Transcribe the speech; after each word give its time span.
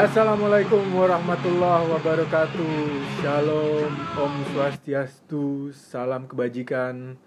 Assalamualaikum 0.00 0.96
warahmatullahi 0.96 1.92
wabarakatuh. 1.92 2.72
Shalom, 3.20 3.92
Om 4.16 4.34
Swastiastu, 4.48 5.76
salam 5.76 6.24
kebajikan. 6.24 7.20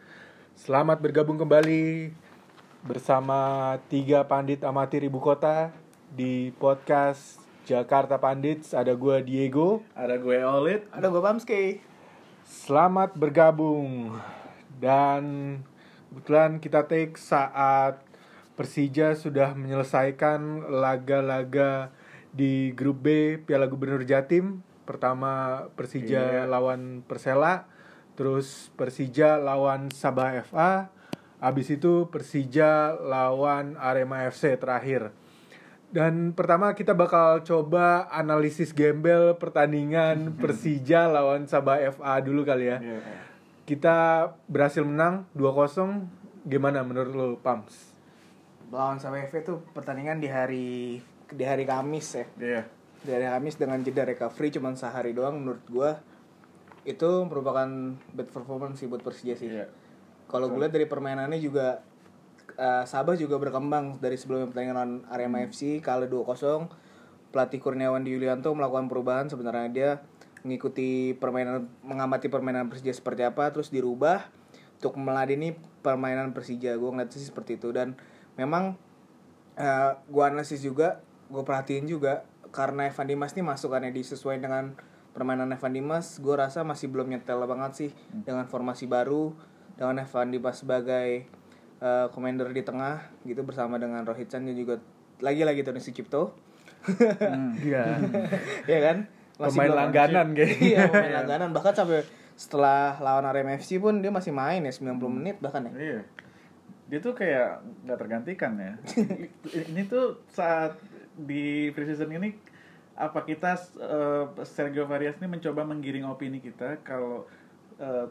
Selamat 0.58 0.98
bergabung 0.98 1.38
kembali 1.38 2.10
bersama 2.82 3.78
tiga 3.94 4.26
pandit 4.26 4.66
amatir 4.66 5.06
ibu 5.06 5.22
kota 5.22 5.70
Di 6.18 6.50
podcast 6.58 7.46
Jakarta 7.70 8.18
Pandits. 8.18 8.74
Ada 8.74 8.98
gue 8.98 9.22
Diego. 9.22 9.86
Ada 9.94 10.18
gue 10.18 10.42
Olit. 10.42 10.90
Ada 10.90 11.14
gue 11.14 11.22
Bamski. 11.22 11.78
Selamat 12.42 13.14
bergabung. 13.14 14.18
Dan 14.82 15.62
kebetulan 16.10 16.58
kita 16.58 16.90
take 16.90 17.22
saat 17.22 18.02
Persija 18.58 19.14
sudah 19.14 19.54
menyelesaikan 19.54 20.74
laga-laga 20.74 21.94
di 22.34 22.74
grup 22.74 23.06
B 23.06 23.38
Piala 23.38 23.70
Gubernur 23.70 24.02
Jatim. 24.04 24.66
Pertama 24.84 25.64
Persija 25.80 26.44
Iya. 26.44 26.50
lawan 26.50 27.08
Persela, 27.08 27.72
terus 28.20 28.68
Persija 28.76 29.40
lawan 29.40 29.88
Sabah 29.96 30.44
FA, 30.44 30.92
habis 31.40 31.72
itu 31.72 32.12
Persija 32.12 32.92
lawan 33.00 33.80
Arema 33.80 34.28
FC 34.28 34.60
terakhir. 34.60 35.16
Dan 35.94 36.34
pertama 36.34 36.74
kita 36.74 36.98
bakal 36.98 37.46
coba 37.46 38.10
analisis 38.12 38.74
gembel 38.76 39.38
pertandingan 39.40 40.34
Persija 40.42 41.08
lawan 41.08 41.48
Sabah 41.48 41.80
FA 41.96 42.20
dulu 42.20 42.44
kali 42.44 42.68
ya. 42.68 42.82
Iya. 42.82 43.00
Kita 43.64 43.98
berhasil 44.52 44.84
menang 44.84 45.24
2-0. 45.38 46.10
Gimana 46.44 46.84
menurut 46.84 47.14
lo, 47.16 47.28
Pams? 47.40 47.96
Lawan 48.68 49.00
sama 49.00 49.24
FV 49.24 49.48
itu 49.48 49.56
pertandingan 49.72 50.20
di 50.20 50.28
hari 50.28 51.00
di 51.34 51.44
hari 51.44 51.66
Kamis 51.66 52.08
ya. 52.14 52.26
Iya. 52.38 52.62
Di 53.04 53.10
hari 53.12 53.26
Kamis 53.28 53.56
dengan 53.58 53.82
jeda 53.82 54.06
recovery 54.06 54.54
cuman 54.54 54.78
sehari 54.78 55.12
doang 55.12 55.42
menurut 55.42 55.64
gua 55.68 55.92
itu 56.84 57.10
merupakan 57.28 57.68
bad 58.12 58.30
performance 58.30 58.84
sih 58.84 58.88
buat 58.88 59.02
Persija 59.02 59.36
sih. 59.40 59.50
Iya. 59.50 59.68
Kalau 60.28 60.50
gue 60.52 60.60
lihat 60.60 60.74
dari 60.74 60.88
permainannya 60.90 61.40
juga 61.40 61.84
eh, 62.58 62.84
Sabah 62.84 63.16
juga 63.16 63.40
berkembang 63.40 64.02
dari 64.02 64.20
sebelum 64.20 64.52
pertandingan 64.52 64.76
lawan 64.76 64.94
Arema 65.08 65.44
FC 65.46 65.80
kalah 65.80 66.08
2-0. 66.08 66.68
Pelatih 67.34 67.60
Kurniawan 67.66 68.06
di 68.06 68.14
Yulianto 68.14 68.54
melakukan 68.54 68.86
perubahan 68.86 69.26
sebenarnya 69.26 69.70
dia 69.74 69.92
mengikuti 70.46 71.16
permainan 71.18 71.72
mengamati 71.82 72.28
permainan 72.30 72.68
Persija 72.70 72.94
seperti 72.94 73.24
apa 73.26 73.50
terus 73.50 73.72
dirubah 73.72 74.28
untuk 74.78 75.00
meladeni 75.00 75.56
permainan 75.82 76.36
Persija. 76.36 76.76
Gue 76.76 76.92
ngeliat 76.94 77.10
sih 77.10 77.24
seperti 77.24 77.58
itu 77.58 77.72
dan 77.72 77.96
memang 78.36 78.76
eh 79.56 79.92
gue 79.98 80.24
analisis 80.24 80.62
juga, 80.62 81.00
gue 81.34 81.44
perhatiin 81.44 81.90
juga 81.90 82.30
karena 82.54 82.86
Evan 82.86 83.10
Dimas 83.10 83.34
nih 83.34 83.42
masukannya 83.42 83.90
disesuaikan 83.90 84.46
dengan 84.46 84.66
permainan 85.14 85.50
Evan 85.50 85.74
Dimas, 85.74 86.22
gue 86.22 86.34
rasa 86.38 86.62
masih 86.62 86.90
belum 86.94 87.10
nyetel 87.10 87.42
banget 87.50 87.72
sih 87.74 87.90
dengan 88.26 88.46
formasi 88.46 88.86
baru 88.86 89.34
dengan 89.74 90.06
Evan 90.06 90.30
Dimas 90.30 90.62
sebagai 90.62 91.26
eh, 91.82 92.08
commander 92.14 92.54
di 92.54 92.62
tengah 92.62 93.10
gitu 93.26 93.42
bersama 93.42 93.82
dengan 93.82 94.06
Rohit 94.06 94.30
Chan 94.30 94.46
dan 94.46 94.54
juga 94.54 94.78
lagi-lagi 95.22 95.66
Tony 95.66 95.82
Sucipto. 95.82 96.38
Iya. 97.62 97.98
ya 98.72 98.80
kan? 98.82 98.98
Pemain 99.38 99.70
belum- 99.70 99.80
langganan 99.82 100.28
kayaknya. 100.38 100.58
Iya, 100.62 100.82
pemain 100.90 101.14
langganan 101.26 101.50
bahkan 101.54 101.74
sampai 101.74 102.06
setelah 102.34 102.98
lawan 102.98 103.26
Arema 103.30 103.54
FC 103.58 103.78
pun 103.78 104.02
dia 104.02 104.10
masih 104.10 104.34
main 104.34 104.62
ya 104.66 104.74
90 104.74 104.98
menit 105.10 105.38
bahkan 105.42 105.70
ya. 105.70 105.74
Iya. 105.74 106.02
Dia 106.90 107.00
tuh 107.02 107.14
kayak 107.18 107.66
nggak 107.86 107.98
tergantikan 107.98 108.54
ya. 108.62 108.74
ini 109.74 109.82
tuh 109.90 110.22
saat 110.30 110.78
di 111.14 111.70
preseason 111.72 112.10
ini 112.10 112.34
apa 112.94 113.26
kita 113.26 113.58
eh, 113.82 114.26
Sergio 114.46 114.86
Varias 114.86 115.18
ini 115.18 115.30
mencoba 115.30 115.66
menggiring 115.66 116.06
opini 116.06 116.38
kita 116.38 116.82
kalau 116.86 117.26
uh, 117.82 118.06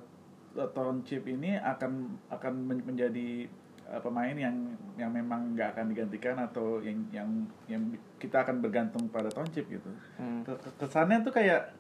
Chip 1.07 1.25
ini 1.31 1.57
akan 1.57 2.19
akan 2.29 2.53
men- 2.67 2.85
menjadi 2.85 3.47
eh, 3.89 4.01
pemain 4.03 4.35
yang 4.35 4.75
yang 4.99 5.11
memang 5.15 5.55
nggak 5.55 5.79
akan 5.79 5.87
digantikan 5.95 6.37
atau 6.37 6.83
yang 6.83 6.99
yang 7.15 7.31
yang 7.71 7.83
kita 8.19 8.43
akan 8.43 8.59
bergantung 8.59 9.07
pada 9.09 9.31
Chip 9.55 9.71
gitu. 9.71 9.91
Hmm. 10.19 10.43
Ke- 10.43 10.59
ke- 10.59 10.75
kesannya 10.83 11.23
tuh 11.23 11.33
kayak 11.33 11.73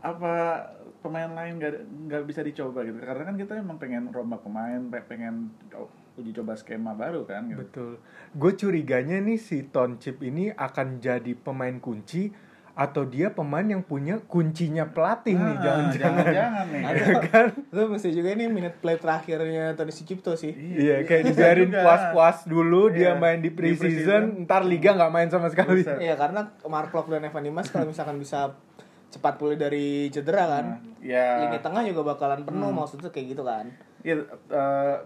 apa 0.00 0.62
pemain 1.02 1.28
lain 1.34 1.58
nggak 1.58 1.72
nggak 2.06 2.22
bisa 2.28 2.44
dicoba 2.44 2.84
gitu 2.84 3.00
karena 3.00 3.26
kan 3.26 3.36
kita 3.36 3.58
emang 3.58 3.80
pengen 3.80 4.12
rombak 4.12 4.44
pemain 4.44 4.78
pe- 4.92 5.08
pengen 5.08 5.50
oh, 5.74 5.88
uji 6.16 6.32
coba 6.32 6.56
skema 6.56 6.92
baru 6.92 7.24
kan 7.24 7.46
gitu. 7.46 7.60
Betul. 7.62 7.92
Gue 8.32 8.52
curiganya 8.52 9.16
nih 9.18 9.36
si 9.36 9.68
Chip 9.98 10.18
ini 10.20 10.48
akan 10.48 10.98
jadi 10.98 11.32
pemain 11.32 11.76
kunci 11.76 12.32
atau 12.76 13.08
dia 13.08 13.32
pemain 13.32 13.64
yang 13.64 13.80
punya 13.80 14.20
kuncinya 14.20 14.84
pelatih 14.84 15.32
nih 15.32 15.48
Ah, 15.48 15.60
jangan-jangan. 15.64 15.96
jangan-jangan 16.12 16.66
nih 16.68 16.82
Ada 16.84 17.04
kan? 17.24 17.46
Itu 17.72 17.82
mesti 17.88 18.08
juga 18.12 18.28
ini 18.36 18.44
minute 18.52 18.76
play 18.76 19.00
terakhirnya 19.00 19.72
Tony 19.72 19.88
Sucipto 19.88 20.36
sih. 20.36 20.52
Iya, 20.52 21.08
kayak 21.08 21.22
bisa 21.24 21.40
dibiarin 21.56 21.72
puas-puas 21.72 22.44
dulu 22.44 22.92
dia 22.92 23.12
Iya, 23.12 23.12
main 23.16 23.40
di 23.40 23.48
di 23.48 23.56
preseason, 23.56 23.80
preseason. 23.80 24.22
ntar 24.44 24.68
liga 24.68 24.92
nggak 24.92 25.08
main 25.08 25.28
sama 25.32 25.48
sekali. 25.48 25.80
Bisa. 25.80 25.96
Iya, 25.96 26.20
karena 26.20 26.52
Mark 26.68 26.92
Locke 26.92 27.16
dan 27.16 27.24
Evan 27.24 27.48
Dimas 27.48 27.72
kalau 27.72 27.88
misalkan 27.88 28.20
bisa 28.20 28.52
cepat 29.08 29.40
pulih 29.40 29.56
dari 29.56 30.12
cedera 30.12 30.44
kan. 30.44 30.66
Ya 31.00 31.48
Lini 31.48 31.56
tengah 31.56 31.80
juga 31.80 32.12
bakalan 32.12 32.44
penuh 32.44 32.76
maksudnya 32.76 33.08
kayak 33.08 33.32
gitu 33.32 33.40
kan. 33.40 33.72
ya 34.04 34.20
eh, 34.52 34.96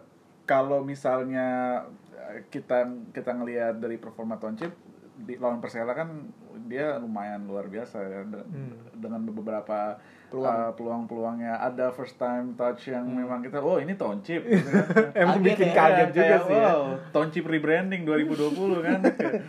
kalau 0.51 0.83
misalnya 0.83 1.79
eh, 2.11 2.43
kita 2.49 2.83
kita 3.09 3.31
ngelihat 3.33 3.79
dari 3.79 3.95
performa 3.97 4.35
Chip 4.57 4.75
di 5.17 5.37
lawan 5.37 5.61
Persela 5.61 5.93
kan 5.93 6.27
dia 6.63 6.97
lumayan 6.97 7.45
luar 7.45 7.67
biasa 7.67 7.97
ya 8.01 8.21
de- 8.25 8.47
dengan 8.95 9.23
beberapa 9.25 10.01
Peluang. 10.27 10.47
eh, 10.49 10.71
peluang-peluangnya 10.73 11.55
ada 11.61 11.91
first 11.91 12.15
time 12.15 12.55
touch 12.55 12.87
yang 12.87 13.03
memang 13.05 13.39
kita 13.41 13.59
oh 13.59 13.77
ini 13.77 13.95
Chip 14.21 14.43
gitu 14.49 14.67
kan. 14.67 15.11
Emang 15.13 15.39
bikin 15.41 15.69
ya, 15.69 15.75
kaget 15.75 15.91
Kayak- 15.93 16.11
juga 16.11 16.25
kayak, 16.25 16.41
sih 16.41 16.53
ya. 16.53 16.63
wow, 16.65 16.81
Chip 17.29 17.45
rebranding 17.45 18.03
2020 18.03 18.81
kan 18.81 19.01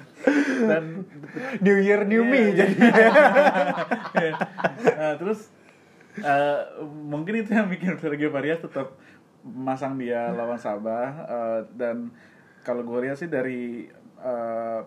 dan 0.70 0.84
New 1.60 1.78
Year 1.80 2.02
New 2.04 2.22
Me 2.24 2.42
Iya, 2.44 2.54
jadi. 2.60 2.76
Iya. 4.14 4.34
Nah, 4.92 5.14
terus 5.16 5.40
eh, 6.16 6.60
mungkin 6.84 7.34
itu 7.38 7.50
yang 7.50 7.68
bikin 7.68 7.96
Sergio 7.96 8.30
Varias 8.30 8.60
tetap 8.60 8.98
masang 9.44 9.98
dia 9.98 10.30
lawan 10.32 10.58
Sabah 10.58 11.08
eh, 11.26 11.62
dan 11.74 12.14
kalau 12.62 12.82
gue 12.82 13.06
lihat 13.06 13.18
sih 13.18 13.26
dari 13.26 13.90
eh, 14.18 14.82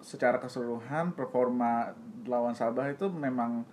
secara 0.00 0.36
keseluruhan 0.36 1.12
performa 1.12 1.90
lawan 2.24 2.52
Sabah 2.52 2.86
itu 2.86 3.08
memang 3.08 3.64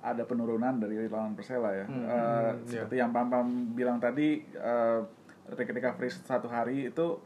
ada 0.00 0.24
penurunan 0.24 0.74
dari 0.74 1.06
lawan 1.06 1.36
Persela 1.36 1.70
ya. 1.70 1.86
Eh, 1.86 2.50
seperti 2.66 2.96
yang 2.96 3.12
Pam 3.12 3.28
Pam 3.28 3.46
bilang 3.72 4.00
tadi 4.00 4.40
eh, 4.42 5.00
ketika 5.50 5.92
free 5.92 6.08
satu 6.08 6.48
hari 6.48 6.88
itu 6.88 7.20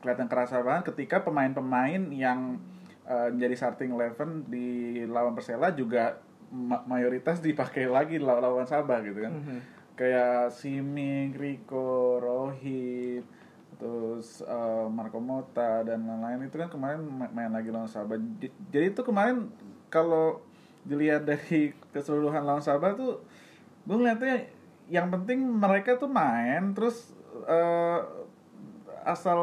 kelihatan 0.00 0.26
kerasa 0.26 0.60
banget 0.60 0.92
ketika 0.92 1.22
pemain-pemain 1.22 2.10
yang 2.10 2.58
eh, 3.04 3.28
menjadi 3.28 3.54
starting 3.54 3.92
eleven 3.92 4.48
di 4.48 4.66
lawan 5.04 5.32
Persela 5.32 5.70
juga 5.70 6.16
ma- 6.50 6.82
mayoritas 6.84 7.38
dipakai 7.38 7.84
lagi 7.86 8.16
law- 8.16 8.40
lawan 8.40 8.64
Sabah 8.64 8.98
gitu 9.00 9.20
kan. 9.20 9.32
Kayak 9.94 10.50
Simic, 10.50 11.38
Rico, 11.38 12.18
Rohit, 12.18 13.22
terus 13.78 14.42
eh, 14.42 14.86
Marco 14.90 15.18
Mota 15.22 15.86
dan 15.86 16.02
lain-lain 16.06 16.50
itu 16.50 16.56
kan 16.58 16.66
kemarin 16.70 17.00
ma- 17.06 17.30
main 17.30 17.52
lagi 17.54 17.70
lawan 17.70 17.86
Sabah. 17.86 18.18
Jadi 18.74 18.86
itu 18.90 19.00
kemarin 19.06 19.46
kalau 19.90 20.42
dilihat 20.82 21.22
dari 21.30 21.70
keseluruhan 21.94 22.42
lawan 22.42 22.62
Sabah 22.64 22.92
tuh 22.98 23.22
gue 23.86 23.96
ngeliatnya 23.96 24.48
yang 24.88 25.08
penting 25.08 25.40
mereka 25.46 25.96
tuh 25.96 26.10
main 26.10 26.74
terus 26.76 27.12
eh, 27.48 28.00
asal 29.04 29.40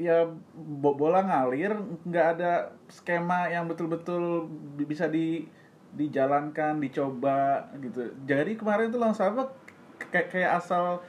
ya 0.00 0.24
bo- 0.56 0.96
bola 0.96 1.20
ngalir 1.22 1.76
nggak 2.08 2.26
ada 2.36 2.52
skema 2.88 3.52
yang 3.52 3.68
betul-betul 3.68 4.48
bi- 4.76 4.88
bisa 4.88 5.06
di 5.06 5.44
dijalankan 5.90 6.78
dicoba 6.78 7.66
gitu 7.82 8.14
jadi 8.24 8.54
kemarin 8.54 8.90
tuh 8.90 9.00
lawan 9.02 9.16
Sabah 9.16 9.50
kayak 10.10 10.30
kayak 10.30 10.50
asal 10.58 11.02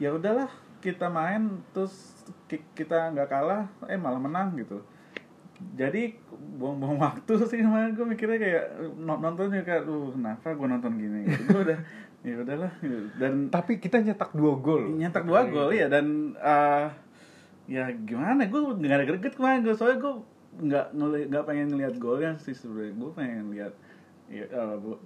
ya 0.00 0.10
udahlah 0.10 0.48
kita 0.80 1.08
main 1.08 1.64
terus 1.72 2.12
ki- 2.44 2.64
kita 2.76 3.12
nggak 3.12 3.28
kalah 3.28 3.68
eh 3.88 3.96
malah 3.96 4.20
menang 4.20 4.56
gitu 4.56 4.80
jadi 5.76 6.12
buang-buang 6.60 6.98
waktu 7.00 7.32
sih 7.50 7.60
kemarin 7.62 7.96
gue 7.96 8.04
mikirnya 8.04 8.38
kayak 8.40 8.64
no- 9.00 9.20
nonton 9.20 9.48
juga 9.48 9.64
kayak 9.64 9.82
duh 9.86 10.12
kenapa 10.12 10.52
gue 10.52 10.68
nonton 10.68 10.92
gini 10.98 11.18
gitu. 11.24 11.42
gue 11.52 11.60
udah 11.72 11.80
ya 12.24 12.34
udahlah 12.40 12.72
gitu. 12.80 12.98
dan 13.20 13.32
Tapi 13.52 13.72
kita 13.76 14.00
nyetak 14.00 14.32
dua 14.32 14.56
gol. 14.56 14.96
nyetak 14.96 15.24
dua 15.24 15.44
gol 15.48 15.70
ya 15.72 15.86
dan 15.88 16.36
eh, 16.36 16.88
ya 17.64 17.88
gimana 17.92 18.44
gue 18.44 18.60
nggak 18.60 18.92
ada 18.92 19.06
greget 19.08 19.34
kemarin 19.36 19.64
gue 19.64 19.72
soalnya 19.72 19.98
gue 20.04 20.14
nggak 20.54 20.86
nggak 21.32 21.44
pengen 21.48 21.68
ngelihat 21.72 21.94
golnya 21.96 22.36
sih 22.38 22.52
sebenarnya 22.52 22.92
gue 22.94 23.10
pengen 23.16 23.44
lihat 23.50 23.72
ya, 24.28 24.46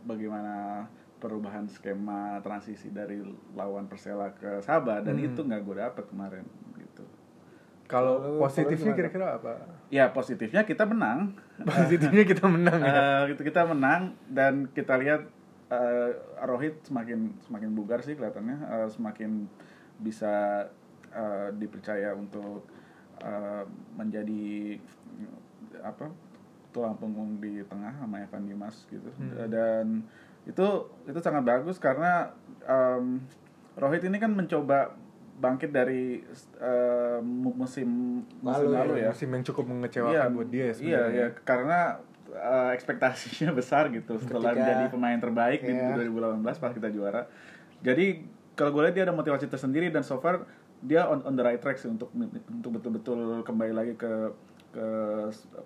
bagaimana 0.06 0.87
perubahan 1.19 1.67
skema 1.67 2.38
transisi 2.41 2.94
dari 2.94 3.19
lawan 3.59 3.91
Persela 3.91 4.31
ke 4.38 4.62
Sabah 4.62 5.03
dan 5.03 5.19
itu 5.19 5.43
nggak 5.43 5.62
gue 5.67 5.76
dapet 5.82 6.05
kemarin 6.06 6.47
gitu 6.79 7.03
Kalau 7.91 8.38
positifnya 8.38 8.94
kira-kira 8.94 9.41
apa? 9.41 9.65
Ya 9.88 10.12
positifnya 10.12 10.62
kita 10.69 10.85
menang. 10.85 11.32
Positifnya 11.65 12.23
kita 12.29 12.44
menang 12.44 12.81
ya. 12.85 12.93
Eh, 12.93 13.20
gitu 13.32 13.49
kita 13.49 13.65
menang 13.65 14.12
dan 14.29 14.69
kita 14.76 15.00
lihat 15.00 15.25
eh, 15.73 16.11
Rohit 16.44 16.85
semakin 16.85 17.32
semakin 17.49 17.71
bugar 17.73 18.05
sih 18.05 18.12
kelihatannya 18.12 18.56
eh, 18.61 18.88
semakin 18.93 19.49
bisa 20.05 20.69
eh, 21.11 21.49
dipercaya 21.56 22.12
untuk 22.12 22.69
eh, 23.25 23.64
menjadi 23.97 24.76
apa 25.81 26.12
tulang 26.70 26.94
punggung 26.94 27.38
di 27.38 27.61
tengah 27.62 27.97
sama 27.97 28.20
Evan 28.20 28.44
Dimas 28.44 28.85
gitu 28.87 29.09
dan 29.47 30.05
itu 30.44 30.67
itu 31.05 31.19
sangat 31.19 31.43
bagus 31.43 31.76
karena 31.76 32.32
em, 32.62 33.20
Rohit 33.75 34.03
ini 34.03 34.17
kan 34.17 34.31
mencoba 34.31 34.93
bangkit 35.38 35.70
dari 35.70 36.19
mu- 37.23 37.55
musim 37.55 37.88
musim 38.41 38.67
Lalu 38.67 38.69
ya, 38.69 38.79
lalu 38.81 38.94
ya 38.99 39.11
Musim 39.11 39.29
yang 39.31 39.44
cukup 39.44 39.65
mengecewakan 39.67 40.31
buat 40.35 40.49
dia 40.49 40.65
Iya, 40.65 40.73
sebenarnya. 40.75 41.15
iya, 41.15 41.26
karena 41.41 41.79
uh, 42.29 42.71
ekspektasinya 42.73 43.55
besar 43.61 43.87
gitu 43.88 44.19
setelah 44.19 44.50
Ketika- 44.50 44.59
menjadi 44.59 44.85
pemain 44.91 45.19
terbaik 45.19 45.61
Iya. 45.62 45.94
di 45.94 46.11
2018 46.11 46.43
pas 46.59 46.73
kita 46.73 46.88
juara. 46.91 47.23
Jadi 47.81 48.26
kalau 48.53 48.75
gue 48.75 48.82
lihat 48.82 48.94
dia 48.94 49.05
ada 49.05 49.14
motivasi 49.14 49.47
tersendiri 49.47 49.88
dan 49.88 50.03
so 50.03 50.19
far 50.19 50.43
dia 50.81 51.06
on, 51.06 51.23
on 51.23 51.32
the 51.32 51.44
right 51.44 51.59
track 51.59 51.76
sih 51.76 51.87
untuk 51.87 52.11
untuk 52.11 52.71
betul-betul 52.73 53.19
kembali 53.43 53.71
lagi 53.73 53.94
ke 53.94 54.35
ke 54.73 54.88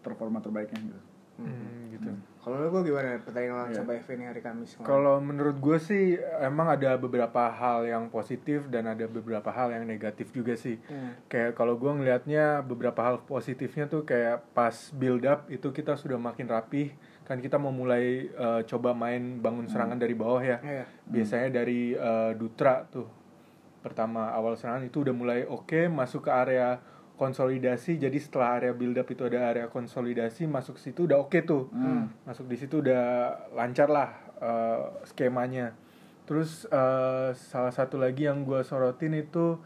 performa 0.00 0.38
terbaiknya 0.38 0.80
gitu. 0.80 1.00
Hmm, 1.40 1.90
gitu. 1.90 2.10
Kalau 2.42 2.58
lu 2.58 2.68
gue 2.74 2.90
gimana 2.90 3.22
pertandingan 3.22 3.56
lawan. 3.56 3.74
Sabah 3.74 3.94
FA 4.02 4.12
ini 4.18 4.24
hari 4.26 4.42
Kamis 4.42 4.74
kemarin? 4.74 4.88
Kalau 4.90 5.16
menurut 5.22 5.56
gue 5.62 5.78
sih 5.78 6.04
emang 6.42 6.68
ada 6.74 6.98
beberapa 6.98 7.48
hal 7.48 7.86
yang 7.86 8.10
positif 8.10 8.66
dan 8.66 8.90
ada 8.90 9.06
beberapa 9.06 9.48
hal 9.48 9.70
yang 9.70 9.86
negatif 9.86 10.34
juga 10.34 10.58
sih. 10.58 10.76
Hmm. 10.90 11.14
Kayak 11.30 11.54
kalau 11.54 11.78
gue 11.78 11.88
ngelihatnya 11.88 12.66
beberapa 12.66 13.00
hal 13.00 13.22
positifnya 13.22 13.86
tuh 13.86 14.02
kayak 14.02 14.42
pas 14.52 14.74
build 14.92 15.22
up 15.24 15.46
itu 15.48 15.70
kita 15.70 15.94
sudah 15.94 16.18
makin 16.18 16.50
rapih 16.50 16.90
kan 17.22 17.38
kita 17.38 17.54
mau 17.56 17.70
mulai 17.70 18.26
eh, 18.28 18.60
coba 18.66 18.90
main 18.92 19.38
bangun 19.38 19.70
serangan 19.70 19.96
dari 19.96 20.14
bawah 20.18 20.42
ya. 20.42 20.58
Iya. 20.60 20.84
Biasanya 21.06 21.48
dari 21.62 21.94
eh, 21.94 22.32
Dutra 22.34 22.82
tuh 22.90 23.06
pertama 23.82 24.30
awal 24.30 24.54
serangan 24.54 24.86
itu 24.86 25.02
udah 25.02 25.14
mulai 25.14 25.40
oke 25.46 25.90
masuk 25.90 26.26
ke 26.26 26.30
area 26.30 26.78
konsolidasi 27.14 27.96
jadi 27.96 28.14
setelah 28.14 28.56
area 28.56 28.72
build 28.72 28.94
up 28.94 29.06
itu 29.06 29.22
ada 29.22 29.46
area 29.46 29.66
konsolidasi 29.66 30.44
masuk 30.44 30.76
situ 30.76 31.04
udah 31.04 31.18
oke 31.18 31.38
tuh 31.40 31.68
masuk 32.22 32.46
di 32.46 32.56
situ 32.56 32.78
udah 32.78 33.04
lancar 33.52 33.86
lah 33.86 34.10
eh, 34.36 34.80
skemanya 35.04 35.76
terus 36.22 36.64
eh, 36.66 37.30
salah 37.34 37.70
satu 37.70 37.96
lagi 37.96 38.24
yang 38.24 38.42
gue 38.42 38.60
sorotin 38.60 39.14
itu 39.14 39.58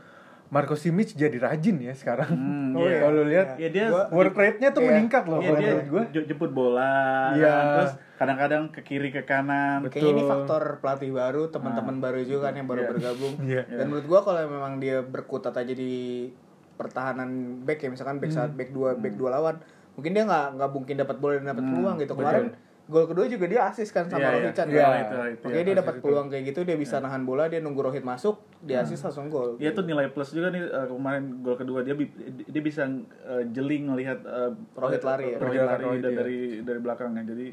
Marco 0.46 0.72
Simic 0.72 1.10
jadi 1.12 1.34
rajin 1.36 1.74
ya 1.80 1.90
sekarang 1.90 2.30
Hmm, 2.30 2.70
oh, 2.78 2.86
iya. 2.86 3.02
kalau 3.02 3.22
lihat 3.24 3.48
Ya 3.56 3.66
dia 3.68 3.86
Gua- 3.88 4.06
work 4.12 4.30
rate-nya 4.32 4.70
tuh 4.70 4.78
Iya. 4.80 4.88
meningkat 4.92 5.24
loh 5.26 5.38
Iya, 5.38 5.48
kalau 5.48 5.58
dia 5.58 5.74
gue 5.82 6.02
jemput 6.22 6.50
bola, 6.50 7.34
Iya. 7.34 7.50
kan, 7.50 7.64
terus 7.74 7.92
kadang-kadang 8.16 8.62
ke 8.70 8.80
kiri 8.80 9.10
ke 9.10 9.22
kanan. 9.24 9.82
Betul. 9.82 10.06
Kayaknya 10.06 10.12
ini 10.14 10.22
faktor 10.24 10.62
pelatih 10.78 11.10
baru, 11.10 11.50
teman-teman 11.50 11.98
baru 11.98 12.22
juga 12.22 12.46
kan 12.46 12.54
yang 12.54 12.64
baru 12.64 12.80
Iya. 12.80 12.88
bergabung. 12.88 13.34
Iya. 13.42 13.62
Dan 13.66 13.84
menurut 13.90 14.06
gua 14.06 14.20
kalau 14.22 14.38
memang 14.40 14.78
dia 14.78 15.02
berkutat 15.02 15.50
aja 15.52 15.74
di 15.74 16.30
pertahanan 16.76 17.60
back 17.64 17.80
ya 17.80 17.88
misalkan 17.88 18.20
back 18.20 18.30
saat 18.30 18.52
back 18.52 18.70
2 18.70 19.00
back 19.00 19.14
dua 19.16 19.32
lawan, 19.32 19.56
mungkin 19.96 20.12
dia 20.12 20.24
nggak 20.24 20.60
nggak 20.60 20.70
mungkin 20.70 20.94
dapat 21.00 21.16
bola 21.18 21.32
dan 21.40 21.56
dapat 21.56 21.64
peluang 21.64 21.96
gitu. 21.98 22.12
Kemarin 22.14 22.46
gol 22.86 23.02
kedua 23.10 23.26
juga 23.26 23.50
dia 23.50 23.66
asis 23.66 23.90
kan 23.90 24.06
sama 24.06 24.22
Iya, 24.22 24.28
iya. 24.30 24.36
Rohit 24.38 24.54
Chan. 24.54 24.66
Iya, 24.70 24.78
kan? 24.86 24.94
itu, 24.94 25.16
itu, 25.18 25.42
Makanya 25.42 25.58
iya, 25.58 25.66
dia 25.66 25.76
dapat 25.82 25.94
peluang 25.98 26.26
kayak 26.30 26.44
gitu 26.54 26.60
dia 26.62 26.76
bisa 26.78 27.02
nahan 27.02 27.26
bola, 27.26 27.50
dia 27.50 27.58
nunggu 27.58 27.82
Rohit 27.82 28.06
masuk, 28.06 28.38
dia 28.62 28.86
asis 28.86 29.02
langsung 29.02 29.26
gol. 29.26 29.58
Ya 29.58 29.74
itu 29.74 29.82
nilai 29.82 30.06
plus 30.14 30.30
juga 30.30 30.54
nih 30.54 30.62
eh, 30.62 30.86
kemarin 30.86 31.42
gol 31.42 31.58
kedua 31.58 31.82
dia 31.82 31.98
dia 32.46 32.62
bisa 32.62 32.86
eh, 33.26 33.42
jeli 33.50 33.82
ngelihat 33.90 34.22
eh, 34.22 34.52
Rohit 34.78 35.02
lari 35.02 35.34
ya. 35.34 35.38
Rohit 35.42 35.66
lari 35.66 35.82
Rohit, 35.82 36.02
da- 36.04 36.12
iya. 36.14 36.18
dari 36.22 36.38
dari 36.62 36.78
belakangnya. 36.78 37.26
Jadi 37.26 37.46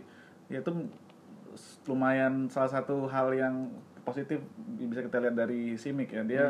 ya 0.53 0.61
itu 0.61 0.71
lumayan 1.89 2.45
salah 2.53 2.69
satu 2.69 3.09
hal 3.09 3.33
yang 3.33 3.73
positif 4.03 4.37
bisa 4.77 5.01
kita 5.01 5.17
lihat 5.17 5.33
dari 5.33 5.79
Simic 5.81 6.13
ya. 6.13 6.21
Dia 6.21 6.45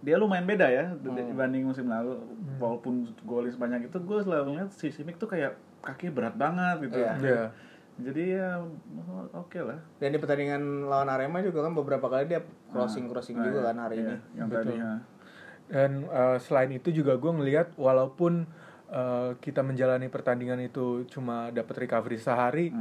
dia 0.00 0.16
lumayan 0.16 0.48
beda 0.48 0.66
ya 0.72 0.96
d- 0.96 1.12
dibanding 1.12 1.68
musim 1.68 1.88
lalu. 1.88 2.16
Walaupun 2.56 3.12
golin 3.24 3.52
sebanyak 3.52 3.92
itu 3.92 3.96
gue 4.00 4.18
selalu 4.24 4.56
ngeliat 4.56 4.70
si 4.72 4.88
Simic 4.88 5.20
tuh 5.20 5.28
kayak 5.28 5.56
kaki 5.84 6.08
berat 6.12 6.36
banget 6.36 6.88
gitu. 6.88 7.00
Iya. 7.00 7.12
Iya. 7.20 7.44
Jadi 8.00 8.22
ya 8.32 8.64
oke 9.36 9.60
lah. 9.60 9.78
Dan 10.00 10.16
di 10.16 10.18
pertandingan 10.20 10.88
lawan 10.88 11.12
Arema 11.12 11.44
juga 11.44 11.68
kan 11.68 11.76
beberapa 11.76 12.08
kali 12.08 12.32
dia 12.32 12.40
crossing-crossing 12.72 13.36
Nah, 13.36 13.44
juga 13.44 13.58
iya, 13.60 13.68
kan 13.68 13.76
hari 13.76 13.94
iya, 13.96 14.04
ini. 14.04 14.16
Yang 14.36 14.48
tadi 14.56 14.74
ya. 14.76 14.92
Dan 15.70 15.90
eh, 16.08 16.38
selain 16.40 16.70
itu 16.72 16.88
juga 16.90 17.20
gue 17.20 17.32
ngelihat 17.32 17.76
walaupun 17.76 18.48
eh, 18.88 19.30
kita 19.38 19.60
menjalani 19.60 20.08
pertandingan 20.08 20.64
itu 20.64 21.04
cuma 21.12 21.52
dapat 21.52 21.86
recovery 21.86 22.16
sehari, 22.16 22.72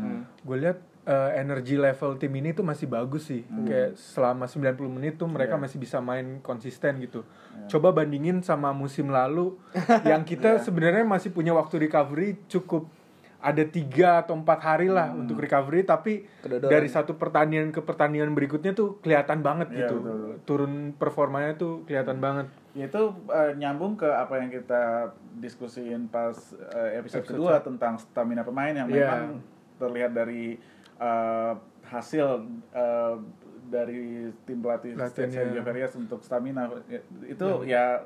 gue 0.42 0.58
lihat 0.58 0.80
eh, 1.10 1.30
energi 1.36 1.74
level 1.74 2.16
tim 2.16 2.30
ini 2.32 2.54
tuh 2.54 2.62
masih 2.62 2.86
bagus 2.86 3.26
sih. 3.26 3.42
Kayak 3.66 3.98
selama 3.98 4.46
90 4.46 4.78
menit 4.88 5.18
tuh 5.18 5.26
mereka 5.26 5.58
masih 5.58 5.82
bisa 5.82 5.98
main 6.00 6.38
konsisten 6.40 7.02
gitu. 7.02 7.26
Coba 7.66 7.90
bandingin 7.92 8.40
sama 8.40 8.70
musim 8.72 9.10
lalu 9.10 9.58
yang 10.06 10.22
kita 10.22 10.62
sebenarnya 10.62 11.02
masih 11.02 11.34
punya 11.34 11.52
waktu 11.52 11.82
recovery 11.82 12.38
cukup 12.46 12.86
ada 13.40 13.64
tiga 13.64 14.20
atau 14.20 14.36
empat 14.36 14.60
hari 14.60 14.92
lah 14.92 15.16
untuk 15.16 15.40
recovery 15.40 15.88
tapi 15.88 16.28
Kedodoran. 16.44 16.68
dari 16.70 16.92
satu 16.92 17.16
pertandingan 17.16 17.72
ke 17.72 17.80
pertandingan 17.80 18.36
berikutnya 18.36 18.76
tuh 18.76 19.00
kelihatan 19.00 19.40
banget 19.40 19.72
Iya, 19.72 19.78
gitu 19.80 19.96
betul. 20.04 20.32
turun 20.44 20.74
performanya 20.92 21.56
tuh 21.56 21.88
kelihatan 21.88 22.20
banget 22.20 22.52
Ya, 22.76 22.86
itu 22.86 23.00
eh, 23.32 23.56
nyambung 23.56 23.96
ke 23.96 24.06
apa 24.06 24.38
yang 24.38 24.52
kita 24.52 25.16
diskusiin 25.40 26.12
pas 26.12 26.36
eh, 26.76 27.00
episode, 27.00 27.24
Episode 27.24 27.28
kedua 27.32 27.64
tentang 27.64 27.96
stamina 27.96 28.44
pemain 28.44 28.76
yang 28.76 28.92
Iya. 28.92 29.08
memang 29.08 29.40
terlihat 29.80 30.12
dari 30.12 30.60
eh, 31.00 31.54
hasil 31.88 32.28
eh, 32.76 33.16
dari 33.70 34.30
tim 34.46 34.60
pelatih. 34.62 34.94
Sergio 35.10 35.64
Varias 35.64 35.94
untuk 35.96 36.22
stamina. 36.22 36.70
Ya, 36.92 37.02
itu 37.26 37.48
ya. 37.66 38.04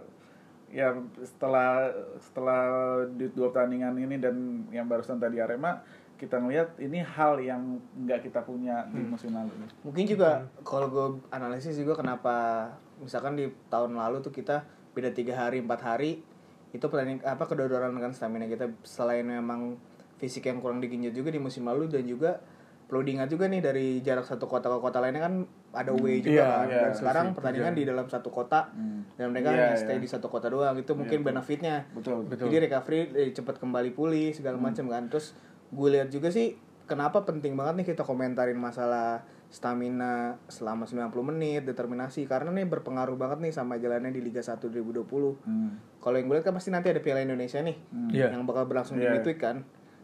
ya 0.73 0.89
setelah 1.21 1.85
setelah 2.17 2.62
di 3.05 3.29
dua 3.29 3.53
pertandingan 3.53 3.93
ini 3.93 4.17
dan 4.17 4.65
yang 4.73 4.89
barusan 4.89 5.21
tadi 5.21 5.38
Arema 5.38 5.85
kita 6.17 6.41
ngelihat 6.41 6.81
ini 6.81 6.97
hal 7.03 7.38
yang 7.38 7.77
nggak 7.93 8.25
kita 8.25 8.41
punya 8.41 8.88
di 8.89 9.05
musim 9.05 9.38
lalu 9.38 9.53
Mungkin 9.85 10.07
juga 10.07 10.50
kalau 10.65 10.89
gue 10.89 11.07
analisis 11.29 11.77
juga 11.77 12.00
kenapa 12.00 12.69
misalkan 12.97 13.38
di 13.38 13.53
tahun 13.67 14.00
lalu 14.00 14.25
tuh 14.25 14.33
kita 14.33 14.65
beda 14.97 15.13
tiga 15.13 15.35
hari 15.35 15.59
empat 15.59 15.83
hari 15.83 16.25
itu 16.73 16.85
pertanding 16.89 17.21
apa 17.21 17.43
kedodoran 17.45 17.93
dengan 17.93 18.15
stamina 18.15 18.50
kita. 18.50 18.71
Selain 18.81 19.21
memang 19.21 19.77
fisik 20.17 20.50
yang 20.50 20.57
kurang 20.63 20.81
digenjot 20.81 21.13
juga 21.13 21.29
di 21.29 21.38
musim 21.38 21.69
lalu 21.69 21.85
dan 21.85 22.07
juga 22.07 22.41
perlu 22.83 23.01
diingat 23.01 23.25
juga 23.25 23.45
nih 23.45 23.59
dari 23.59 23.87
jarak 23.99 24.23
satu 24.23 24.45
kota 24.45 24.67
ke 24.67 24.77
kota 24.77 24.97
lainnya 24.97 25.21
kan 25.21 25.33
ada 25.71 25.91
way 25.91 26.19
juga 26.19 26.35
iya, 26.35 26.45
kan. 26.45 26.65
iya, 26.67 26.79
dan 26.79 26.91
sekarang 26.93 27.25
sih, 27.25 27.35
pertandingan 27.35 27.73
di 27.73 27.83
dalam 27.83 28.05
satu 28.05 28.29
kota 28.29 28.69
dan 29.13 29.27
mereka 29.29 29.49
Iya, 29.49 29.57
hanya 29.65 29.77
stay 29.77 29.95
iya. 29.95 29.99
di 29.99 30.07
satu 30.07 30.27
kota 30.27 30.47
doang. 30.47 30.75
Itu 30.75 30.93
mungkin 30.93 31.23
benefitnya. 31.23 31.89
Betul 31.91 32.23
Betul. 32.23 32.47
jadi 32.47 32.67
recovery 32.67 32.99
eh, 33.13 33.31
cepat 33.31 33.57
kembali 33.57 33.91
pulih 33.91 34.29
segala 34.31 34.57
macam 34.57 34.85
kan. 34.85 35.07
Terus 35.07 35.33
gue 35.69 35.89
lihat 35.89 36.07
juga 36.07 36.29
sih 36.29 36.53
kenapa 36.83 37.21
penting 37.21 37.53
banget 37.53 37.73
nih 37.75 37.87
kita 37.87 38.03
komentarin 38.03 38.55
masalah 38.55 39.23
stamina 39.47 40.37
selama 40.47 40.83
90 40.83 41.09
menit 41.25 41.63
determinasi. 41.63 42.25
Karena 42.25 42.51
nih 42.51 42.67
berpengaruh 42.67 43.15
banget 43.15 43.39
nih 43.39 43.51
sama 43.51 43.77
jalannya 43.77 44.09
di 44.09 44.19
Liga 44.19 44.41
1 44.41 44.59
2020 44.61 45.39
Hmm. 45.39 45.77
kalau 45.97 46.15
yang 46.15 46.27
gue 46.27 46.35
lihat 46.35 46.45
kan 46.45 46.53
pasti 46.53 46.69
nanti 46.69 46.89
ada 46.89 46.99
Piala 46.99 47.21
Indonesia 47.21 47.57
nih 47.57 47.77
Iya. 48.11 48.29
yang 48.29 48.43
bakal 48.43 48.65
berlangsung 48.65 48.97
Iya. 48.97 49.13
di 49.13 49.17
midweek 49.17 49.39
kan 49.39 49.63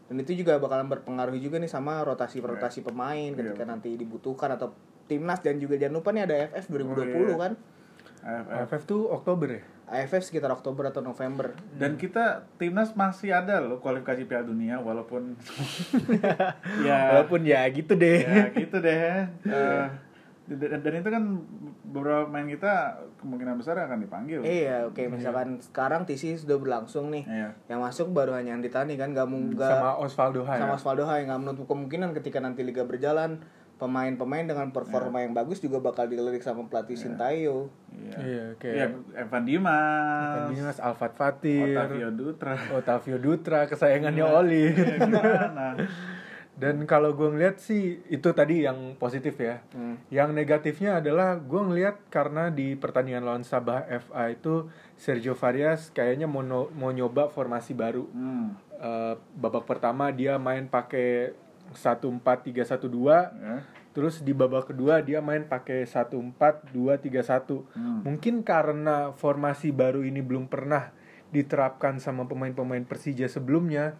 dan 0.10 0.16
itu 0.25 0.42
juga 0.42 0.58
bakalan 0.58 0.89
berpengaruh 0.89 1.38
juga 1.38 1.62
nih 1.62 1.70
sama 1.70 2.01
rotasi-rotasi 2.01 2.82
pemain 2.82 3.30
ketika 3.38 3.62
Iya. 3.62 3.70
nanti 3.70 3.94
dibutuhkan 3.94 4.50
atau 4.58 4.74
timnas 5.06 5.39
dan 5.46 5.62
juga 5.62 5.78
jangan 5.78 6.01
lupa 6.01 6.10
nih 6.10 6.25
ada 6.25 6.36
AFF 6.50 6.66
2020 6.74 7.30
iya. 7.30 7.38
kan 7.38 7.54
AFF. 8.20 8.50
AFF 8.66 8.84
tuh 8.89 9.01
Oktober 9.13 9.48
ya 9.54 9.63
AFF 9.89 10.22
sekitar 10.22 10.54
Oktober 10.54 10.86
atau 10.94 11.01
November 11.01 11.50
Dan 11.74 11.98
kita 11.98 12.46
timnas 12.62 12.94
masih 12.94 13.34
ada 13.34 13.58
loh 13.58 13.82
kualifikasi 13.82 14.22
Piala 14.30 14.46
Dunia 14.46 14.78
walaupun 14.78 15.34
ya 16.86 17.18
walaupun 17.18 17.42
ya 17.42 17.66
gitu 17.74 17.98
deh 17.98 18.22
ya 18.22 18.54
gitu 18.54 18.78
deh. 18.78 19.25
Eh, 19.50 19.86
dan, 20.50 20.82
dan 20.82 20.94
itu 20.98 21.10
kan 21.13 21.24
beberapa 21.86 22.25
pemain 22.25 22.50
kita 22.50 22.74
kemungkinan 23.22 23.62
besar 23.62 23.77
akan 23.77 24.01
dipanggil. 24.01 24.41
Iya, 24.41 24.89
oke 24.89 25.01
misalkan 25.06 25.62
sekarang 25.62 26.10
TC 26.10 26.41
sudah 26.41 26.58
berlangsung 26.58 27.13
nih. 27.13 27.25
Iya. 27.29 27.50
Yang 27.70 27.79
masuk 27.86 28.08
baru 28.18 28.34
hanya 28.34 28.58
Andi 28.58 28.74
Tani 28.74 28.98
kan 28.98 29.13
nggak 29.13 29.27
mau 29.29 29.38
nggak 29.38 29.70
sama 29.77 29.91
Osvaldo 30.01 30.41
Hai 30.41 30.58
sama 30.58 30.74
Osvaldo 30.74 31.03
Hai 31.06 31.29
nggak 31.29 31.39
menutup 31.46 31.65
kemungkinan 31.70 32.18
ketika 32.18 32.41
nanti 32.41 32.65
liga 32.65 32.82
berjalan 32.82 33.46
pemain-pemain 33.79 34.44
dengan 34.44 34.75
performa 34.75 35.24
yang 35.24 35.32
bagus 35.32 35.63
juga 35.63 35.79
bakal 35.79 36.12
dilirik 36.12 36.44
sama 36.44 36.68
pelatih 36.68 37.00
Sintayong. 37.00 37.72
Iya. 37.96 38.18
Iya, 38.20 38.46
kayak 38.60 38.75
Iya, 38.75 38.88
Evan 39.24 39.44
Dimas, 39.48 40.36
Evan 40.36 40.51
Dimas, 40.51 40.77
Alfat 40.84 41.13
Fatir, 41.15 41.77
Otavio 41.79 42.10
Dutra. 42.12 42.60
Otavio 42.75 43.18
Dutra, 43.24 43.60
kesayangannya 43.72 44.25
Oli. 44.27 44.75
Iya, 44.75 44.96
gimana? 45.00 45.68
Dan 46.60 46.84
kalau 46.84 47.16
gue 47.16 47.32
ngeliat 47.32 47.63
sih 47.63 48.04
itu 48.12 48.36
tadi 48.36 48.68
yang 48.68 49.00
positif 49.00 49.39
ya. 49.39 49.63
Hmm. 49.72 49.96
Yang 50.12 50.36
negatifnya 50.36 51.00
adalah 51.00 51.39
gue 51.39 51.62
ngeliat 51.63 52.12
karena 52.12 52.51
di 52.51 52.75
pertandingan 52.75 53.24
lawan 53.24 53.48
Sabah 53.48 53.88
FA 53.88 54.36
itu 54.36 54.68
Sergio 55.00 55.39
Varias 55.39 55.88
kayaknya 55.96 56.28
mau 56.28 56.44
no- 56.44 56.68
mau 56.75 56.92
nyoba 56.92 57.32
formasi 57.32 57.72
baru. 57.72 58.12
Hmm. 58.12 58.60
Eh, 58.75 59.16
babak 59.39 59.63
pertama 59.63 60.12
dia 60.12 60.36
main 60.36 60.68
pakai 60.68 61.32
1-4-3-1-2 61.72 63.32
Ya. 63.39 63.63
Terus 63.89 64.22
di 64.22 64.32
babak 64.38 64.70
kedua 64.70 65.01
dia 65.01 65.20
main 65.20 65.48
pakai 65.48 65.88
1-4-2-3-1 65.88 67.63
Hmm. 67.74 68.04
Mungkin 68.04 68.44
karena 68.44 69.16
formasi 69.16 69.72
baru 69.72 70.04
ini 70.04 70.20
belum 70.20 70.51
pernah 70.51 70.92
diterapkan 71.30 72.01
sama 72.01 72.25
pemain-pemain 72.25 72.84
Persija 72.84 73.30
sebelumnya 73.30 73.96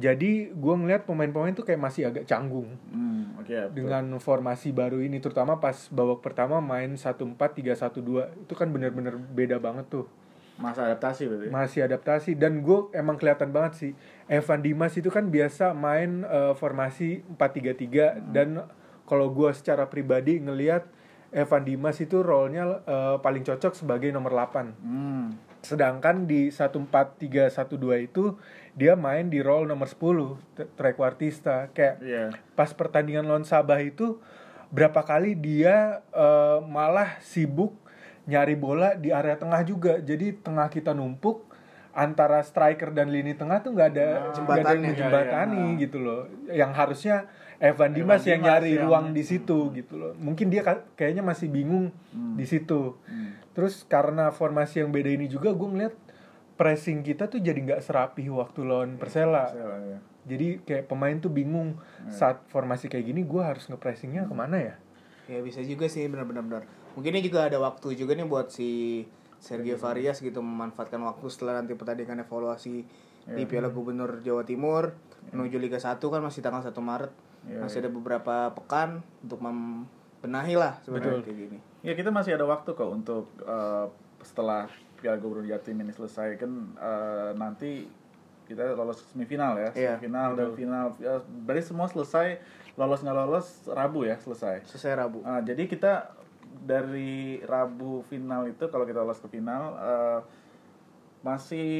Jadi 0.00 0.48
gue 0.48 0.74
ngeliat 0.74 1.04
pemain-pemain 1.04 1.52
tuh 1.52 1.62
kayak 1.62 1.76
masih 1.76 2.08
agak 2.08 2.24
canggung 2.24 2.72
Hmm, 2.88 3.36
betul. 3.36 3.68
Dengan 3.76 4.16
formasi 4.16 4.72
baru 4.72 4.98
ini 4.98 5.20
Terutama 5.20 5.60
pas 5.60 5.76
babak 5.88 6.24
pertama 6.24 6.56
main 6.58 6.96
1-4-3-1-2 6.96 8.48
Itu 8.48 8.54
kan 8.54 8.72
bener-bener 8.72 9.14
beda 9.14 9.60
banget 9.60 9.86
tuh 9.88 10.08
masa 10.56 10.84
adaptasi 10.84 11.24
berarti. 11.24 11.48
masih 11.48 11.80
adaptasi 11.82 12.30
dan 12.36 12.60
gue 12.60 12.92
emang 12.92 13.16
kelihatan 13.16 13.48
banget 13.48 13.72
sih 13.74 13.92
Evan 14.28 14.60
Dimas 14.60 14.92
itu 14.92 15.08
kan 15.08 15.24
biasa 15.26 15.72
main 15.72 16.20
eh, 16.20 16.52
formasi 16.52 17.24
4-3-3 17.32 18.28
dan 18.28 18.68
kalau 19.08 19.32
gue 19.32 19.48
secara 19.56 19.88
pribadi 19.88 20.36
ngelihat 20.36 20.84
Evan 21.32 21.64
Dimas 21.64 21.96
itu 21.98 22.20
role-nya 22.20 22.76
eh, 22.84 23.16
paling 23.16 23.40
cocok 23.40 23.72
sebagai 23.72 24.12
nomor 24.12 24.36
8 24.36 24.84
Hmm. 24.84 25.32
sedangkan 25.64 26.28
di 26.28 26.52
1-4-3-1-2 26.52 28.04
itu 28.04 28.36
dia 28.80 28.96
main 28.96 29.28
di 29.28 29.38
role 29.38 29.66
nomor 29.66 29.84
10 29.84 30.00
t- 30.56 30.64
trequartista 30.72 31.68
kayak 31.70 31.96
Iya. 32.00 32.24
pas 32.50 32.72
pertandingan 32.72 33.22
lawan 33.22 33.44
Sabah 33.44 33.76
itu 33.78 34.16
berapa 34.68 35.02
kali 35.02 35.34
dia 35.34 36.00
eh, 36.08 36.58
malah 36.64 37.20
sibuk 37.20 37.76
nyari 38.24 38.54
bola 38.54 38.94
di 38.94 39.10
area 39.10 39.34
tengah 39.34 39.60
juga 39.62 39.98
jadi 39.98 40.32
tengah 40.34 40.66
kita 40.66 40.90
numpuk 40.90 41.44
antara 41.92 42.38
striker 42.40 42.88
dan 42.88 43.10
lini 43.10 43.34
tengah 43.34 43.58
tuh 43.58 43.74
nggak 43.74 43.88
ada 43.90 44.06
nggak 44.06 44.06
ada 44.06 44.22
yang 44.22 44.34
Jembatannya. 44.38 44.86
menjembatani 44.86 45.58
Iya, 45.58 45.66
iya. 45.68 45.80
gitu 45.80 45.98
loh 45.98 46.20
yang 46.48 46.72
harusnya 46.72 47.16
Evan 47.60 47.92
Dimas 47.92 48.22
yang 48.22 48.40
Dimas 48.40 48.46
nyari 48.48 48.70
yang- 48.72 48.86
ruang 48.86 49.06
di 49.10 49.22
situ 49.22 49.58
gitu 49.74 49.94
loh 49.94 50.12
mungkin 50.16 50.48
dia 50.48 50.62
ka- 50.62 50.86
kayaknya 50.94 51.20
masih 51.20 51.50
bingung 51.50 51.90
di 52.32 52.46
situ 52.46 52.94
Hmm. 53.02 53.34
terus 53.50 53.82
karena 53.84 54.30
formasi 54.30 54.78
yang 54.78 54.88
beda 54.88 55.10
ini 55.10 55.26
juga 55.26 55.50
gue 55.50 55.68
ngeliat 55.68 55.94
pressing 56.60 57.00
kita 57.00 57.32
tuh 57.32 57.40
jadi 57.40 57.56
nggak 57.56 57.80
serapih 57.80 58.28
waktu 58.36 58.68
lawan 58.68 59.00
Persela. 59.00 59.48
Persela, 59.48 59.76
ya. 59.80 59.98
jadi 60.28 60.60
kayak 60.60 60.92
pemain 60.92 61.16
tuh 61.16 61.32
bingung. 61.32 61.80
Saat 62.12 62.44
formasi 62.52 62.92
kayak 62.92 63.08
gini 63.08 63.24
gue 63.24 63.40
harus 63.40 63.64
ngepressingnya 63.72 64.28
ke 64.28 64.34
mana 64.36 64.60
ya? 64.60 64.74
Ya 65.24 65.40
bisa 65.40 65.64
juga 65.64 65.88
sih 65.88 66.04
benar-benar 66.04 66.44
benar. 66.44 66.62
Mungkin 67.00 67.16
ini 67.16 67.24
juga 67.24 67.48
ada 67.48 67.56
waktu 67.56 67.96
juga 67.96 68.12
nih 68.12 68.28
buat 68.28 68.52
si 68.52 69.02
Sergio 69.40 69.80
Varias 69.80 70.20
gitu 70.20 70.44
memanfaatkan 70.44 71.00
waktu 71.00 71.32
setelah 71.32 71.64
nanti 71.64 71.72
pertandingan 71.72 72.28
evaluasi 72.28 72.84
di 73.24 73.42
Piala 73.48 73.72
Gubernur 73.72 74.20
Jawa 74.20 74.44
Timur 74.44 74.92
menuju 75.32 75.56
Liga 75.56 75.80
1 75.80 75.96
kan 75.96 76.20
masih 76.20 76.44
tanggal 76.44 76.60
1 76.60 76.76
Maret. 76.76 77.12
Iya, 77.48 77.56
masih 77.64 77.80
ada 77.80 77.88
beberapa 77.88 78.52
pekan 78.52 79.00
untuk 79.24 79.40
membenahi 79.40 80.60
lah 80.60 80.76
sebenarnya 80.84 81.24
kayak 81.24 81.38
gini. 81.40 81.58
Ya 81.80 81.96
kita 81.96 82.12
masih 82.12 82.36
ada 82.36 82.44
waktu 82.44 82.76
kok 82.76 82.90
untuk 82.92 83.32
eh, 83.48 83.88
setelah 84.20 84.68
Piala 85.00 85.16
Gubernur 85.16 85.48
Jatim 85.48 85.80
ini 85.80 85.90
selesai 85.90 86.36
kan 86.36 86.52
eh, 86.76 87.30
nanti 87.34 87.88
kita 88.50 88.74
lolos 88.74 89.06
semifinal 89.14 89.54
ya, 89.54 89.70
Iya, 89.78 89.92
semifinal 89.96 90.34
dan 90.34 90.50
final. 90.58 90.86
Ya, 90.98 91.22
berarti 91.46 91.70
semua 91.70 91.86
selesai 91.86 92.42
lolos 92.74 93.00
nggak 93.00 93.16
lolos 93.16 93.46
Rabu 93.70 94.02
ya 94.04 94.18
selesai. 94.18 94.66
Selesai 94.66 94.98
Rabu. 94.98 95.22
Ah, 95.22 95.38
jadi 95.38 95.70
kita 95.70 96.10
dari 96.66 97.38
Rabu 97.46 98.02
final 98.10 98.50
itu 98.50 98.66
kalau 98.66 98.82
kita 98.82 99.06
lolos 99.06 99.22
ke 99.22 99.30
final 99.30 99.78
eh, 99.78 100.20
masih 101.22 101.70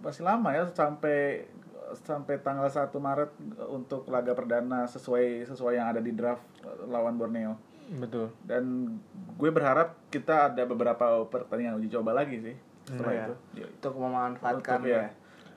masih 0.00 0.22
lama 0.24 0.50
ya 0.56 0.64
sampai 0.72 1.46
sampai 1.92 2.40
tanggal 2.40 2.64
1 2.66 2.88
Maret 2.96 3.30
untuk 3.68 4.08
laga 4.08 4.32
perdana 4.32 4.88
sesuai 4.88 5.44
sesuai 5.44 5.76
yang 5.76 5.92
ada 5.92 6.00
di 6.00 6.16
draft 6.16 6.42
eh, 6.64 6.88
lawan 6.88 7.20
Borneo 7.20 7.71
betul 7.92 8.30
dan 8.42 8.94
gue 9.32 9.50
berharap 9.50 9.98
kita 10.08 10.48
ada 10.48 10.62
beberapa 10.62 11.04
pertandingan 11.24 11.76
uji 11.76 11.88
coba 11.90 12.14
lagi 12.14 12.38
sih 12.38 12.56
setelah 12.84 13.12
Iya. 13.12 13.22
itu 13.22 13.34
Ya, 13.54 13.66
Untuk 13.70 13.94
memanfaatkan 13.96 14.78
untuk 14.78 14.90
ya. 14.90 15.02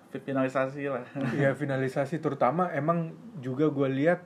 ya 0.07 0.17
finalisasi 0.17 0.83
lah 0.85 1.03
ya 1.41 1.51
finalisasi 1.51 2.17
terutama 2.17 2.71
emang 2.71 3.11
juga 3.37 3.67
gue 3.67 3.89
lihat 3.89 4.23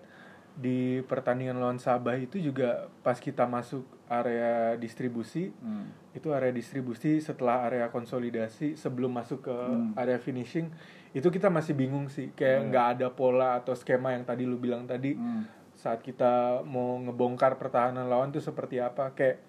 di 0.53 1.00
pertandingan 1.01 1.56
lawan 1.56 1.77
Sabah 1.77 2.13
itu 2.15 2.36
juga 2.38 2.91
pas 3.00 3.15
kita 3.15 3.44
masuk 3.44 3.82
area 4.06 4.75
distribusi 4.75 5.50
Hmm. 5.56 5.88
itu 6.12 6.29
area 6.29 6.51
distribusi 6.51 7.18
setelah 7.18 7.63
area 7.63 7.88
konsolidasi 7.88 8.75
sebelum 8.75 9.13
masuk 9.13 9.46
ke 9.46 9.56
area 9.96 10.18
finishing 10.18 10.68
itu 11.10 11.25
kita 11.27 11.48
masih 11.48 11.74
bingung 11.74 12.06
sih 12.08 12.29
kayak 12.32 12.68
nggak 12.68 12.86
ada 12.94 13.08
pola 13.10 13.56
atau 13.56 13.72
skema 13.72 14.12
yang 14.12 14.22
tadi 14.24 14.44
lu 14.44 14.58
bilang 14.58 14.84
tadi 14.84 15.15
Hmm. 15.15 15.46
Saat 15.79 16.03
kita 16.03 16.59
mau 16.67 17.00
ngebongkar 17.00 17.55
pertahanan 17.55 18.12
lawan 18.12 18.36
tuh 18.36 18.43
seperti 18.43 18.83
apa. 18.83 19.15
Kayak 19.15 19.39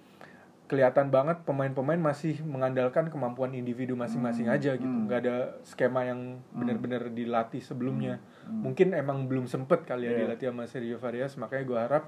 kelihatan 0.71 1.11
banget 1.11 1.43
pemain-pemain 1.43 1.99
masih 1.99 2.39
mengandalkan 2.47 3.11
kemampuan 3.11 3.51
individu 3.59 3.99
masing-masing 3.99 4.47
aja 4.47 4.79
gitu. 4.79 4.87
nggak 4.87 5.27
ada 5.27 5.37
skema 5.67 6.07
yang 6.07 6.39
benar-benar 6.55 7.11
dilatih 7.11 7.59
sebelumnya. 7.59 8.23
Mungkin 8.47 8.95
emang 8.95 9.27
belum 9.27 9.51
sempet 9.51 9.83
kali 9.83 10.07
ya 10.07 10.15
Iya. 10.15 10.19
dilatih 10.31 10.47
sama 10.55 10.71
Sergio 10.71 11.03
Varias. 11.03 11.35
Makanya 11.35 11.65
gue 11.67 11.79
harap 11.79 12.05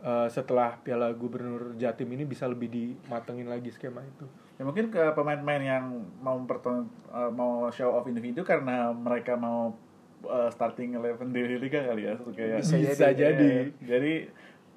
uh, 0.00 0.24
setelah 0.32 0.80
Piala 0.80 1.12
Gubernur 1.12 1.76
Jatim 1.76 2.08
ini 2.16 2.24
bisa 2.24 2.48
lebih 2.48 2.72
dimatengin 2.72 3.52
lagi 3.52 3.68
skema 3.68 4.00
itu. 4.00 4.24
Ya 4.56 4.64
mungkin 4.64 4.88
ke 4.88 5.12
pemain-pemain 5.12 5.60
yang 5.60 5.84
mau 6.20 6.36
memperton- 6.36 6.88
eh, 7.12 7.32
mau 7.32 7.68
show 7.68 7.92
off 7.92 8.08
individu 8.08 8.44
karena 8.44 8.92
mereka 8.92 9.36
mau 9.36 9.72
eh, 10.22 10.50
starting 10.50 10.94
eleven 10.94 11.30
di 11.30 11.56
liga 11.56 11.80
kali 11.82 12.02
ya 12.04 12.14
kayak 12.18 12.60
Bisa 12.60 12.76
Bisa 12.76 13.06
jadi. 13.08 13.14
jadi. 13.14 13.48
Ya, 13.48 13.60
jadi 13.86 14.14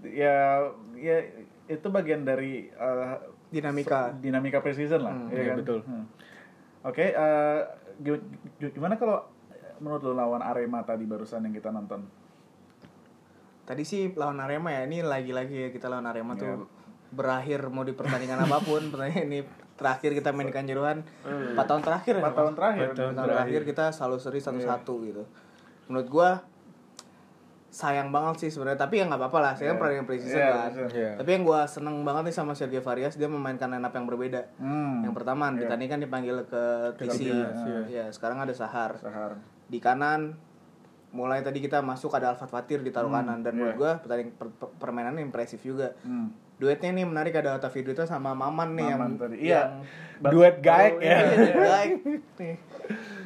ya 0.04 0.36
ya 0.94 1.18
itu 1.66 1.88
bagian 1.88 2.22
dari 2.22 2.68
eh, 2.68 3.16
Dinamika. 3.50 4.10
dinamika 4.18 4.60
preseason 4.60 5.02
lah 5.02 5.14
Hmm, 5.14 5.30
ya 5.30 5.38
iya, 5.38 5.50
kan? 5.50 5.58
betul. 5.62 5.80
Hmm. 5.84 6.06
Oke, 6.84 7.14
gi- 7.98 8.26
gi- 8.58 8.74
gimana 8.74 8.96
kalau 8.96 9.24
menurut 9.78 10.02
lo 10.02 10.14
lawan 10.14 10.42
Arema 10.42 10.82
tadi 10.82 11.04
barusan 11.04 11.44
yang 11.44 11.54
kita 11.54 11.70
nonton? 11.70 12.04
Tadi 13.64 13.84
sih 13.84 14.12
lawan 14.12 14.36
Arema 14.38 14.74
ya, 14.74 14.84
ini 14.84 15.00
lagi-lagi 15.00 15.72
kita 15.72 15.88
lawan 15.88 16.04
Arema 16.04 16.34
Iya. 16.34 16.42
tuh 16.42 16.54
berakhir 17.10 17.64
mau 17.70 17.82
di 17.82 17.94
pertandingan 17.94 18.42
apa 18.42 18.60
pun, 18.60 18.82
pertandingan 18.92 19.28
ini 19.30 19.40
terakhir 19.74 20.14
kita 20.14 20.30
main 20.30 20.46
di 20.46 20.54
Kanjuruhan 20.54 21.02
4 21.26 21.58
tahun 21.60 21.82
terakhir 21.82 22.14
ya. 22.18 22.22
Empat 22.22 22.36
tahun 22.36 22.54
terakhir. 22.54 22.86
Empat 22.86 22.98
tahun 22.98 23.12
Empat 23.14 23.26
terakhir 23.28 23.62
kita 23.66 23.86
selalu 23.90 24.18
seri 24.22 24.40
satu-satu 24.40 24.94
gitu. 25.04 25.24
Menurut 25.90 26.08
gua 26.08 26.30
sayang 27.74 28.14
banget 28.14 28.46
sih 28.46 28.50
sebenarnya, 28.54 28.78
tapi 28.78 29.02
ya 29.02 29.10
nggak 29.10 29.18
apa-apa 29.18 29.40
lah. 29.42 29.54
Saya 29.58 29.74
kan 29.74 29.76
Iya. 29.76 29.82
pertandingan 29.82 30.06
preseason 30.06 30.38
Iya, 30.38 30.52
kan. 30.54 30.70
Iya. 30.94 31.12
Tapi 31.18 31.30
yang 31.34 31.44
gua 31.44 31.60
seneng 31.66 31.96
banget 32.06 32.24
nih 32.30 32.36
sama 32.38 32.54
Sergio 32.54 32.86
Varias, 32.86 33.18
dia 33.18 33.26
memainkan 33.26 33.66
line 33.66 33.82
up 33.82 33.90
yang 33.90 34.06
berbeda. 34.06 34.46
Hmm. 34.62 35.02
Yang 35.02 35.14
pertama 35.18 35.50
Iya. 35.50 35.66
Dita 35.66 35.76
kan 35.90 36.00
dipanggil 36.00 36.36
ke 36.46 36.64
TC. 37.02 37.20
iya. 37.34 37.50
Ya, 37.90 38.06
sekarang 38.14 38.38
ada 38.38 38.54
Sahar. 38.54 39.02
Sahar. 39.02 39.42
Di 39.66 39.82
kanan 39.82 40.38
mulai 41.10 41.42
tadi 41.42 41.62
kita 41.62 41.82
masuk 41.82 42.14
ada 42.14 42.30
Alfat 42.30 42.50
Fatir 42.50 42.82
di 42.82 42.94
taruh 42.94 43.10
kanan 43.10 43.42
dan 43.42 43.58
menurut 43.58 43.74
iya. 43.74 43.82
gua 43.82 43.92
pertandingan 43.98 44.34
per- 44.38 44.54
per- 44.54 44.74
permainannya 44.78 45.26
impresif 45.26 45.58
juga. 45.60 45.98
Hmm. 46.06 46.30
Duetnya 46.56 46.90
nih 46.92 47.04
menarik 47.04 47.34
ada 47.34 47.56
Otavio 47.56 47.84
Dutra 47.84 48.04
sama 48.04 48.32
Maman 48.32 48.74
nih 48.74 48.88
Maman 48.88 49.00
yang 49.10 49.14
tadi. 49.18 49.36
Iya. 49.42 49.62
yang 49.62 49.72
duet 50.24 50.56
gaek 50.60 50.94
Oh, 50.94 51.02
ya 51.02 51.08
iya. 51.10 51.18
duet 51.26 51.56
gaek. 51.68 51.92
Nih. 52.38 52.56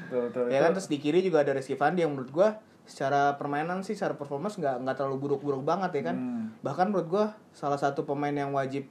Betul, 0.04 0.22
betul. 0.26 0.46
ya 0.48 0.60
kan 0.60 0.70
terus 0.72 0.88
di 0.88 0.98
kiri 0.98 1.20
juga 1.20 1.42
ada 1.42 1.52
Rizky 1.52 1.74
Fandi 1.74 2.00
yang 2.00 2.12
menurut 2.12 2.32
gua 2.32 2.50
secara 2.84 3.36
permainan 3.36 3.82
sih 3.82 3.92
secara 3.92 4.16
performance 4.16 4.56
nggak 4.56 4.80
nggak 4.80 4.96
terlalu 4.96 5.18
buruk-buruk 5.20 5.60
banget 5.62 5.92
ya 5.94 6.04
kan 6.06 6.16
Hmm. 6.16 6.44
bahkan 6.62 6.88
menurut 6.88 7.08
gua 7.08 7.26
salah 7.52 7.76
satu 7.76 8.04
pemain 8.04 8.32
yang 8.32 8.50
wajib 8.50 8.88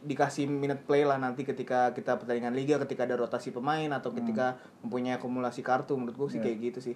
dikasih 0.00 0.46
minute 0.46 0.80
play 0.82 1.02
lah 1.02 1.16
nanti 1.16 1.42
ketika 1.42 1.90
kita 1.90 2.16
pertandingan 2.16 2.54
liga 2.54 2.78
ketika 2.78 3.02
ada 3.02 3.14
rotasi 3.16 3.50
pemain 3.50 3.90
atau 3.90 4.14
ketika 4.14 4.54
mempunyai 4.80 5.14
akumulasi 5.14 5.60
kartu 5.60 5.92
menurut 5.92 6.16
gua 6.16 6.28
sih 6.28 6.38
Hmm. 6.38 6.46
Iya. 6.46 6.54
kayak 6.54 6.58
gitu 6.64 6.78
sih 6.82 6.94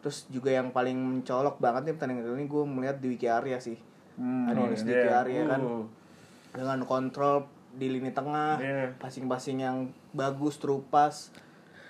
terus 0.00 0.24
juga 0.26 0.48
yang 0.50 0.70
paling 0.70 0.94
mencolok 0.94 1.58
banget 1.58 1.82
nih 1.84 1.94
pertandingan 1.94 2.32
ini 2.32 2.46
gua 2.46 2.64
melihat 2.64 2.96
di 2.96 3.08
Wiki 3.10 3.28
Arya 3.28 3.58
sih 3.58 3.76
Hmm, 4.14 4.46
Ada 4.46 4.56
iya, 4.56 4.70
Rizky 4.70 4.92
iya. 4.94 5.10
Arya 5.18 5.42
kan. 5.44 5.58
Uh, 5.60 5.84
dengan 6.54 6.78
kontrol 6.86 7.44
di 7.74 7.90
lini 7.90 8.14
tengah 8.14 8.56
Iya. 8.56 8.94
passing-passing 8.96 9.58
yang 9.58 9.76
bagus 10.14 10.56
terupas 10.56 11.34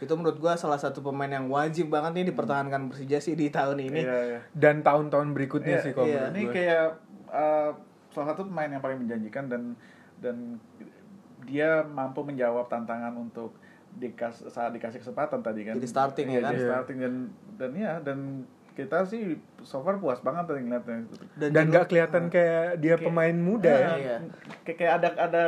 itu 0.00 0.10
menurut 0.10 0.36
gua 0.36 0.56
salah 0.56 0.76
satu 0.76 1.00
pemain 1.00 1.28
yang 1.28 1.46
wajib 1.46 1.86
banget 1.86 2.12
nih 2.16 2.26
dipertahankan 2.32 2.88
Persija 2.88 3.20
sih 3.20 3.36
di 3.36 3.48
tahun 3.48 3.78
ini 3.78 4.00
Iya, 4.00 4.18
iya. 4.26 4.40
dan 4.50 4.80
tahun-tahun 4.80 5.32
berikutnya 5.32 5.78
Iya, 5.78 5.84
sih 5.84 5.92
kalau 5.92 6.08
iya. 6.08 6.26
menurut 6.26 6.34
Ini 6.34 6.44
kayak 6.50 6.86
uh, 7.28 7.70
salah 8.08 8.26
satu 8.32 8.42
pemain 8.44 8.68
yang 8.68 8.80
paling 8.80 8.98
menjanjikan 9.00 9.46
dan 9.46 9.62
dan 10.18 10.56
dia 11.44 11.84
mampu 11.84 12.24
menjawab 12.24 12.64
tantangan 12.66 13.12
untuk 13.14 13.52
dikas 13.94 14.42
saat 14.48 14.72
dikasih 14.72 14.98
kesempatan 14.98 15.38
tadi 15.38 15.62
kan. 15.62 15.76
Jadi 15.76 15.86
starting 15.86 16.26
ya 16.26 16.32
Iya, 16.32 16.40
kan? 16.40 16.50
jadi 16.50 16.58
Iya. 16.58 16.68
starting 16.72 16.98
dan 16.98 17.14
dan 17.54 17.70
ya 17.76 17.92
dan 18.00 18.18
kita 18.74 19.02
sih 19.04 19.34
so 19.60 19.80
far 19.80 19.96
puas 19.96 20.18
banget 20.18 20.44
tadi 20.44 20.60
ngeliatnya. 20.62 21.06
Dan 21.36 21.48
jangan- 21.48 21.68
nggak 21.68 21.86
kelihatan 21.86 22.24
kayak 22.28 22.78
dia 22.78 22.94
pemain 22.96 23.32
muda 23.32 23.70
ya. 23.70 23.86
Nah, 23.86 23.96
Iya. 23.96 24.16
kayak 24.62 24.76
kayak 24.76 24.92
ada 24.94 25.08
ada 25.16 25.42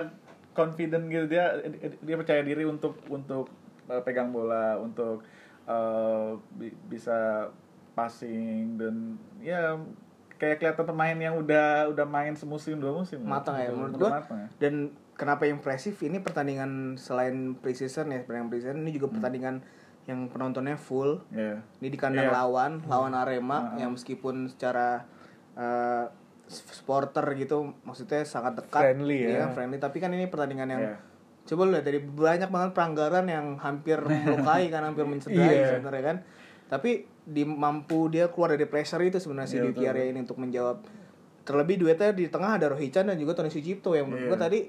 confident 0.52 1.04
gitu. 1.06 1.26
Dia 1.28 1.59
dia 1.99 2.16
percaya 2.16 2.40
diri 2.40 2.62
untuk 2.62 2.95
untuk 3.06 3.50
uh, 3.87 4.00
pegang 4.00 4.30
bola 4.30 4.76
untuk 4.76 5.26
uh, 5.64 6.38
bi- 6.52 6.78
bisa 6.87 7.50
passing 7.92 8.76
dan 8.76 8.95
ya 9.38 9.75
kayak 10.37 10.61
kelihatan 10.61 10.85
pemain 10.87 11.16
yang 11.16 11.35
udah 11.35 11.88
udah 11.88 12.04
main 12.04 12.33
semusim 12.33 12.76
dua 12.76 12.92
musim. 12.95 13.18
Matang 13.21 13.56
ya 13.56 13.68
Udah- 13.68 13.76
menurut 13.90 13.99
gua. 13.99 14.21
ya. 14.23 14.47
dan 14.59 14.75
kenapa 15.12 15.45
impresif? 15.45 15.97
Ini 15.99 16.21
pertandingan 16.21 16.95
selain 16.95 17.56
preseason 17.56 18.06
ya 18.09 18.21
pertandingan 18.21 18.50
preseason 18.50 18.78
ini 18.78 18.92
juga 18.92 19.09
pertandingan 19.11 19.64
yang 20.07 20.31
penontonnya 20.31 20.75
full 20.75 21.19
Iya. 21.31 21.59
ini 21.79 21.89
di 21.89 21.99
kandang 21.99 22.31
Iya. 22.31 22.35
lawan 22.35 22.73
lawan 22.87 23.13
Arema 23.13 23.75
Heeh. 23.75 23.83
yang 23.83 23.91
meskipun 23.93 24.47
secara 24.47 25.03
uh, 25.55 26.07
supporter 26.47 27.27
gitu 27.35 27.75
maksudnya 27.83 28.23
sangat 28.23 28.55
dekat 28.57 28.83
Friendly 28.87 29.19
ya. 29.19 29.29
iya, 29.29 29.45
friendly 29.51 29.77
tapi 29.77 29.99
kan 29.99 30.11
ini 30.11 30.27
pertandingan 30.27 30.69
yang 30.71 30.83
Iya. 30.85 30.97
coba 31.45 31.61
lu 31.63 31.71
lihat 31.75 31.85
tadi 31.85 31.99
banyak 31.99 32.49
banget 32.49 32.71
pelanggaran 32.73 33.27
yang 33.27 33.47
hampir 33.57 33.99
melukai 34.07 34.67
kan 34.69 34.83
hampir 34.85 35.03
mencederai 35.05 35.43
Iya. 35.57 35.67
sebenarnya 35.75 36.03
kan 36.05 36.17
tapi 36.67 36.91
di 37.23 37.43
mampu 37.43 38.07
dia 38.07 38.31
keluar 38.31 38.55
dari 38.55 38.67
pressure 38.67 39.03
itu 39.03 39.19
sebenarnya 39.19 39.47
si 39.49 39.57
Iya, 39.57 39.65
Diki. 39.67 39.83
Arya 39.85 40.07
ini 40.07 40.23
untuk 40.23 40.39
menjawab 40.39 40.87
terlebih 41.43 41.79
duetnya 41.79 42.11
di 42.11 42.27
tengah 42.27 42.59
ada 42.59 42.67
Rohichan 42.69 43.07
dan 43.07 43.15
juga 43.17 43.35
Tony 43.35 43.51
Sucipto 43.51 43.95
yang 43.95 44.07
menurut 44.07 44.23
Iya. 44.23 44.31
gua 44.31 44.39
tadi 44.41 44.61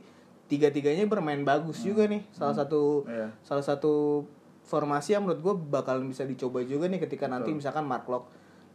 tiga-tiganya 0.48 1.06
bermain 1.06 1.42
bagus 1.44 1.84
juga 1.84 2.06
nih 2.06 2.26
salah 2.32 2.56
satu 2.56 3.06
Iya. 3.06 3.30
salah 3.44 3.62
satu 3.62 4.26
formasi 4.68 5.16
yang 5.16 5.24
menurut 5.24 5.42
gue 5.42 5.56
bakal 5.72 6.04
bisa 6.04 6.28
dicoba 6.28 6.60
juga 6.68 6.92
nih 6.92 7.00
ketika 7.00 7.32
nanti 7.32 7.56
misalkan 7.56 7.88
Mark 7.88 8.04
Locke 8.12 8.28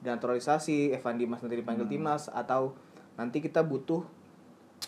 naturalisasi 0.03 0.97
Evan 0.97 1.21
Dimas 1.21 1.45
nanti 1.45 1.61
dipanggil 1.61 1.87
timnas 1.87 2.27
atau 2.33 2.75
nanti 3.15 3.39
kita 3.39 3.63
butuh 3.63 4.03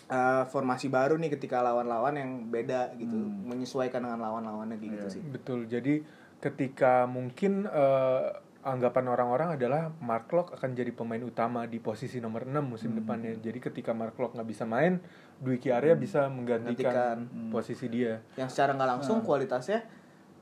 uh, 0.09 0.43
formasi 0.49 0.91
baru 0.91 1.15
nih 1.15 1.37
ketika 1.37 1.63
lawan-lawan 1.63 2.17
yang 2.17 2.31
beda 2.51 2.97
gitu 2.99 3.15
menyesuaikan 3.47 4.03
dengan 4.03 4.19
lawan-lawannya 4.19 4.75
gitu 4.81 5.07
sih. 5.07 5.21
Betul. 5.23 5.69
Jadi 5.69 6.03
ketika 6.43 7.07
mungkin 7.07 7.65
eh, 7.65 8.27
anggapan 8.65 9.05
orang-orang 9.07 9.49
adalah 9.55 9.93
Mark 10.01 10.29
Locke 10.33 10.57
akan 10.57 10.73
jadi 10.73 10.91
pemain 10.91 11.21
utama 11.21 11.69
di 11.69 11.77
posisi 11.77 12.17
nomor 12.17 12.49
6 12.49 12.59
musim 12.65 12.91
depannya. 12.97 13.37
Jadi 13.39 13.61
ketika 13.61 13.93
Mark 13.93 14.17
Locke 14.17 14.35
nggak 14.35 14.49
bisa 14.49 14.65
main, 14.67 14.99
Dwiki 15.37 15.69
Arya 15.69 15.93
bisa 15.93 16.25
menggantikan 16.27 17.29
Menggantikan. 17.29 17.49
posisi 17.53 17.85
dia. 17.87 18.19
yang 18.35 18.49
secara 18.51 18.73
nggak 18.73 18.89
langsung 18.99 19.21
kualitasnya 19.21 19.85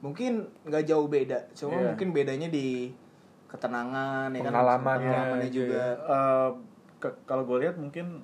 mungkin 0.04 0.34
nggak 0.62 0.84
jauh 0.84 1.08
beda 1.08 1.48
cuma 1.56 1.74
Iya. 1.74 1.86
mungkin 1.90 2.08
bedanya 2.12 2.48
di 2.48 2.92
ketenangan 3.48 4.30
ya 4.30 4.42
kan 4.42 4.52
Pengalamannya 4.52 5.08
pengalamannya 5.08 5.48
aja, 5.48 5.56
juga 5.56 5.84
Eh, 5.96 6.50
ke- 7.00 7.20
kalau 7.24 7.44
gue 7.44 7.64
lihat 7.64 7.80
mungkin 7.80 8.20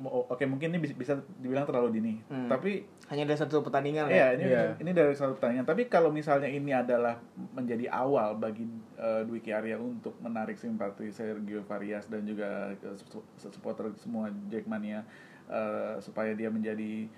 oke 0.00 0.44
mungkin 0.46 0.70
ini 0.70 0.78
bis- 0.78 0.94
bisa 0.94 1.18
dibilang 1.36 1.66
terlalu 1.66 1.88
dini 1.92 2.14
Hmm. 2.24 2.46
tapi 2.46 2.86
hanya 3.10 3.26
ada 3.26 3.34
satu 3.36 3.58
pertandingan 3.58 4.06
Iya, 4.06 4.14
ya 4.16 4.26
ini 4.32 4.44
Iya. 4.46 4.62
ini 4.78 4.90
dari 4.92 5.10
satu 5.10 5.34
pertanyaan. 5.34 5.66
Tapi 5.66 5.90
kalau 5.90 6.14
misalnya 6.14 6.46
ini 6.46 6.70
adalah 6.70 7.18
menjadi 7.50 7.90
awal 7.90 8.38
bagi 8.38 8.62
eh, 8.94 9.26
Dwiki 9.26 9.50
Arya 9.50 9.74
untuk 9.76 10.14
menarik 10.20 10.54
simpati 10.54 11.10
Sergio 11.10 11.58
Varias 11.64 12.06
dan 12.06 12.22
juga 12.22 12.70
su- 13.02 13.26
supporter 13.40 13.90
semua 13.96 14.30
Jackmania 14.46 15.02
eh, 15.48 15.98
supaya 15.98 16.30
dia 16.32 16.46
menjadi 16.46 17.10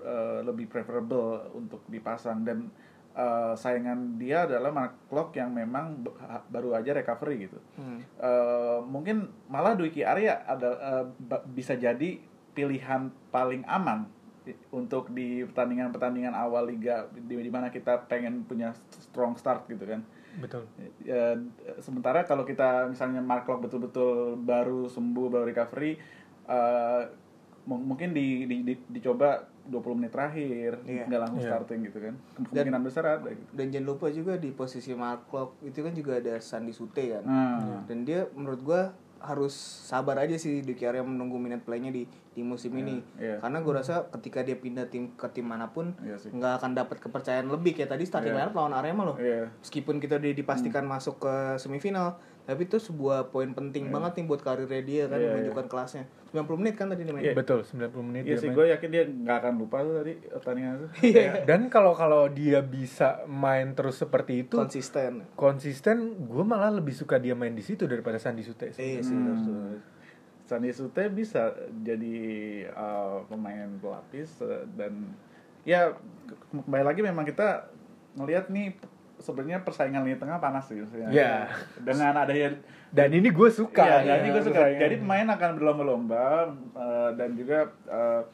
eh, 0.00 0.40
lebih 0.44 0.66
preferable 0.66 1.44
untuk 1.52 1.84
dipasang 1.86 2.42
dan 2.42 2.72
eh, 3.16 3.54
saingan 3.54 4.16
dia 4.16 4.48
adalah 4.48 4.72
Mark 4.72 4.96
yang 5.36 5.52
memang 5.52 6.02
baru 6.48 6.76
aja 6.76 6.96
recovery 6.96 7.48
gitu. 7.48 7.58
Hmm. 7.76 8.00
Eh, 8.00 8.78
mungkin 8.84 9.28
malah 9.46 9.76
Dwiki 9.76 10.02
Arya 10.02 10.44
ada 10.44 10.70
ba- 11.20 11.44
bisa 11.44 11.76
jadi 11.76 12.18
pilihan 12.50 13.12
paling 13.30 13.62
aman 13.68 14.10
untuk 14.74 15.12
di 15.14 15.46
pertandingan-pertandingan 15.46 16.34
awal 16.34 16.66
liga 16.66 17.06
di, 17.12 17.38
di 17.38 17.52
mana 17.52 17.70
kita 17.70 18.08
pengen 18.10 18.42
punya 18.42 18.74
strong 18.90 19.36
start 19.38 19.68
gitu 19.70 19.86
kan. 19.86 20.02
Betul. 20.40 20.66
Ya, 21.02 21.34
sementara 21.82 22.22
kalau 22.22 22.46
kita 22.46 22.86
misalnya 22.86 23.18
Mark 23.18 23.46
Locke 23.46 23.66
betul-betul 23.66 24.38
baru 24.38 24.86
sembuh 24.86 25.26
baru 25.26 25.44
recovery 25.46 25.98
mung- 27.66 27.86
mungkin 27.86 28.14
di, 28.14 28.46
di, 28.46 28.56
di- 28.64 28.86
dicoba 28.90 29.49
20 29.66 29.92
menit 29.94 30.10
terakhir 30.10 30.80
Iya. 30.82 31.04
nggak 31.04 31.20
langsung 31.20 31.40
Iya. 31.40 31.50
starting 31.50 31.80
gitu 31.84 31.98
kan 32.00 32.14
kemungkinan 32.40 32.82
besar 32.82 33.04
ada 33.10 33.28
gitu. 33.28 33.52
dan 33.52 33.66
jangan 33.68 33.86
lupa 33.86 34.06
juga 34.08 34.32
di 34.34 34.50
posisi 34.50 34.92
Mark 34.92 35.28
Locke 35.28 35.60
itu 35.62 35.80
kan 35.80 35.92
juga 35.92 36.16
ada 36.16 36.34
Sandi 36.38 36.70
Sute 36.70 37.04
kan 37.10 37.22
Nah, 37.22 37.84
dan 37.84 38.02
dia 38.02 38.24
menurut 38.30 38.60
gua 38.60 38.82
harus 39.20 39.52
sabar 39.84 40.16
aja 40.18 40.32
sih 40.34 40.64
Duki 40.64 40.80
Arya 40.82 41.04
menunggu 41.04 41.36
minute 41.36 41.60
playnya 41.60 41.90
di 41.90 42.08
di 42.30 42.40
musim 42.40 42.72
ini 42.72 43.04
iya. 43.14 43.36
karena 43.36 43.60
gue 43.60 43.74
rasa 43.74 44.08
ketika 44.10 44.40
dia 44.40 44.56
pindah 44.56 44.88
tim 44.88 45.12
ke 45.12 45.28
tim 45.28 45.44
mana 45.44 45.68
pun 45.68 45.92
Iya 46.00 46.16
nggak 46.16 46.52
akan 46.56 46.72
dapat 46.72 46.96
kepercayaan 46.98 47.44
lebih 47.46 47.74
kayak 47.74 47.90
tadi 47.90 48.02
starting 48.02 48.32
Iya. 48.32 48.48
lineup 48.48 48.56
lawan 48.56 48.72
Arema 48.72 49.04
loh 49.04 49.16
Iya. 49.16 49.52
meskipun 49.54 50.00
kita 50.00 50.16
udah 50.16 50.32
dipastikan 50.32 50.88
masuk 50.88 51.20
ke 51.20 51.34
semifinal 51.58 52.16
tapi 52.50 52.62
itu 52.64 52.76
sebuah 52.76 53.28
poin 53.28 53.46
penting 53.48 53.88
banget 53.88 54.18
nih 54.18 54.26
buat 54.26 54.40
karirnya 54.40 54.82
dia 54.82 55.02
kan 55.04 55.14
Iya, 55.14 55.22
iya. 55.22 55.32
menunjukkan 55.32 55.66
kelasnya 55.66 56.04
90 56.28 56.46
menit 56.56 56.74
kan 56.74 56.86
tadi 56.86 57.02
dia 57.02 57.10
main 57.10 57.22
Iya. 57.22 57.34
Betul, 57.34 57.62
90 57.62 57.78
menit 58.02 58.22
Iya 58.22 58.28
dia 58.28 58.36
sih, 58.36 58.46
main. 58.46 58.56
gue 58.56 58.66
yakin 58.68 58.88
dia 58.88 59.02
nggak 59.04 59.36
akan 59.36 59.52
lupa 59.56 59.76
tuh 59.80 59.94
tadi 59.96 60.12
pertandingan 60.24 60.72
itu. 60.74 60.86
Iya. 61.08 61.30
Dan 61.44 61.60
kalau 61.66 61.92
kalau 61.92 62.26
dia 62.28 62.58
bisa 62.60 63.08
main 63.24 63.72
terus 63.72 63.96
seperti 63.96 64.42
itu 64.42 64.54
konsisten 64.56 65.22
konsisten, 65.34 65.96
gue 66.20 66.44
malah 66.44 66.70
lebih 66.72 66.92
suka 66.92 67.16
dia 67.16 67.32
main 67.32 67.50
di 67.50 67.62
situ 67.62 67.84
daripada 67.84 68.16
Sandi 68.16 68.42
Sute. 68.42 68.70
iya 68.72 68.98
sih 68.98 69.14
Hmm. 69.14 69.78
Sandi 70.42 70.70
Sute 70.70 71.06
bisa 71.08 71.54
jadi 71.78 72.18
uh, 72.68 73.22
pemain 73.24 73.70
pelapis 73.76 74.34
uh, 74.40 74.66
dan 74.72 75.14
ya 75.62 75.94
ke- 76.26 76.38
kembali 76.60 76.84
lagi 76.84 77.00
memang 77.00 77.22
kita 77.22 77.70
ngelihat 78.12 78.48
nih 78.48 78.74
sebenarnya 79.20 79.62
persaingan 79.62 80.02
lini 80.02 80.16
tengah 80.16 80.40
panas 80.40 80.66
sih. 80.66 80.80
Iya. 81.12 81.46
Dengan 81.78 82.16
adanya 82.16 82.56
Dan 82.90 83.14
ini 83.14 83.30
gue 83.30 83.50
suka. 83.54 83.86
Iya, 83.86 83.98
ya, 84.02 84.02
jadi 84.18 84.28
gue 84.34 84.42
suka. 84.42 84.58
persaingan. 84.58 84.82
Jadi 84.82 84.94
pemain 84.98 85.28
akan 85.30 85.50
berlomba-lomba 85.54 86.24
uh, 86.74 87.10
dan 87.14 87.38
juga 87.38 87.70
uh, 87.86 88.26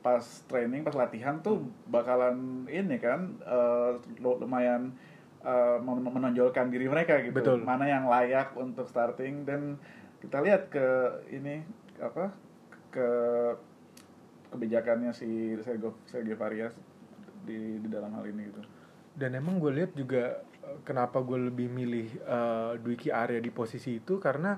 pas 0.00 0.22
training, 0.46 0.86
pas 0.86 0.94
latihan 0.94 1.42
tuh 1.42 1.66
bakalan 1.90 2.64
ini 2.70 2.96
kan 3.02 3.34
uh, 3.42 3.98
lu- 4.22 4.38
lumayan 4.38 4.94
uh, 5.42 5.82
men- 5.82 6.06
menonjolkan 6.06 6.70
diri 6.70 6.86
mereka 6.86 7.18
gitu. 7.18 7.34
Betul. 7.34 7.66
Mana 7.66 7.90
yang 7.90 8.06
layak 8.06 8.54
untuk 8.54 8.86
starting 8.86 9.42
dan 9.42 9.74
kita 10.22 10.38
lihat 10.38 10.70
ke 10.70 10.86
ini 11.34 11.66
apa 11.98 12.30
ke 12.94 13.08
kebijakannya 14.54 15.10
si 15.10 15.58
Sergio 15.66 15.98
Sergio 16.06 16.38
Varias 16.38 16.72
di 17.42 17.82
di 17.82 17.88
dalam 17.90 18.14
hal 18.14 18.24
ini 18.30 18.54
gitu. 18.54 18.62
Dan 19.12 19.34
emang 19.34 19.56
gue 19.56 19.72
lihat 19.72 19.92
juga 19.92 20.36
eh, 20.60 20.78
kenapa 20.82 21.20
gue 21.20 21.38
lebih 21.46 21.68
milih 21.68 22.08
eh, 22.16 22.72
Dwiki 22.78 23.08
Arya 23.08 23.38
di 23.38 23.50
posisi 23.50 23.96
itu 23.96 24.16
karena 24.16 24.56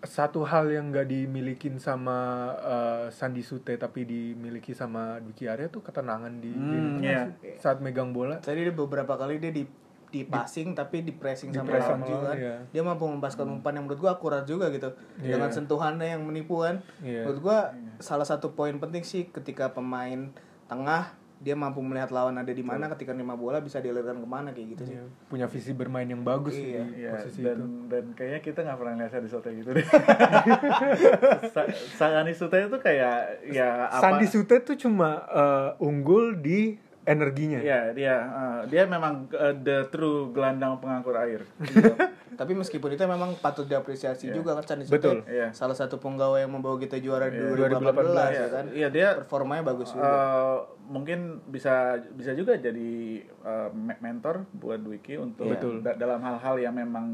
satu 0.00 0.44
hal 0.44 0.68
yang 0.68 0.92
gak 0.92 1.08
dimilikin 1.08 1.78
sama 1.78 2.18
eh, 2.54 3.04
Sandi 3.08 3.40
Sute 3.40 3.74
tapi 3.74 4.04
dimiliki 4.04 4.72
sama 4.72 5.16
Dwiki 5.18 5.46
Arya 5.46 5.66
tuh 5.66 5.80
ketenangan 5.80 6.32
di, 6.36 6.48
di 6.48 6.58
Hmm, 6.76 6.98
tengah 6.98 7.08
iya. 7.10 7.22
sih. 7.34 7.56
saat 7.56 7.80
megang 7.80 8.10
bola. 8.10 8.36
tadi 8.38 8.62
dia 8.62 8.74
beberapa 8.74 9.14
kali 9.14 9.38
dia 9.38 9.48
di 9.50 9.64
di 10.06 10.22
passing 10.22 10.70
tapi 10.72 11.02
di 11.02 11.10
pressing 11.10 11.50
Di 11.50 11.58
sama 11.58 11.66
press 11.66 11.90
lawan 11.90 12.00
juga 12.04 12.28
kan. 12.28 12.36
iya. 12.36 12.54
dia 12.68 12.82
mampu 12.84 13.02
membaskan 13.04 13.50
umpan 13.50 13.74
yang 13.74 13.84
menurut 13.84 13.98
gua 13.98 14.12
akurat 14.14 14.44
juga 14.44 14.70
gitu 14.70 14.86
Iya. 15.18 15.34
dengan 15.34 15.50
sentuhannya 15.50 16.06
yang 16.06 16.22
menipu 16.22 16.60
kan 16.60 16.84
Iya. 17.00 17.24
menurut 17.24 17.40
gua 17.40 17.58
salah 17.98 18.22
satu 18.22 18.52
poin 18.52 18.76
penting 18.76 19.02
sih 19.02 19.26
ketika 19.26 19.72
pemain 19.72 20.30
tengah 20.66 21.10
dia 21.44 21.52
mampu 21.54 21.78
melihat 21.78 22.08
lawan 22.08 22.34
ada 22.34 22.48
di 22.48 22.60
mana 22.60 22.88
ketika 22.88 23.12
nerima 23.12 23.36
bola 23.36 23.60
bisa 23.60 23.76
dialirkan 23.76 24.16
ke 24.16 24.26
mana 24.26 24.48
kayak 24.50 24.68
gitu 24.72 24.82
sih 24.82 24.96
Iya, 24.96 25.04
punya 25.28 25.44
visi 25.44 25.70
bermain 25.70 26.06
yang 26.06 26.24
bagus 26.24 26.56
Iya, 26.56 26.82
di 26.82 27.04
Iya, 27.04 27.10
posisi 27.12 27.40
dan 27.40 27.54
itu. 27.54 27.66
dan 27.86 28.04
kayaknya 28.10 28.40
kita 28.40 28.58
nggak 28.60 28.78
pernah 28.78 28.94
lihat 28.98 29.12
di 29.14 29.28
Sute 29.28 29.50
gitu 29.52 29.70
deh. 29.70 29.84
Sa- 31.54 31.70
Sandi 31.94 32.32
Sute 32.32 32.56
itu 32.62 32.78
kayak 32.78 33.16
ya 33.46 33.86
apa? 33.88 34.00
Sandi 34.00 34.26
Sute 34.26 34.56
tuh 34.62 34.74
cuma 34.74 35.20
eh, 35.26 35.70
unggul 35.78 36.36
di 36.36 36.74
energinya. 37.04 37.60
Iya, 37.60 37.92
dia 37.92 38.14
eh, 38.16 38.60
dia 38.66 38.82
memang 38.86 39.28
eh, 39.28 39.54
the 39.58 39.84
true 39.88 40.32
gelandang 40.32 40.80
pengangkut 40.80 41.14
air. 41.14 41.44
tapi 42.34 42.52
meskipun 42.52 42.90
itu 42.90 43.02
memang 43.02 43.34
patut 43.36 43.64
diapresiasi 43.64 44.28
Iya. 44.28 44.34
juga 44.34 44.54
kan 44.54 44.64
Sandi 44.64 44.84
Betul. 44.84 45.20
Sute 45.20 45.28
Iya. 45.28 45.48
salah 45.50 45.72
satu 45.72 45.96
penggawa 45.96 46.36
yang 46.36 46.50
membawa 46.50 46.76
kita 46.76 46.96
juara 46.96 47.26
di 47.26 47.36
Iya. 47.36 47.54
2018 47.54 47.90
ya 48.26 48.30
Iya, 48.30 48.46
kan 48.48 48.64
Iya, 48.68 48.88
dia 48.88 49.08
performanya 49.18 49.64
bagus 49.64 49.90
juga 49.90 50.04
eh, 50.04 50.56
mungkin 50.84 51.18
bisa 51.46 51.74
bisa 52.10 52.30
juga 52.32 52.54
jadi 52.54 52.92
eh, 53.24 53.68
me- 53.70 53.98
mentor 53.98 54.44
buat 54.52 54.78
Dwiki 54.78 55.16
untuk 55.16 55.46
Iya. 55.46 55.56
Betul. 55.56 55.74
da- 55.80 55.96
dalam 55.96 56.20
hal-hal 56.20 56.54
yang 56.60 56.74
memang 56.74 57.06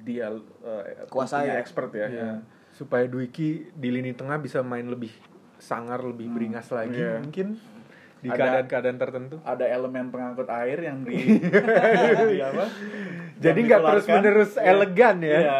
dia 0.00 0.28
eh, 0.28 1.06
Kuasai 1.06 1.48
ya. 1.48 1.56
expert 1.56 1.92
ya. 1.92 2.06
Iya. 2.06 2.30
Supaya 2.70 3.04
Dwiki 3.04 3.70
di 3.70 3.88
lini 3.88 4.10
tengah 4.10 4.36
bisa 4.36 4.60
main 4.60 4.84
lebih 4.84 5.12
sangar, 5.56 6.02
lebih 6.02 6.26
beringas 6.28 6.66
lagi 6.68 6.96
Iya. 6.96 7.20
mungkin. 7.20 7.54
Di 8.22 8.28
Ada- 8.28 8.38
keadaan-keadaan 8.38 8.96
tertentu. 8.96 9.36
ada 9.42 9.64
elemen 9.66 10.06
pengangkut 10.08 10.46
air 10.48 10.78
yang 10.80 11.02
di, 11.02 11.18
di 12.32 12.38
apa? 12.40 12.64
Jadi 13.36 13.58
nggak 13.60 13.80
dikeluarkan. 13.80 13.90
terus-menerus 13.90 14.52
Iya. 14.54 14.64
elegan 14.68 15.16
ya. 15.18 15.38
Iya. 15.40 15.56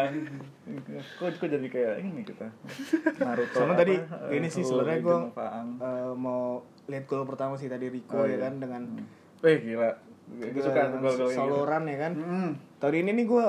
Kok, 1.19 1.29
kok 1.37 1.49
jadi 1.49 1.67
kayak 1.69 1.95
ini 2.01 2.23
kita 2.23 2.47
Naruto 3.19 3.53
Sama 3.53 3.75
apa, 3.75 3.83
tadi 3.83 3.95
eh, 3.99 4.31
ini 4.33 4.47
sih 4.47 4.63
Full 4.63 4.71
sebenarnya 4.79 4.99
gue 5.03 5.17
of 5.27 5.37
Aang. 5.37 5.69
mau 6.17 6.43
lihat 6.87 7.05
gol 7.05 7.27
pertama 7.27 7.55
sih 7.55 7.67
tadi 7.67 7.87
Rico 7.89 8.15
Oh, 8.15 8.25
ya 8.25 8.33
iya. 8.33 8.39
kan 8.41 8.57
dengan 8.57 8.83
Wih 9.41 9.59
gila 9.61 9.91
Gue 10.33 10.63
suka 10.63 10.89
gol-gol 10.95 11.67
run 11.67 11.85
ya 11.85 11.99
kan. 11.99 12.13
Hmm. 12.15 12.51
Tahun 12.79 12.95
ini 12.95 13.11
nih 13.13 13.27
gue 13.27 13.45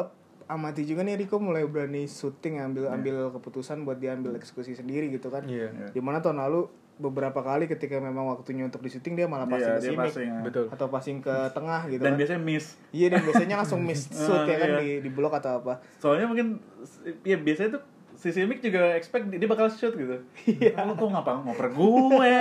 amati 0.46 0.84
juga 0.84 1.02
nih 1.02 1.16
Rico 1.16 1.38
mulai 1.38 1.64
berani 1.64 2.04
syuting 2.04 2.60
ambil 2.60 2.92
ambil 2.92 3.32
keputusan 3.32 3.88
buat 3.88 3.96
dia 3.96 4.12
ambil 4.12 4.36
eksekusi 4.36 4.74
sendiri 4.74 5.08
gitu 5.08 5.30
kan. 5.30 5.46
Iya. 5.46 5.72
Iya. 5.72 5.88
Di 5.94 6.02
mana 6.02 6.20
tahun 6.20 6.42
lalu 6.42 6.68
beberapa 6.96 7.40
kali 7.40 7.66
ketika 7.66 7.98
memang 7.98 8.30
waktunya 8.30 8.64
untuk 8.64 8.80
di 8.80 8.88
syuting 8.88 9.14
dia 9.14 9.26
malah 9.26 9.44
passing 9.44 9.66
Iya, 9.66 9.76
ke 9.76 9.84
sini 9.84 9.98
passing, 9.98 10.30
ya. 10.30 10.42
Betul. 10.42 10.66
atau 10.68 10.88
passing 10.88 11.18
ke 11.20 11.36
tengah 11.50 11.82
gitu 11.88 12.00
Dan 12.00 12.14
kan. 12.14 12.20
biasanya 12.20 12.42
miss 12.42 12.66
Iya 12.90 13.08
dan 13.10 13.22
biasanya 13.24 13.56
langsung 13.58 13.82
miss 13.82 14.02
shoot 14.16 14.44
ya 14.44 14.58
kan 14.58 14.70
iya. 14.70 14.80
di 14.80 14.90
di 15.00 15.10
blok 15.10 15.34
atau 15.34 15.60
apa. 15.60 15.82
Soalnya 15.98 16.26
mungkin 16.26 16.62
Ya 17.22 17.36
biasanya 17.36 17.76
tuh 17.76 17.84
Si 18.14 18.30
Simic 18.30 18.62
juga 18.62 18.94
expect 18.94 19.26
dia 19.28 19.48
bakal 19.48 19.68
shoot 19.68 19.92
gitu 19.92 20.22
Iya 20.46 20.78
Lu 20.84 20.94
kok 20.94 21.10
ngapa 21.10 21.42
ngoper 21.42 21.68
gue 21.68 22.30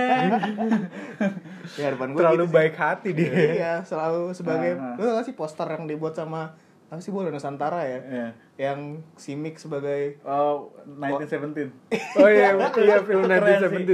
Ya 1.73 1.85
harapan 1.87 2.09
gue 2.11 2.21
Terlalu 2.21 2.37
gitu 2.39 2.47
sih. 2.47 2.55
baik 2.55 2.75
hati 2.77 3.11
dia. 3.13 3.33
Iya, 3.33 3.73
selalu 3.83 4.23
sebagai 4.33 4.71
Ah, 4.75 4.85
ah. 4.91 4.95
lu 4.97 5.09
tau 5.11 5.23
sih 5.23 5.33
poster 5.33 5.65
yang 5.67 5.85
dibuat 5.87 6.13
sama 6.13 6.53
apa 6.87 7.01
sih 7.01 7.09
bola 7.09 7.33
Nusantara 7.33 7.81
ya? 7.83 7.99
Iya. 7.99 8.27
Yang 8.55 8.81
Simic 9.17 9.57
sebagai 9.57 10.21
Oh, 10.23 10.77
1917 10.85 11.73
Oh 12.21 12.29
iya, 12.29 12.53
iya 12.53 13.01
film 13.01 13.25
Keren 13.25 13.65
1917. 13.65 13.65
sih. 13.65 13.83
itu, 13.83 13.93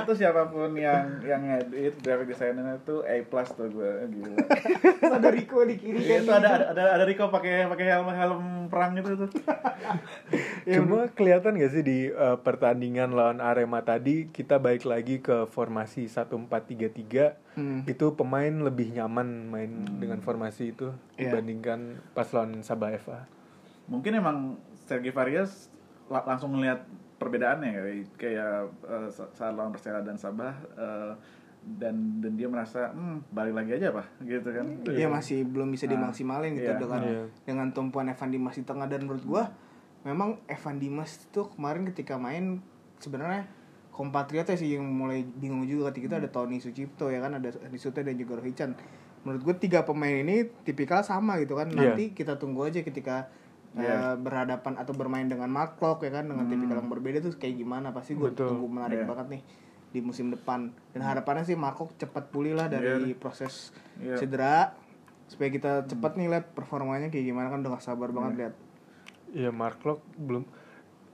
itu 0.00 0.12
siapa 0.16 0.48
pun 0.48 0.72
yang 0.72 1.20
yang 1.20 1.44
ngedit 1.44 2.00
graphic 2.00 2.30
designer 2.30 2.78
itu 2.78 3.04
A 3.04 3.20
plus 3.22 3.48
tuh 3.52 3.68
gue 3.68 3.90
gila. 4.08 4.36
ada 5.16 5.28
Rico 5.28 5.60
di 5.62 5.76
kiri 5.76 5.98
Iya, 5.98 6.08
kan. 6.10 6.20
itu 6.20 6.32
ada 6.34 6.48
ada 6.72 6.82
ada, 6.94 7.04
Rico 7.04 7.28
pakai 7.28 7.66
pakai 7.66 7.84
helm 7.86 8.08
helm 8.08 8.40
perang 8.66 8.96
itu 8.96 9.12
tuh. 9.14 9.30
Cuma 10.74 11.06
kelihatan 11.08 11.54
gak 11.54 11.70
sih 11.70 11.82
di 11.82 11.98
uh, 12.08 12.36
pertandingan 12.36 13.12
lawan 13.12 13.38
Arema 13.38 13.80
tadi 13.80 14.26
kita 14.26 14.56
balik 14.56 14.82
lagi 14.84 15.20
ke 15.20 15.44
formasi 15.46 16.08
1433 16.08 17.44
Hmm. 17.56 17.88
itu 17.88 18.12
pemain 18.12 18.52
lebih 18.52 18.92
nyaman 18.92 19.48
main 19.48 19.70
dengan 19.96 20.20
formasi 20.20 20.76
itu 20.76 20.92
Iya. 21.16 21.32
dibandingkan 21.32 22.04
pas 22.12 22.28
lawan 22.28 22.60
Sabah 22.60 22.92
FA. 22.94 23.24
Mungkin 23.86 24.12
emang 24.12 24.36
Sergi 24.80 25.10
Varias 25.10 25.70
la- 26.06 26.24
langsung 26.24 26.52
ngeliat 26.52 26.82
perbedaannya 27.16 27.70
kayak 27.72 27.94
kayak 28.16 28.54
eh, 28.84 29.08
sa- 29.08 29.30
saat 29.30 29.52
lawan 29.52 29.70
Persela 29.70 30.00
dan 30.00 30.14
Sabah 30.14 30.52
eh, 30.74 31.12
dan 31.68 31.94
dan 32.20 32.32
dia 32.34 32.46
merasa 32.46 32.90
hmm 32.90 33.26
balik 33.28 33.54
lagi 33.56 33.74
aja 33.74 33.90
pak 33.90 34.06
gitu 34.22 34.48
kan. 34.48 34.66
Iya 34.86 35.08
masih 35.08 35.42
belum 35.44 35.68
bisa 35.68 35.84
Ah, 35.84 35.92
dimaksimalin 35.92 36.54
gitu 36.54 36.68
iya. 36.68 36.78
dengan 36.78 37.02
Iya. 37.02 37.24
dengan 37.42 37.66
tumpuan 37.70 38.06
Evan 38.06 38.30
Dimas 38.30 38.54
di 38.54 38.62
tengah 38.62 38.86
dan 38.86 39.02
menurut 39.02 39.22
gua 39.22 39.50
memang 40.02 40.38
Evan 40.46 40.78
Dimas 40.78 41.18
itu 41.20 41.42
kemarin 41.48 41.82
ketika 41.84 42.14
main 42.14 42.62
sebenarnya 42.96 43.50
kompatriotnya 43.90 44.54
sih 44.54 44.76
yang 44.76 44.86
mulai 44.86 45.24
bingung 45.26 45.64
juga 45.64 45.90
ketika 45.90 46.06
itu 46.06 46.16
ada 46.16 46.28
Tony 46.28 46.58
Sucipto 46.58 47.08
ya 47.08 47.18
kan 47.18 47.34
ada 47.34 47.50
Adi 47.50 47.74
Suta 47.76 47.98
dan 47.98 48.14
juga 48.14 48.36
Rohichan 48.36 48.76
menurut 49.20 49.42
gue 49.42 49.54
tiga 49.58 49.82
pemain 49.82 50.12
ini 50.14 50.46
tipikal 50.62 51.00
sama 51.00 51.40
gitu 51.40 51.56
kan 51.56 51.66
Iya. 51.66 51.96
nanti 51.96 52.12
kita 52.12 52.36
tunggu 52.36 52.62
aja 52.62 52.78
ketika 52.78 53.26
Iya. 53.76 53.92
eh, 53.92 54.16
berhadapan 54.16 54.80
atau 54.80 54.96
bermain 54.96 55.28
dengan 55.28 55.52
Mark 55.52 55.76
Klok 55.76 56.00
ya 56.02 56.10
kan? 56.10 56.24
Dengan 56.26 56.48
tipikal 56.48 56.80
yang 56.80 56.88
berbeda 56.88 57.20
tuh 57.20 57.36
kayak 57.36 57.60
gimana? 57.60 57.92
Pasti 57.92 58.16
gue 58.16 58.32
tunggu 58.32 58.66
menarik 58.66 59.04
Iya. 59.04 59.08
banget 59.08 59.26
nih 59.36 59.42
di 59.92 60.00
musim 60.00 60.32
depan. 60.32 60.72
Dan 60.92 61.04
harapannya 61.04 61.44
sih 61.44 61.54
Mark 61.54 61.76
Klok 61.76 61.92
cepat 61.96 62.32
pulih 62.32 62.56
lah 62.56 62.66
dari 62.66 63.12
proses 63.12 63.70
Iya. 64.00 64.16
cedera 64.16 64.72
supaya 65.26 65.50
kita 65.50 65.84
cepat 65.84 66.16
nih 66.16 66.30
lihat 66.30 66.54
performanya 66.54 67.10
kayak 67.10 67.26
gimana 67.26 67.50
kan 67.50 67.60
udah 67.60 67.76
gak 67.76 67.84
sabar 67.84 68.08
banget 68.14 68.32
lihat. 68.40 68.54
Iya, 69.34 69.50
Mark 69.52 69.82
Locke 69.82 70.06
belum 70.16 70.46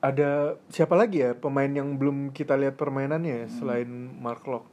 ada 0.02 0.58
siapa 0.68 0.98
lagi 0.98 1.22
ya 1.22 1.32
pemain 1.32 1.70
yang 1.70 1.94
belum 1.96 2.30
kita 2.30 2.58
lihat 2.58 2.74
permainannya 2.76 3.46
ya, 3.46 3.46
selain 3.48 3.88
Mark 4.20 4.44
Locke. 4.46 4.68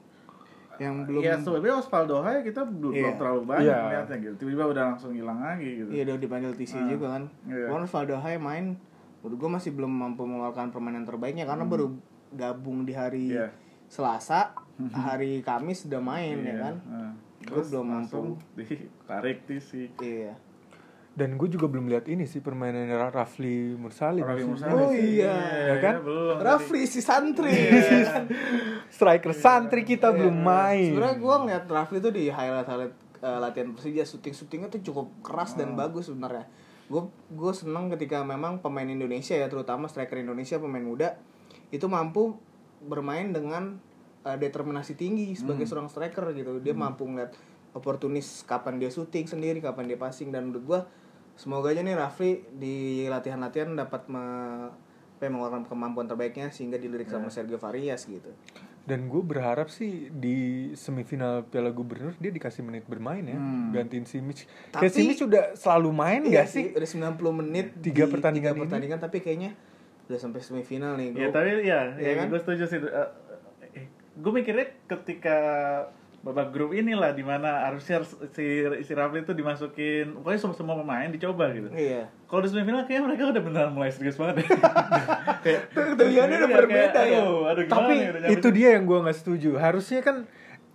Yang 0.80 1.04
belum 1.04 1.20
Iya 1.20 1.36
sebenarnya 1.38 1.76
Osvaldo 1.78 2.18
Hai 2.20 2.40
kita 2.40 2.64
belum, 2.64 2.90
Iya. 2.90 3.04
belum 3.04 3.16
terlalu 3.18 3.42
banyak 3.46 3.66
Iya. 3.66 3.80
melihatnya 3.84 4.18
gitu. 4.18 4.34
Tiba-tiba 4.38 4.66
udah 4.70 4.84
langsung 4.88 5.12
hilang 5.12 5.40
lagi 5.40 5.70
gitu. 5.78 5.90
iya 5.90 6.02
udah 6.06 6.18
dipanggil 6.18 6.52
TC 6.54 6.74
juga 6.88 7.08
kan 7.12 7.24
Iya. 7.46 7.68
Cuman 7.68 7.84
Valdo 7.86 8.16
Hai 8.18 8.36
main 8.36 8.66
menurut 9.20 9.36
gue 9.38 9.50
masih 9.52 9.72
belum 9.72 9.92
mampu 9.92 10.24
mengeluarkan 10.24 10.72
permainan 10.72 11.04
terbaiknya 11.04 11.44
karena 11.44 11.64
baru 11.64 11.92
gabung 12.32 12.84
di 12.84 12.94
hari 12.94 13.28
Iya. 13.30 13.52
Selasa 13.86 14.56
hari 14.90 15.42
Kamis 15.42 15.84
udah 15.84 16.00
main 16.00 16.40
ya 16.40 16.48
Iya. 16.50 16.56
kan 16.62 16.76
Nah, 16.86 17.12
Gua 17.42 17.56
terus 17.56 17.68
belum 17.70 17.88
langsung 17.90 18.26
ditarik 18.54 19.44
TC. 19.44 19.92
iya 20.00 20.32
Dan 21.10 21.36
gue 21.36 21.50
juga 21.50 21.66
belum 21.66 21.88
lihat 21.88 22.08
ini 22.08 22.24
sih 22.24 22.40
permainan 22.40 22.88
Rafli 23.12 23.76
Mursali. 23.76 24.22
Rafli 24.22 24.46
maksudnya. 24.46 24.72
Mursali 24.72 24.80
Oh 24.80 24.92
sih. 24.92 25.20
iya. 25.20 25.36
Ya 25.68 25.76
kan? 25.80 25.96
belum. 26.00 26.36
Rafli 26.40 26.82
si 26.86 27.00
santri 27.00 27.52
Striker 28.90 29.34
santri 29.34 29.82
kita 29.84 30.10
belum 30.10 30.34
main. 30.34 30.92
sebenarnya 30.92 31.18
gue 31.18 31.36
ngeliat 31.38 31.66
Rafli 31.66 31.98
tuh 32.00 32.12
di 32.12 32.28
highlight 32.28 32.66
highlight 32.66 32.94
eh, 33.20 33.38
latihan 33.38 33.70
Persija 33.72 34.04
syuting 34.04 34.34
syutingnya 34.34 34.70
tuh 34.70 34.82
cukup 34.82 35.12
keras 35.22 35.54
dan 35.54 35.76
bagus 35.76 36.08
sebenarnya 36.08 36.48
gue 36.90 37.04
gue 37.30 37.52
seneng 37.54 37.92
ketika 37.92 38.24
memang 38.24 38.58
pemain 38.60 38.88
Indonesia 38.88 39.38
ya 39.38 39.46
terutama 39.46 39.86
striker 39.86 40.18
Indonesia 40.18 40.58
pemain 40.58 40.82
muda 40.82 41.22
itu 41.70 41.86
mampu 41.86 42.34
bermain 42.82 43.30
dengan 43.30 43.78
eh, 44.24 44.34
determinasi 44.36 44.96
tinggi 44.96 45.38
sebagai 45.38 45.68
seorang 45.68 45.86
striker 45.86 46.34
gitu 46.34 46.58
dia 46.58 46.74
mampu 46.74 47.06
ngeliat 47.06 47.36
oportunis 47.72 48.44
kapan 48.44 48.78
dia 48.78 48.90
syuting 48.90 49.26
sendiri 49.26 49.60
kapan 49.60 49.86
dia 49.86 49.96
passing 49.96 50.30
dan 50.30 50.46
menurut 50.46 50.66
gue 50.66 50.80
semoga 51.36 51.70
aja 51.70 51.80
nih 51.80 51.94
Rafli 51.94 52.32
di 52.52 52.76
latihan-latihan 53.06 53.72
dapat 53.72 54.08
me- 54.08 54.74
apa 55.12 55.22
ya, 55.22 55.30
mengeluarkan 55.30 55.64
kemampuan 55.66 56.06
terbaiknya 56.06 56.48
sehingga 56.48 56.76
dilirik 56.76 57.08
sama 57.08 57.28
Sergio 57.28 57.58
Varias 57.58 58.04
gitu 58.04 58.32
Dan 58.82 59.06
gue 59.06 59.20
berharap 59.22 59.68
sih 59.68 60.08
di 60.10 60.38
semifinal 60.74 61.44
Piala 61.44 61.70
Gubernur 61.70 62.16
dia 62.16 62.32
dikasih 62.32 62.64
menit 62.64 62.84
bermain 62.86 63.22
ya, 63.22 63.36
Hmm. 63.36 63.70
gantiin 63.70 64.02
Simic. 64.04 64.48
Tapi- 64.72 64.82
Kayak 64.82 64.94
Simic 64.96 65.18
sudah 65.20 65.44
selalu 65.54 65.90
main 65.92 66.22
Iya 66.24 66.42
gak 66.42 66.48
sih? 66.48 66.66
Udah 66.74 66.90
90 66.90 67.30
menit 67.36 67.68
Tiga 67.78 68.04
di 68.04 68.10
pertandingan 68.10 68.50
tiga 68.50 68.58
ini. 68.58 68.64
pertandingan 68.66 68.98
tapi 68.98 69.18
kayaknya 69.20 69.52
udah 70.06 70.18
sampai 70.18 70.40
semifinal 70.40 70.96
nih. 70.96 71.14
Ya 71.14 71.28
Gua- 71.28 71.36
tapi 71.36 71.48
ya, 71.62 71.80
Iya 71.94 72.02
ya 72.02 72.12
kan? 72.16 72.26
gue 72.26 72.40
setuju 72.40 72.64
sih. 72.66 72.80
Eh, 72.80 73.10
eh, 73.76 73.86
gue 74.16 74.32
mikirnya 74.34 74.66
ketika 74.88 75.38
babak 76.20 76.52
grup 76.52 76.76
inilah 76.76 77.16
di 77.16 77.24
mana 77.24 77.72
harusnya 77.72 78.04
si 78.36 78.68
si 78.84 78.92
Rafli 78.92 79.24
itu 79.24 79.32
dimasukin, 79.32 80.20
pokoknya 80.20 80.40
semua 80.40 80.56
semua 80.58 80.76
pemain 80.76 81.08
dicoba 81.08 81.48
gitu. 81.56 81.72
Iya. 81.72 82.12
Kalau 82.28 82.42
di 82.44 82.50
semifinal 82.52 82.84
kayaknya 82.84 83.04
mereka 83.08 83.24
udah 83.32 83.44
beneran 83.44 83.72
mulai 83.72 83.92
serius 83.96 84.20
banget. 84.20 84.44
kayak 85.44 85.62
Ketujuannya 85.72 86.38
udah 86.44 86.50
iya, 86.52 86.58
berbeda 86.60 87.00
kayak, 87.00 87.08
ya. 87.08 87.20
Aduh, 87.24 87.42
aduh 87.48 87.64
gimana 87.64 87.80
Tapi 87.80 87.94
nih, 87.96 88.08
udah 88.12 88.22
nyampe 88.22 88.34
itu 88.36 88.48
dia 88.52 88.70
yang 88.76 88.84
gue 88.84 89.00
nggak 89.00 89.18
setuju. 89.18 89.50
Harusnya 89.56 90.00
kan 90.04 90.18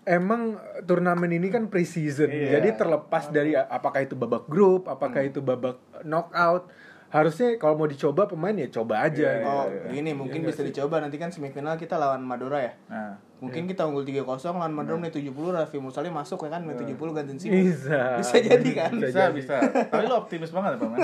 emang 0.09 0.57
turnamen 0.89 1.31
ini 1.33 1.49
kan 1.53 1.69
pre-season. 1.69 2.33
Iya. 2.33 2.61
Jadi 2.61 2.69
terlepas 2.81 3.29
dari 3.29 3.53
apakah 3.53 4.01
itu 4.01 4.17
babak 4.17 4.49
grup, 4.49 4.89
apakah 4.89 5.25
itu 5.25 5.45
babak 5.45 5.77
knockout. 6.05 6.73
Harusnya 7.15 7.55
kalau 7.57 7.79
mau 7.79 7.87
dicoba 7.87 8.27
pemain 8.27 8.51
ya 8.53 8.67
coba 8.69 9.07
aja. 9.07 9.23
Iya, 9.23 9.39
gitu. 9.39 9.47
Oh, 9.49 9.67
gini 9.87 10.11
mungkin 10.11 10.43
bisa 10.43 10.61
dicoba 10.61 10.99
nanti 10.99 11.15
kan 11.15 11.31
semifinal 11.31 11.79
kita 11.79 11.95
lawan 11.95 12.19
Madura 12.21 12.59
ya. 12.59 12.75
Nah, 12.87 13.15
Mungkin 13.39 13.69
kita 13.69 13.85
unggul 13.85 14.03
3-0 14.03 14.25
lawan 14.25 14.73
Madura 14.73 14.97
menit 14.97 15.15
70 15.15 15.31
Raffi 15.53 15.77
Musali 15.77 16.09
masuk 16.09 16.43
ya 16.43 16.51
kan 16.51 16.65
menit 16.65 16.81
70 16.83 16.97
gantiin 17.13 17.39
Simi. 17.39 17.61
Bisa. 17.63 18.01
Bisa 18.19 18.37
jadi 18.41 18.71
kan? 18.73 18.91
bisa 18.97 19.31
bisa. 19.31 19.61
Tapi 19.63 20.05
lo 20.05 20.17
optimis 20.19 20.49
banget 20.49 20.75
ya, 20.75 20.79
Pak 20.81 20.89
Man. 20.89 20.99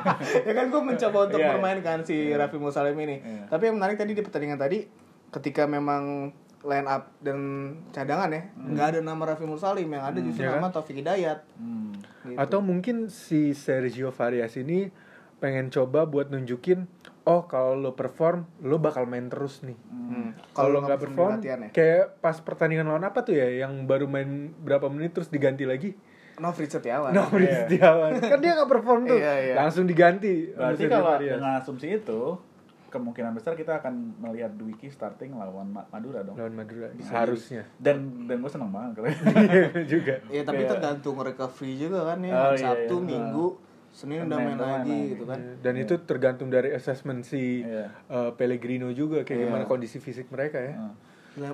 ya 0.46 0.52
kan 0.54 0.64
gue 0.66 0.80
mencoba 0.80 1.18
untuk 1.26 1.36
Iya. 1.36 1.46
mempermainkan 1.50 1.98
si 2.02 2.16
Raffi 2.30 2.56
Musalim 2.56 2.96
ini. 2.96 3.16
Iya. 3.18 3.42
Tapi 3.46 3.62
yang 3.68 3.76
menarik 3.76 3.96
tadi 3.96 4.14
di 4.14 4.22
pertandingan 4.22 4.56
tadi 4.56 4.86
ketika 5.28 5.66
memang 5.66 6.30
line 6.60 6.86
up 6.86 7.08
dan 7.18 7.38
cadangan 7.88 8.28
ya 8.28 8.42
nggak 8.54 8.86
ada 8.86 9.00
nama 9.00 9.22
Raffi 9.26 9.44
Mursalim 9.44 9.88
yang 9.88 10.04
ada 10.04 10.18
justru 10.18 10.40
Iya 10.40 10.52
kan? 10.52 10.60
nama 10.60 10.68
Taufik 10.70 10.94
Hidayat 10.94 11.38
Hmm. 11.56 11.96
gitu. 12.22 12.36
Atau 12.36 12.60
mungkin 12.60 13.08
si 13.08 13.50
Sergio 13.50 14.08
Varias 14.10 14.54
ini 14.54 14.92
pengen 15.40 15.68
coba 15.68 16.04
buat 16.04 16.28
nunjukin 16.28 16.84
oh 17.22 17.44
kalau 17.44 17.74
lo 17.74 17.92
perform 17.92 18.44
lo 18.60 18.76
bakal 18.76 19.04
main 19.04 19.26
terus 19.26 19.60
nih. 19.60 19.76
Hmm. 19.88 20.36
Kalau 20.50 20.80
nggak 20.80 21.00
perform 21.00 21.40
ya 21.40 21.56
kayak 21.68 22.20
pas 22.20 22.36
pertandingan 22.38 22.84
lawan 22.84 23.02
apa 23.02 23.20
tuh 23.20 23.34
ya 23.34 23.48
yang 23.58 23.84
baru 23.84 24.04
main 24.04 24.52
berapa 24.54 24.86
menit 24.86 25.12
terus 25.12 25.28
diganti 25.28 25.64
lagi? 25.64 25.96
Novri 26.36 26.64
Setiawan 26.64 27.12
Nofri 27.16 27.44
Iya. 27.44 27.64
Setiawan. 27.64 28.10
Kan 28.16 28.38
dia 28.38 28.52
nggak 28.54 28.70
perform 28.70 29.00
tuh. 29.04 29.16
Iya, 29.16 29.32
iya. 29.42 29.54
Langsung 29.54 29.84
diganti. 29.84 30.48
Berarti 30.50 30.84
kalau 30.86 31.16
dengan 31.16 31.52
asumsi 31.56 31.86
itu 31.94 32.20
kemungkinan 32.88 33.30
besar 33.32 33.54
kita 33.54 33.78
akan 33.78 34.18
melihat 34.18 34.50
Dwiki 34.50 34.90
starting 34.90 35.30
lawan 35.32 35.70
Ma- 35.70 35.86
Madura 35.86 36.26
dong. 36.26 36.34
lawan 36.34 36.52
Madura 36.52 36.90
harusnya. 37.06 37.62
Dan 37.76 38.26
dan 38.26 38.40
gue 38.40 38.50
seneng 38.50 38.68
banget 38.68 38.98
kalau 38.98 39.08
Iya 39.46 39.84
juga. 39.84 40.14
ya 40.26 40.42
tapi 40.42 40.64
Kayak- 40.64 40.70
tergantung 40.74 41.16
recovery 41.16 41.72
juga 41.78 42.02
kan 42.04 42.18
ya 42.20 42.32
Oh, 42.34 42.50
iya, 42.50 42.58
Sabtu 42.58 42.96
iya. 42.96 43.06
Minggu 43.06 43.46
Senin 43.90 44.22
udah 44.24 44.38
main 44.38 44.48
main 44.48 44.58
lagi 44.58 44.90
lagi. 44.92 45.10
gitu 45.10 45.24
kan 45.24 45.38
Dan 45.58 45.74
itu 45.76 45.94
tergantung 46.00 46.46
dari 46.46 46.70
assessment 46.70 47.22
si 47.22 47.60
Iya. 47.60 47.90
uh, 48.06 48.30
Pellegrino 48.32 48.88
juga 48.90 49.20
kayak 49.20 49.34
Iya. 49.36 49.46
gimana 49.46 49.64
kondisi 49.64 49.98
fisik 49.98 50.28
mereka 50.28 50.58
ya. 50.58 50.74
Nah, 50.76 50.94
Nah, 51.32 51.50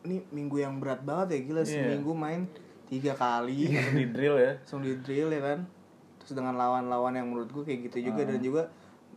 ini 0.00 0.22
minggu 0.28 0.58
yang 0.58 0.76
berat 0.76 1.00
banget 1.00 1.26
ya 1.32 1.38
gila 1.44 1.60
Iya. 1.60 1.68
seminggu 1.68 2.12
main 2.12 2.46
tiga 2.86 3.12
kali 3.12 3.70
Langsung 3.70 3.94
di 3.96 4.06
drill 4.08 4.36
ya 4.36 4.52
langsung 4.56 4.80
di 4.80 4.92
drill 4.96 5.28
ya 5.28 5.42
kan 5.44 5.58
terus 6.16 6.32
dengan 6.32 6.54
lawan-lawan 6.54 7.12
yang 7.12 7.26
menurut 7.26 7.46
gue 7.48 7.62
kayak 7.64 7.80
gitu 7.86 8.06
juga 8.06 8.22
dan 8.24 8.38
juga 8.38 8.62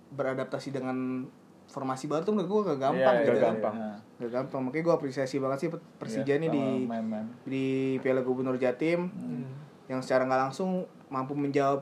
beradaptasi 0.10 0.70
dengan 0.72 1.26
formasi 1.66 2.06
baru 2.06 2.22
tuh 2.22 2.32
menurut 2.32 2.50
gue 2.52 2.62
gak 2.68 2.80
gampang 2.84 3.16
Iya, 3.16 3.24
gitu 3.24 3.32
iya, 3.32 3.40
kan. 3.40 3.48
gampang. 3.52 3.76
iya. 3.76 3.94
gak 4.20 4.32
gampang 4.32 4.62
makanya 4.62 4.84
gue 4.84 4.96
apresiasi 4.96 5.36
banget 5.38 5.58
sih 5.60 5.70
Persija 5.72 6.22
Iya, 6.28 6.36
nih 6.38 6.50
di 6.52 6.62
sama 6.62 6.90
main-main. 6.92 7.26
di 7.44 7.66
Piala 7.98 8.22
Gubernur 8.22 8.56
Jatim 8.56 9.10
Hmm. 9.10 9.50
yang 9.88 10.00
secara 10.00 10.24
nggak 10.24 10.42
langsung 10.44 10.84
mampu 11.08 11.34
menjawab 11.34 11.82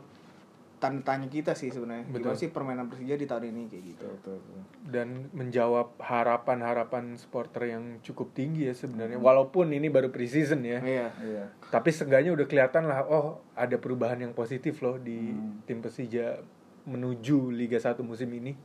tanda 0.82 1.06
tanya 1.06 1.30
kita 1.30 1.54
sih 1.54 1.70
sebenarnya 1.70 2.10
Betul. 2.10 2.17
gimana 2.26 2.36
sih 2.36 2.50
permainan 2.50 2.89
Persija 2.89 3.13
di 3.13 3.24
tahun 3.24 3.44
ini 3.48 3.62
kayak 3.67 3.84
gitu 3.88 4.06
Betul, 4.10 4.36
betul, 4.36 4.58
betul. 4.58 4.63
dan 4.89 5.08
menjawab 5.32 5.94
harapan-harapan 5.96 7.15
supporter 7.15 7.70
yang 7.70 8.02
cukup 8.02 8.34
tinggi 8.34 8.65
ya 8.65 8.74
sebenarnya 8.74 9.15
Hmm. 9.15 9.24
walaupun 9.24 9.70
ini 9.70 9.88
baru 9.88 10.10
preseason 10.10 10.60
ya 10.62 10.82
iya 10.82 11.08
Iya. 11.15 11.46
tapi 11.70 11.89
seenggaknya 11.89 12.34
udah 12.34 12.46
kelihatan 12.46 12.84
lah 12.84 13.06
oh 13.06 13.46
ada 13.54 13.78
perubahan 13.78 14.17
yang 14.20 14.34
positif 14.34 14.82
loh 14.82 14.98
di 14.98 15.30
Hmm. 15.30 15.62
tim 15.63 15.80
Persija 15.80 16.41
menuju 16.84 17.52
Liga 17.52 17.78
1 17.78 18.02
musim 18.02 18.28
ini 18.32 18.58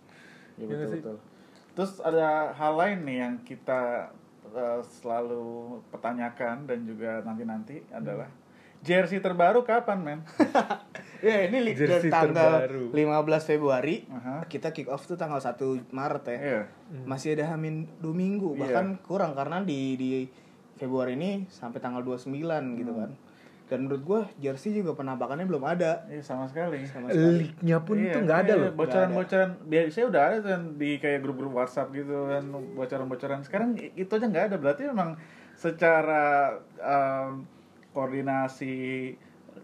Ya, 0.57 0.64
Iya 0.64 0.72
betul, 0.72 0.88
sih? 0.88 1.00
betul. 1.05 1.16
Terus 1.76 1.92
ada 2.00 2.29
hal 2.50 2.72
lain 2.74 3.05
nih 3.05 3.18
yang 3.20 3.35
kita 3.42 4.09
eh, 4.48 4.81
selalu 4.81 5.44
pertanyakan 5.90 6.64
dan 6.64 6.81
juga 6.83 7.20
nanti-nanti 7.20 7.85
adalah 7.90 8.24
jersey 8.87 9.18
terbaru 9.18 9.61
kapan, 9.61 9.99
men? 9.99 10.20
ya 11.18 11.42
ini 11.44 11.59
li- 11.61 11.75
Jersey 11.75 12.07
tanggal 12.07 12.62
terbaru. 12.62 12.92
15 12.92 13.51
Februari 13.51 14.07
Aha. 14.07 14.46
kita 14.46 14.70
kick 14.70 14.87
off 14.87 15.05
tuh 15.05 15.16
tanggal 15.16 15.38
1 15.38 15.59
Maret 15.90 16.25
ya 16.25 16.37
Iya. 16.37 16.61
masih 17.03 17.35
ada 17.35 17.51
hamin 17.51 17.88
dua 17.99 18.14
minggu 18.14 18.53
Iya. 18.53 18.61
bahkan 18.61 18.87
kurang 19.01 19.33
karena 19.33 19.59
di 19.61 19.96
di 19.96 20.11
Februari 20.72 21.16
ini 21.16 21.49
sampai 21.49 21.81
tanggal 21.81 22.01
29 22.01 22.31
gitu 22.77 22.92
Hmm. 22.92 23.01
kan 23.01 23.11
dan 23.66 23.79
menurut 23.83 24.03
gua 24.05 24.20
jersey 24.37 24.70
juga 24.72 24.92
penampakannya 24.92 25.42
belum 25.44 25.64
ada 25.64 26.05
Iya, 26.07 26.20
sama 26.20 26.46
sekali. 26.46 26.85
sama 26.85 27.09
sekali 27.09 27.42
league-nya 27.42 27.79
pun 27.81 27.96
Iya, 27.96 28.12
tuh 28.12 28.20
nggak 28.22 28.38
ada 28.38 28.53
iya, 28.53 28.61
loh 28.61 28.70
Bocoran-bocoran 28.77 29.51
biasanya 29.64 30.07
udah 30.07 30.22
ada 30.22 30.38
kan 30.44 30.61
di 30.77 30.90
kayak 30.96 31.18
grup-grup 31.20 31.53
WhatsApp 31.55 31.90
gitu 31.90 32.14
kan 32.29 32.44
bocoran-bocoran. 32.77 33.40
Sekarang 33.40 33.75
i- 33.75 33.90
itu 33.96 34.12
aja 34.12 34.27
nggak 34.29 34.44
ada. 34.46 34.57
Berarti 34.57 34.85
memang 34.85 35.16
secara 35.57 36.55
em, 36.77 37.56
koordinasi 37.96 39.16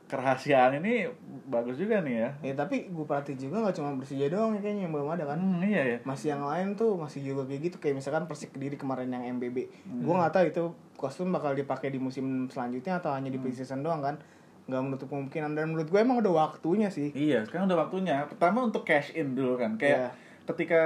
kerahasiaan 0.09 0.77
ini 0.79 1.09
bagus 1.47 1.77
juga 1.77 2.01
nih 2.01 2.17
ya. 2.19 2.31
ya 2.43 2.55
tapi 2.55 2.85
gue 2.87 3.01
perhatiin 3.03 3.37
juga 3.39 3.61
nggak 3.61 3.77
cuma 3.77 3.97
Persija 3.97 4.29
doang 4.29 4.53
ya 4.53 4.61
kayaknya 4.61 4.83
yang 4.85 4.93
belum 4.93 5.09
ada 5.11 5.25
kan 5.27 5.37
Hmm, 5.37 5.61
iya 5.63 5.83
ya. 5.87 5.99
masih 6.03 6.33
yang 6.33 6.45
lain 6.45 6.73
tuh 6.75 6.97
masih 6.97 7.21
juga 7.23 7.45
kayak 7.45 7.61
gitu 7.63 7.77
kayak 7.79 7.97
misalkan 7.97 8.25
Persik 8.25 8.53
Kediri 8.53 8.77
kemarin 8.77 9.09
yang 9.09 9.25
MBB 9.31 9.69
Hmm. 9.83 10.03
gua 10.03 10.15
nggak 10.23 10.33
tahu 10.33 10.45
itu 10.47 10.63
kostum 10.95 11.29
bakal 11.29 11.53
dipakai 11.53 11.89
di 11.89 11.99
musim 11.99 12.25
selanjutnya 12.47 12.99
atau 12.99 13.13
hanya 13.13 13.29
di 13.29 13.37
Hmm. 13.37 13.45
preseason 13.47 13.81
doang 13.81 14.01
kan 14.01 14.17
nggak 14.63 14.81
menutup 14.81 15.09
kemungkinan 15.09 15.53
dan 15.53 15.65
menurut 15.67 15.89
gue 15.89 15.99
emang 15.99 16.21
udah 16.21 16.33
waktunya 16.47 16.87
sih 16.87 17.11
Iya, 17.11 17.43
sekarang 17.43 17.67
udah 17.67 17.83
waktunya. 17.83 18.23
Pertama 18.27 18.63
untuk 18.63 18.85
cash 18.85 19.11
in 19.13 19.35
dulu 19.35 19.57
kan. 19.57 19.75
Kayak 19.75 19.99
Iya. 19.99 20.09
ketika 20.47 20.83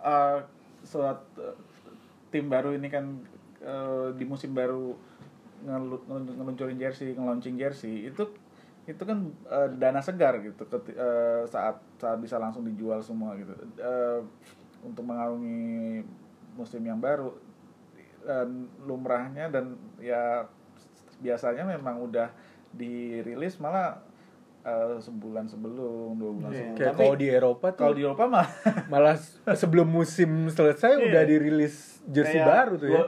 uh, 0.00 0.38
suat 0.82 1.22
uh, 1.36 1.54
tim 2.28 2.50
baru 2.50 2.74
ini 2.74 2.88
kan 2.88 3.22
uh, 3.60 4.10
di 4.10 4.24
musim 4.24 4.50
baru 4.50 4.98
ngelu- 5.64 6.04
ngelu- 6.04 6.34
ngeluncurin 6.36 6.76
jersey, 6.76 7.12
nge-launching 7.12 7.56
jersey 7.56 8.06
itu 8.06 8.24
itu 8.84 9.00
kan 9.00 9.16
uh, 9.46 9.64
dana 9.72 9.98
segar 9.98 10.36
gitu 10.38 10.60
keti- 10.62 10.92
uh, 10.94 11.40
saat 11.44 11.80
saat 11.96 12.20
bisa 12.20 12.36
langsung 12.36 12.62
dijual 12.62 13.00
semua 13.00 13.32
gitu 13.34 13.56
Uh, 13.76 14.20
untuk 14.84 15.00
mengarungi 15.02 16.04
musim 16.52 16.80
yang 16.80 17.00
baru 17.00 17.32
dan 18.20 18.48
lumrahnya 18.80 19.48
dan 19.48 19.72
ya 19.96 20.44
biasanya 21.18 21.64
memang 21.66 22.00
udah 22.02 22.28
dirilis 22.70 23.56
malah 23.56 24.00
uh, 24.60 24.96
sebulan 24.98 25.44
sebelum 25.46 26.12
dua 26.14 26.32
bulan 26.34 26.50
Iya. 26.50 26.58
sebelum 26.58 26.76
kayak 26.76 26.94
kalau 26.94 27.14
di 27.14 27.28
Eropa 27.30 27.66
tuh 27.70 27.80
kalau 27.80 27.94
di 27.94 28.02
Eropa 28.02 28.24
mah 28.26 28.48
malah 28.88 29.16
sebelum 29.54 29.88
musim 29.88 30.48
selesai 30.48 30.92
Iya. 30.94 31.04
udah 31.08 31.22
dirilis 31.24 31.74
jersey 32.06 32.36
kayak 32.36 32.48
baru 32.50 32.72
tuh 32.76 32.88
ya 32.88 32.92
dua, 32.94 33.06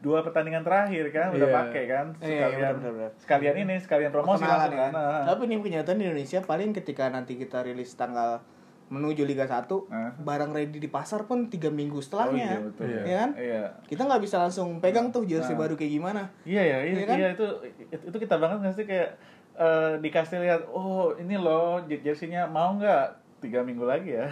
dua 0.00 0.20
pertandingan 0.20 0.60
terakhir 0.60 1.04
kan 1.08 1.28
udah 1.30 1.44
Iya. 1.44 1.56
pakai 1.58 1.82
kan 1.84 2.06
Iya, 2.16 2.24
iya, 2.24 2.40
sekalian 2.42 2.74
benar-benar. 2.74 3.10
sekalian 3.16 3.54
ini 3.58 3.74
sekalian 3.76 4.10
promosi 4.10 4.42
langsung 4.42 4.72
kan 4.74 4.90
Nah. 4.90 5.22
Tapi 5.26 5.42
ini 5.44 5.54
kenyataan 5.58 5.94
di 5.94 6.04
Indonesia 6.04 6.40
paling 6.40 6.70
ketika 6.72 7.04
nanti 7.06 7.34
kita 7.34 7.60
rilis 7.60 7.92
tanggal 7.92 8.40
menuju 8.88 9.22
Liga 9.22 9.44
1 9.44 9.86
Hah? 9.86 10.10
barang 10.18 10.50
ready 10.50 10.78
di 10.78 10.88
pasar 10.88 11.22
pun 11.22 11.46
tiga 11.46 11.68
Oh, 11.68 11.72
minggu 11.72 11.94
iya, 11.94 12.02
setelahnya 12.02 12.48
betul. 12.64 12.84
Iya. 12.84 13.00
ya 13.00 13.14
kan 13.16 13.30
iya 13.38 13.62
kita 13.84 14.02
nggak 14.02 14.18
bisa 14.20 14.36
langsung 14.38 14.68
pegang 14.78 15.08
tuh 15.08 15.22
jersey 15.22 15.52
Nah. 15.52 15.60
baru 15.60 15.74
kayak 15.74 15.92
gimana 15.92 16.22
iya 16.42 16.58
ya 16.60 16.78
iya, 16.82 16.94
Iya 16.94 17.06
kan? 17.06 17.16
iya, 17.16 17.28
itu 17.30 17.46
itu 17.92 18.16
kita 18.18 18.34
banget 18.34 18.58
nggak 18.58 18.74
sih 18.74 18.84
kayak 18.84 19.10
eh, 19.52 19.92
dikasih 19.96 20.40
lihat 20.40 20.62
oh 20.66 21.12
ini 21.14 21.36
loh 21.36 21.78
jer- 21.84 22.00
jersinya 22.00 22.46
mau 22.46 22.74
nggak 22.74 23.19
tiga 23.40 23.60
minggu 23.60 23.82
lagi 23.82 24.12
ya 24.12 24.28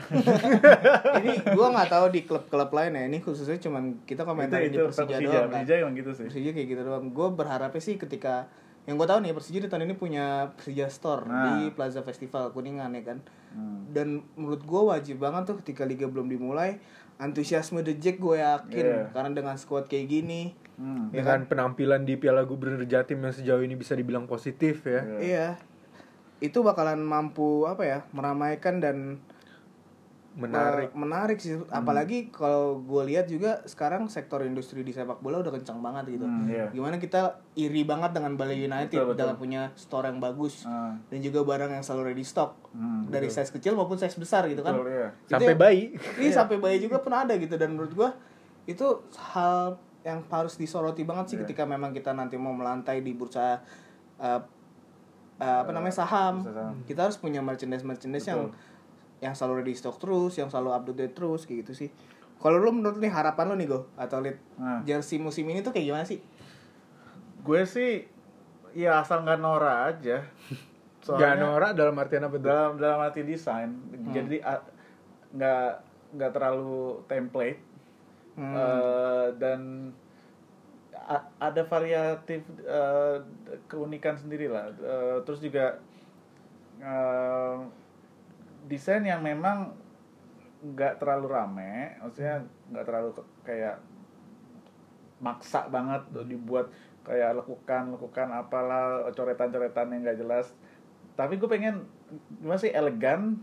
ini 1.18 1.32
gua 1.50 1.72
nggak 1.72 1.88
tahu 1.88 2.06
di 2.08 2.20
klub-klub 2.22 2.70
lain 2.70 2.92
ya 2.92 3.02
ini 3.04 3.18
khususnya 3.18 3.56
cuman 3.58 4.04
kita 4.04 4.22
komentar 4.22 4.60
di 4.60 4.70
Persija, 4.70 4.86
Persija 4.86 5.16
doang 5.18 5.48
kan 5.48 5.50
Persija 5.58 5.74
emang 5.78 5.94
gitu 5.94 6.10
sih 6.12 6.26
Persija 6.28 6.50
kayak 6.52 6.68
gitu 6.68 6.82
doang 6.82 7.04
gue 7.08 7.28
berharapnya 7.30 7.80
sih 7.80 7.96
ketika 7.96 8.46
yang 8.84 8.94
gue 8.94 9.04
tahu 9.04 9.20
nih 9.20 9.32
Persija 9.32 9.58
di 9.58 9.68
tahun 9.68 9.84
ini 9.84 9.94
punya 9.94 10.26
Persija 10.54 10.86
Store 10.88 11.22
Nah. 11.22 11.60
di 11.60 11.68
Plaza 11.70 12.00
Festival 12.00 12.50
Kuningan 12.50 12.92
ya 12.92 13.04
kan 13.06 13.20
Hmm. 13.48 13.88
dan 13.88 14.08
menurut 14.34 14.60
gue 14.60 14.82
wajib 14.86 15.16
banget 15.18 15.48
tuh 15.48 15.56
ketika 15.58 15.80
liga 15.82 16.04
belum 16.04 16.28
dimulai 16.28 16.76
antusiasme 17.16 17.80
The 17.80 17.96
Jack 17.96 18.16
gue 18.18 18.36
yakin 18.36 18.84
Iya. 18.84 19.02
karena 19.10 19.30
dengan 19.32 19.56
squad 19.56 19.86
kayak 19.86 20.04
gini 20.06 20.52
Hmm. 20.76 21.08
Ya 21.10 21.24
dengan 21.24 21.42
penampilan 21.42 22.04
di 22.04 22.14
Piala 22.14 22.44
Gubernur 22.44 22.84
Jatim 22.84 23.18
yang 23.18 23.32
sejauh 23.32 23.58
ini 23.58 23.72
bisa 23.72 23.92
dibilang 23.92 24.24
positif 24.24 24.84
ya 24.84 25.00
Iya. 25.00 25.18
iya 25.18 25.46
itu 26.38 26.58
bakalan 26.60 26.98
mampu 26.98 27.64
apa 27.64 27.82
ya 27.82 27.98
meramaikan 28.10 28.78
dan 28.78 29.18
menarik 30.38 30.88
eh, 30.88 30.94
menarik 30.94 31.38
sih 31.40 31.58
apalagi 31.66 32.30
kalau 32.30 32.78
gue 32.78 33.02
lihat 33.06 33.26
juga 33.26 33.58
sekarang 33.64 34.06
sektor 34.06 34.38
industri 34.40 34.80
di 34.80 34.94
sepak 34.94 35.18
bola 35.18 35.42
udah 35.42 35.50
kencang 35.50 35.82
banget 35.82 36.14
gitu 36.14 36.22
Hmm, 36.22 36.46
iya. 36.46 36.70
gimana 36.70 36.94
kita 36.96 37.26
iri 37.56 37.82
banget 37.82 38.14
dengan 38.14 38.38
Bali 38.38 38.54
United 38.56 38.94
Betul, 38.94 39.08
betul. 39.08 39.18
dalam 39.18 39.34
punya 39.36 39.62
store 39.74 40.06
yang 40.06 40.22
bagus 40.22 40.62
Ah. 40.62 40.94
dan 41.06 41.18
juga 41.18 41.42
barang 41.42 41.72
yang 41.72 41.82
selalu 41.82 42.14
ready 42.14 42.22
stock 42.22 42.54
Hmm, 42.70 43.10
dari 43.10 43.26
size 43.26 43.50
kecil 43.50 43.74
maupun 43.74 43.96
size 43.96 44.14
besar 44.14 44.46
gitu 44.46 44.62
kan 44.62 44.78
Betul, 44.78 44.94
iya. 44.94 45.08
Itu 45.18 45.30
sampai 45.32 45.48
yang- 45.48 45.58
bayi 45.58 45.82
Iya 46.16 46.30
sampai 46.32 46.56
bayi 46.56 46.78
juga 46.78 46.96
pun 47.00 47.10
ada 47.12 47.34
gitu 47.34 47.54
dan 47.54 47.74
menurut 47.74 47.92
gua 47.92 48.10
itu 48.64 48.86
hal 49.26 49.74
yang 50.00 50.22
harus 50.24 50.54
disoroti 50.54 51.02
banget 51.02 51.24
sih 51.26 51.36
Iya. 51.36 51.50
ketika 51.50 51.66
memang 51.66 51.90
kita 51.90 52.14
nanti 52.14 52.38
mau 52.38 52.54
melantai 52.54 53.02
di 53.02 53.10
bursa 53.10 53.58
uh, 54.16 54.40
uh, 55.38 55.58
apa 55.62 55.70
namanya 55.70 55.94
saham. 55.96 56.40
bursa 56.40 56.52
saham. 56.52 56.76
Kita 56.82 57.00
harus 57.02 57.16
punya 57.16 57.38
merchandise 57.38 57.82
merchandise 57.82 58.26
yang 58.26 58.46
Betul. 58.46 58.58
yang 59.18 59.34
selalu 59.34 59.54
ready 59.58 59.74
stock 59.74 59.96
terus, 59.96 60.34
yang 60.34 60.46
selalu 60.46 60.70
update 60.72 61.12
terus 61.12 61.42
kayak 61.42 61.62
gitu 61.62 61.72
sih. 61.76 61.90
Kalau 62.36 62.54
lu 62.56 62.70
menurut 62.70 62.96
nih 62.96 63.08
harapan 63.08 63.50
lu 63.50 63.54
nih 63.54 63.66
go 63.66 63.86
atau 63.94 64.18
lihat 64.18 64.38
Nah. 64.54 64.82
jersey 64.82 65.18
musim 65.18 65.42
ini 65.44 65.58
tuh 65.58 65.70
kayak 65.70 65.86
gimana 65.86 66.04
sih? 66.04 66.18
gue 67.38 67.62
sih 67.64 68.04
ya 68.74 69.00
asal 69.00 69.22
nggak 69.22 69.38
norak 69.38 69.78
aja 69.88 70.20
Gak 71.08 71.40
norak 71.40 71.72
dalam 71.72 71.96
artian 71.96 72.20
apa 72.20 72.36
dalam 72.36 72.76
dalam 72.76 73.00
arti 73.00 73.24
desain 73.24 73.72
jadi 74.06 74.44
a- 74.44 74.66
nggak 75.30 75.64
nggak 76.12 76.30
terlalu 76.30 77.00
template 77.06 77.60
Hmm. 78.34 78.54
Eh, 78.54 79.28
dan 79.34 79.90
a- 81.08 81.28
ada 81.40 81.62
variatif 81.64 82.44
eh, 82.60 83.16
keunikan 83.64 84.14
sendiri 84.14 84.46
lah 84.46 84.68
Eh, 84.70 85.18
terus 85.24 85.40
juga 85.40 85.80
eh, 86.78 87.56
desain 88.68 89.00
yang 89.02 89.24
memang 89.24 89.72
nggak 90.58 90.98
terlalu 91.00 91.26
rame 91.30 91.96
maksudnya 92.02 92.42
nggak 92.68 92.84
terlalu 92.84 93.10
kayak 93.46 93.78
maksa 95.18 95.66
banget 95.66 96.02
tuh 96.14 96.26
dibuat 96.26 96.70
kayak 97.02 97.40
lekukan 97.42 97.94
lekukan 97.96 98.28
apalah 98.30 99.08
coretan-coretan 99.16 99.90
yang 99.96 100.00
nggak 100.06 100.18
jelas. 100.20 100.46
Tapi 101.18 101.40
gue 101.40 101.48
pengen 101.50 101.88
gimana 102.38 102.60
sih 102.60 102.70
elegan 102.70 103.40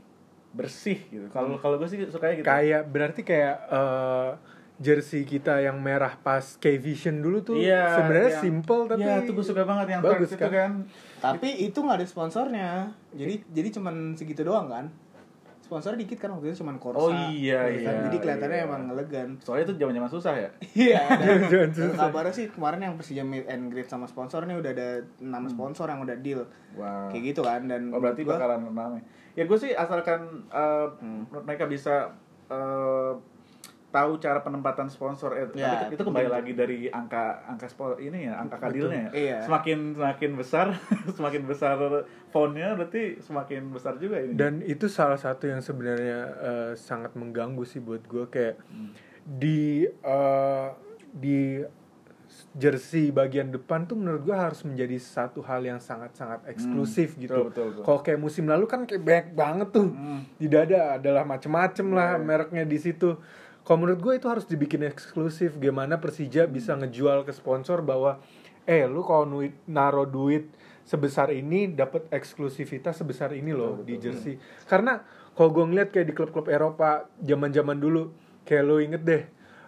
bersih 0.56 0.96
gitu. 1.12 1.28
Kalau 1.34 1.60
kalau 1.60 1.76
gue 1.76 1.90
sih 1.92 2.00
sukanya 2.08 2.40
gitu. 2.40 2.48
Kayak 2.48 2.88
berarti 2.88 3.22
kayak 3.28 3.56
eh, 3.68 4.30
jersey 4.78 5.24
kita 5.24 5.60
yang 5.60 5.78
merah 5.78 6.18
pas 6.18 6.44
K-Vision 6.56 7.20
dulu 7.20 7.40
tuh 7.42 7.56
Iya, 7.56 7.96
sebenarnya 7.96 8.32
yang- 8.34 8.44
simple 8.44 8.82
tapi 8.86 9.02
Iya, 9.02 9.24
tuh 9.24 9.34
gue 9.34 9.46
suka 9.46 9.64
banget 9.64 9.88
yang 9.90 10.02
bagus 10.02 10.28
Turks 10.28 10.36
itu 10.36 10.46
kan? 10.46 10.52
kan. 10.52 10.72
Tapi 11.18 11.50
itu 11.62 11.78
nggak 11.78 11.98
ada 11.98 12.06
sponsornya. 12.06 12.70
Jadi 13.12 13.34
jadi 13.50 13.70
cuman 13.72 13.96
segitu 14.14 14.42
doang 14.42 14.68
kan. 14.68 14.88
Sponsor 15.58 15.96
dikit 15.96 16.20
kan 16.20 16.30
waktu 16.30 16.52
itu 16.52 16.62
cuman 16.62 16.78
Corsa. 16.78 17.00
Oh 17.00 17.10
iya, 17.32 17.66
kan? 17.66 17.74
iya, 17.74 17.92
Jadi 18.06 18.18
kelihatannya 18.20 18.54
iya. 18.56 18.66
emang 18.66 18.82
elegan. 18.88 19.28
Soalnya 19.40 19.66
itu 19.66 19.74
zaman-zaman 19.80 20.10
susah 20.10 20.34
ya. 20.36 20.50
Iya. 20.86 21.02
dan- 21.74 21.96
kabarnya 21.96 22.34
sih 22.34 22.46
kemarin 22.48 22.80
yang 22.82 22.94
Persija 22.94 23.24
meet 23.24 23.48
and 23.48 23.68
greet 23.68 23.88
sama 23.88 24.06
sponsor 24.06 24.44
nih 24.44 24.54
udah 24.54 24.72
ada 24.72 24.90
nama 25.18 25.48
sponsor 25.48 25.88
yang 25.88 26.00
udah 26.00 26.14
deal. 26.18 26.46
Wow. 26.74 27.10
Kayak 27.10 27.24
gitu 27.28 27.42
kan 27.42 27.66
dan 27.66 27.90
Oh 27.90 27.98
berarti 27.98 28.22
gua- 28.22 28.38
bakalan 28.38 28.62
ramai. 28.68 29.02
Ya 29.34 29.44
gue 29.44 29.58
sih 29.58 29.74
asalkan 29.74 30.22
uh, 30.48 30.94
Hmm. 30.96 31.26
mereka 31.34 31.66
bisa 31.66 32.14
uh, 32.46 33.18
tahu 33.96 34.20
cara 34.20 34.40
penempatan 34.40 34.86
sponsor 34.86 35.32
eh, 35.34 35.48
Ya, 35.56 35.88
tapi 35.88 35.96
itu 35.96 36.04
kembali 36.04 36.28
lagi 36.28 36.52
dari 36.52 36.78
angka 36.90 37.24
angka 37.46 37.66
sponsor 37.66 37.98
ini 37.98 38.28
ya 38.28 38.36
angka 38.36 38.60
kadilnya 38.60 39.08
ya. 39.08 39.12
Iya. 39.16 39.38
semakin 39.42 39.96
semakin 39.96 40.32
besar 40.36 40.68
semakin 41.18 41.44
besar 41.46 41.80
fontnya 42.28 42.76
berarti 42.76 43.18
semakin 43.20 43.72
besar 43.72 43.96
juga 43.96 44.20
ini 44.20 44.36
dan 44.36 44.60
itu 44.60 44.86
salah 44.88 45.16
satu 45.16 45.48
yang 45.48 45.60
sebenarnya 45.60 46.20
eh, 46.38 46.72
sangat 46.76 47.16
mengganggu 47.16 47.64
sih 47.64 47.80
buat 47.80 48.04
gue 48.04 48.28
kayak 48.28 48.60
di 49.24 49.88
eh, 49.88 50.68
di 51.10 51.64
jersey 52.52 53.12
bagian 53.12 53.48
depan 53.48 53.86
tuh 53.86 53.96
menurut 53.96 54.22
gue 54.22 54.36
harus 54.36 54.60
menjadi 54.64 54.98
satu 54.98 55.40
hal 55.42 55.62
yang 55.62 55.80
sangat-sangat 55.80 56.44
eksklusif 56.46 57.16
gitu. 57.16 57.32
betul, 57.32 57.48
betul, 57.48 57.66
betul. 57.72 57.84
Kalau 57.84 58.00
kayak 58.02 58.20
musim 58.20 58.46
lalu 58.46 58.66
kan 58.66 58.84
kayak 58.84 59.02
banyak 59.02 59.28
banget 59.34 59.68
tuh 59.72 59.88
Hmm. 59.88 60.22
di 60.36 60.48
dada 60.48 61.00
adalah 61.00 61.24
macem-macem 61.24 61.88
lah 61.90 62.16
Iya. 62.16 62.22
mereknya 62.22 62.64
di 62.64 62.76
situ. 62.76 63.16
Kalau 63.66 63.82
menurut 63.82 63.98
gue 63.98 64.14
itu 64.22 64.30
harus 64.30 64.46
dibikin 64.46 64.86
eksklusif. 64.86 65.58
Gimana 65.58 65.98
Persija 65.98 66.46
bisa 66.46 66.78
ngejual 66.78 67.26
ke 67.26 67.34
sponsor 67.34 67.82
bahwa 67.82 68.22
eh 68.70 68.86
lu 68.86 69.02
kalau 69.02 69.42
naro 69.66 70.06
duit 70.06 70.54
sebesar 70.86 71.34
ini 71.34 71.74
dapat 71.74 72.06
eksklusivitas 72.14 73.02
sebesar 73.02 73.34
ini 73.34 73.50
loh 73.58 73.82
di 73.82 73.98
jersey. 73.98 74.38
Karena 74.70 75.02
kalau 75.34 75.50
gue 75.50 75.66
ngeliat 75.66 75.90
kayak 75.90 76.08
di 76.08 76.14
klub-klub 76.14 76.46
Eropa 76.46 77.10
zaman-zaman 77.26 77.82
dulu 77.82 78.14
kayak 78.46 78.64
lu 78.70 78.78
inget 78.78 79.02
deh 79.02 79.24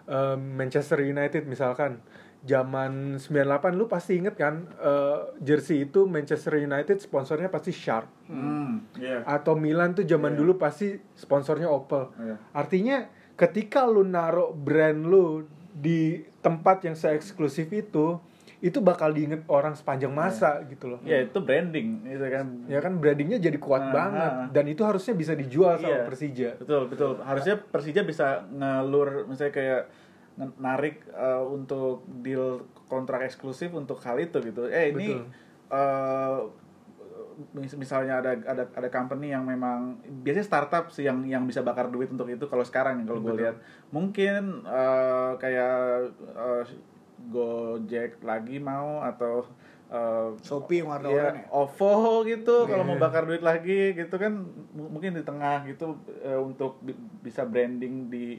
eh, 0.06 0.36
Manchester 0.38 1.02
United 1.02 1.50
misalkan 1.50 1.98
zaman 2.46 3.18
98 3.18 3.74
lu 3.74 3.90
pasti 3.90 4.14
inget 4.14 4.38
kan 4.38 4.70
eh, 4.78 5.18
jersey 5.42 5.90
itu 5.90 6.06
Manchester 6.06 6.54
United 6.54 7.02
sponsornya 7.02 7.50
pasti 7.50 7.74
Sharp 7.74 8.06
hmm, 8.30 8.94
iya. 9.02 9.26
atau 9.26 9.58
Milan 9.58 9.98
tuh 9.98 10.06
zaman 10.06 10.38
Iya. 10.38 10.38
dulu 10.38 10.54
pasti 10.54 10.94
sponsornya 11.18 11.66
Opel. 11.66 12.14
Iya. 12.14 12.38
Artinya 12.54 13.10
ketika 13.38 13.86
lu 13.86 14.02
naruh 14.02 14.50
brand 14.50 15.00
lu 15.00 15.46
di 15.72 16.00
tempat 16.38 16.82
yang 16.82 16.92
se-eksklusif 16.92 17.70
itu, 17.70 18.18
itu 18.58 18.78
bakal 18.80 19.08
diinget 19.08 19.46
orang 19.46 19.72
sepanjang 19.72 20.10
masa 20.10 20.58
gitu 20.66 20.90
loh. 20.90 21.00
ya 21.04 21.22
itu 21.22 21.38
branding 21.38 22.02
itu 22.04 22.26
kan 22.26 22.46
Ya 22.66 22.78
kan 22.78 22.98
brandingnya 22.98 23.38
jadi 23.38 23.54
kuat 23.56 23.80
Ah, 23.80 23.92
banget 23.92 24.32
ah. 24.34 24.46
dan 24.50 24.64
itu 24.66 24.82
harusnya 24.82 25.14
bisa 25.14 25.32
dijual 25.32 25.78
sama 25.78 25.86
Iya. 25.88 26.02
Persija. 26.04 26.50
betul 26.58 26.82
betul 26.86 27.12
harusnya 27.20 27.54
Persija 27.56 28.02
bisa 28.02 28.26
ngelur 28.50 29.24
misalnya 29.24 29.54
kayak 29.54 29.82
narik 30.56 31.06
uh, 31.12 31.46
untuk 31.46 32.02
deal 32.18 32.62
kontrak 32.84 33.22
eksklusif 33.22 33.70
untuk 33.70 33.98
hal 34.00 34.18
itu 34.18 34.38
gitu 34.40 34.66
eh 34.66 34.90
ini 34.90 35.14
Betul. 35.14 35.22
uh, 35.70 36.38
misalnya 37.54 38.18
ada 38.18 38.32
ada 38.36 38.66
ada 38.66 38.88
company 38.88 39.30
yang 39.30 39.42
memang 39.42 39.94
biasanya 40.20 40.42
startup 40.44 40.84
sih 40.88 41.02
yang 41.02 41.22
yang 41.22 41.42
bisa 41.42 41.60
bakar 41.60 41.86
duit 41.86 42.08
untuk 42.08 42.26
itu 42.26 42.44
kalau 42.44 42.62
sekarang 42.62 43.02
kalau 43.02 43.18
gue 43.20 43.34
lihat 43.36 43.56
mungkin 43.88 44.64
uh, 44.64 45.34
kayak 45.34 45.74
uh, 46.32 46.62
Gojek 47.28 48.22
lagi 48.22 48.56
mau 48.56 49.02
atau 49.02 49.42
uh, 49.88 50.30
Shopee 50.38 50.80
yang 50.80 50.88
warna 50.88 51.08
Iya, 51.08 51.22
oranye 51.24 51.42
ya? 51.42 51.50
OVO 51.52 51.92
gitu 52.24 52.56
kalau 52.64 52.82
Iya. 52.82 52.88
mau 52.88 52.96
bakar 52.96 53.22
duit 53.24 53.42
lagi 53.42 53.92
gitu 53.92 54.14
kan 54.14 54.32
mungkin 54.72 55.12
di 55.12 55.22
tengah 55.22 55.62
gitu 55.64 55.94
eh, 56.20 56.38
untuk 56.38 56.78
bi- 56.80 56.94
bisa 57.20 57.42
branding 57.42 58.06
di 58.06 58.38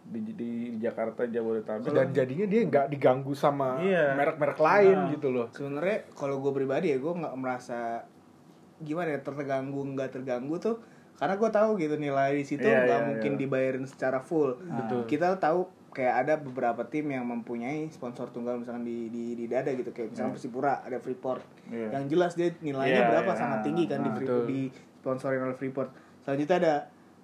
di, 0.00 0.20
di 0.32 0.50
Jakarta 0.76 1.22
Jabodetabek 1.22 1.86
Dan 1.86 2.10
jadinya 2.10 2.42
dia 2.44 2.62
nggak 2.64 2.86
diganggu 2.88 3.30
sama 3.30 3.78
Iya. 3.78 4.14
merek-merek 4.14 4.58
lain 4.58 4.96
Nah. 4.96 5.10
gitu 5.12 5.28
loh. 5.28 5.46
sebenarnya 5.50 5.98
kalau 6.12 6.38
gue 6.38 6.52
pribadi 6.52 6.86
ya 6.88 6.98
gue 6.98 7.12
nggak 7.12 7.34
merasa 7.36 8.02
gimana 8.80 9.08
ya 9.10 9.20
terganggu 9.20 9.80
nggak 9.86 10.10
terganggu 10.10 10.56
tuh 10.56 10.76
karena 11.14 11.36
gue 11.36 11.50
tahu 11.50 11.70
gitu 11.76 11.94
nilai 11.94 12.32
di 12.32 12.44
situ 12.44 12.64
Iya, 12.64 12.80
nggak 12.82 12.96
iya, 12.96 13.06
mungkin 13.06 13.32
iya. 13.34 13.38
dibayarin 13.38 13.84
secara 13.84 14.18
full 14.18 14.56
Betul. 14.56 15.04
kita 15.04 15.36
tahu 15.36 15.68
kayak 15.90 16.14
ada 16.22 16.34
beberapa 16.36 16.80
tim 16.82 17.06
yang 17.06 17.26
mempunyai 17.26 17.90
sponsor 17.90 18.30
tunggal 18.30 18.56
misalkan 18.56 18.82
di 18.82 19.08
di, 19.08 19.34
di 19.34 19.44
dada 19.44 19.68
gitu 19.68 19.90
kayak 19.90 20.10
misalkan 20.10 20.32
Persipura 20.32 20.80
ada 20.80 20.96
Freeport 20.96 21.42
Iya. 21.66 21.92
yang 21.92 22.06
jelas 22.06 22.34
dia 22.34 22.48
nilainya 22.58 23.04
Iya, 23.04 23.10
berapa 23.10 23.30
iya. 23.30 23.36
sangat 23.36 23.60
tinggi 23.62 23.84
kan 23.84 24.00
di 24.00 24.08
Ah, 24.08 24.14
betul. 24.16 24.42
di 24.46 24.60
sponsorin 24.96 25.42
oleh 25.42 25.54
Freeport 25.54 25.90
selanjutnya 26.20 26.56
ada 26.58 26.74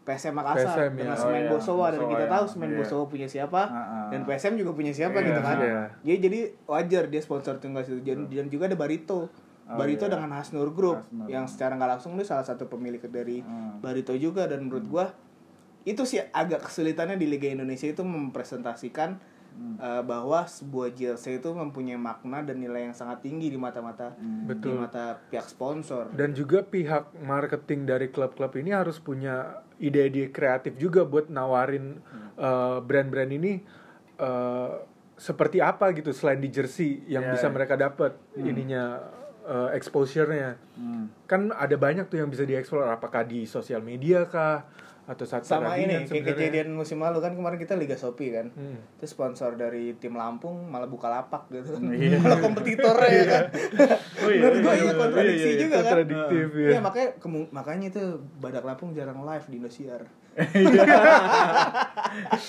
PSM 0.02 0.34
Makassar 0.34 0.70
PSM, 0.70 0.92
dengan 0.94 1.12
ya. 1.12 1.18
Semen 1.18 1.34
Oh, 1.34 1.40
iya. 1.40 1.50
Bosowa 1.50 1.86
dan 1.90 2.00
kita 2.04 2.24
tahu 2.28 2.44
Semen 2.46 2.68
Iya. 2.68 2.78
Bosowa 2.78 3.04
punya 3.06 3.26
siapa 3.26 3.62
Ah, 3.64 3.78
ah. 3.78 4.06
dan 4.10 4.20
PSM 4.22 4.54
juga 4.54 4.70
punya 4.72 4.92
siapa 4.92 5.18
Iya, 5.18 5.26
gitu 5.26 5.40
kan 5.40 5.56
iya. 5.58 5.82
jadi 6.02 6.18
jadi 6.20 6.38
wajar 6.64 7.04
dia 7.06 7.18
sponsor 7.18 7.56
tunggal 7.56 7.80
situ 7.80 8.02
dan, 8.02 8.26
dan 8.26 8.46
juga 8.46 8.66
ada 8.66 8.76
Barito 8.76 9.30
Oh, 9.66 9.74
Barito 9.74 10.06
iya. 10.06 10.14
dengan 10.14 10.30
Hasnur 10.32 10.70
Group 10.70 11.02
Hasnur. 11.02 11.26
yang 11.26 11.44
secara 11.44 11.74
nggak 11.74 11.90
langsung 11.92 12.14
dia 12.14 12.22
salah 12.24 12.42
satu 12.42 12.66
pemilik 12.66 13.02
dari 13.02 13.40
Hmm. 13.40 13.78
Barito 13.78 14.14
juga 14.14 14.46
dan 14.46 14.62
menurut 14.62 14.86
gua 14.86 15.06
itu 15.82 16.02
sih 16.02 16.22
agak 16.24 16.62
kesulitannya 16.64 17.14
di 17.14 17.26
Liga 17.26 17.46
Indonesia 17.48 17.84
itu 17.84 18.00
mempresentasikan 18.00 19.18
Hmm. 19.48 19.74
uh, 19.76 20.02
bahwa 20.02 20.44
sebuah 20.44 20.92
jersey 20.92 21.40
itu 21.40 21.48
mempunyai 21.48 21.96
makna 21.96 22.42
dan 22.42 22.60
nilai 22.60 22.84
yang 22.84 22.92
sangat 22.92 23.24
tinggi 23.24 23.48
di 23.48 23.56
mata-mata 23.56 24.12
Hmm. 24.12 24.44
di 24.44 24.52
Betul. 24.52 24.76
mata 24.78 25.16
pihak 25.26 25.46
sponsor. 25.46 26.12
Dan 26.12 26.30
juga 26.30 26.60
pihak 26.60 27.16
marketing 27.18 27.88
dari 27.88 28.06
klub-klub 28.06 28.52
ini 28.54 28.70
harus 28.70 28.98
punya 28.98 29.50
ide-ide 29.76 30.28
kreatif 30.28 30.76
juga 30.76 31.02
buat 31.02 31.26
nawarin 31.26 32.04
uh, 32.36 32.78
brand-brand 32.80 33.32
ini 33.32 33.64
uh, 34.16 34.76
seperti 35.16 35.58
apa 35.58 35.88
gitu 35.90 36.12
selain 36.12 36.36
di 36.36 36.48
jersey 36.48 37.00
yang 37.06 37.24
Iya, 37.24 37.32
bisa 37.32 37.48
iya. 37.48 37.54
mereka 37.54 37.74
dapat 37.74 38.12
ininya 38.36 39.00
uh, 39.46 39.70
exposure-nya. 39.72 40.58
Hmm. 40.74 41.08
Kan 41.30 41.54
ada 41.54 41.78
banyak 41.78 42.10
tuh 42.10 42.20
yang 42.20 42.28
bisa 42.28 42.42
dieksplor 42.42 42.90
apakah 42.90 43.22
di 43.22 43.46
sosial 43.46 43.80
media 43.80 44.26
kah 44.26 44.66
atau 45.06 45.22
saat 45.22 45.42
Sama 45.42 45.78
ini 45.78 46.02
kayak 46.02 46.26
kejadian 46.28 46.68
musim 46.70 46.98
lalu 46.98 47.18
kan 47.18 47.30
kemarin 47.30 47.56
kita 47.56 47.72
Liga 47.72 47.94
Shopee 47.94 48.30
kan. 48.32 48.50
Hmm. 48.50 48.82
Itu 48.92 49.06
sponsor 49.06 49.54
dari 49.54 49.94
tim 49.94 50.12
Lampung 50.12 50.66
malah 50.66 50.86
buka 50.86 51.06
lapak 51.06 51.46
gitu 51.48 51.72
kan. 51.72 51.86
Iya. 51.96 52.18
malah 52.24 52.38
kompetitornya 52.40 53.06
ya 53.08 53.24
kan. 53.24 53.44
Oh 54.18 54.28
iya, 54.28 54.40
Menurut 54.42 54.58
gua 54.58 54.66
iya, 54.66 54.74
iya 54.74 54.82
iya, 54.84 54.94
kontradiksi 54.96 55.38
iya, 55.40 55.46
iya. 55.48 55.62
juga 55.62 55.78
kan. 55.80 55.96
Ya. 56.02 56.26
Iya 56.68 56.80
makanya 56.80 57.08
kemu- 57.16 57.50
makanya 57.50 57.86
itu 57.88 58.02
Badak 58.36 58.64
Lampung 58.64 58.90
jarang 58.92 59.22
live 59.22 59.46
di 59.46 59.56
Indosiar. 59.56 60.02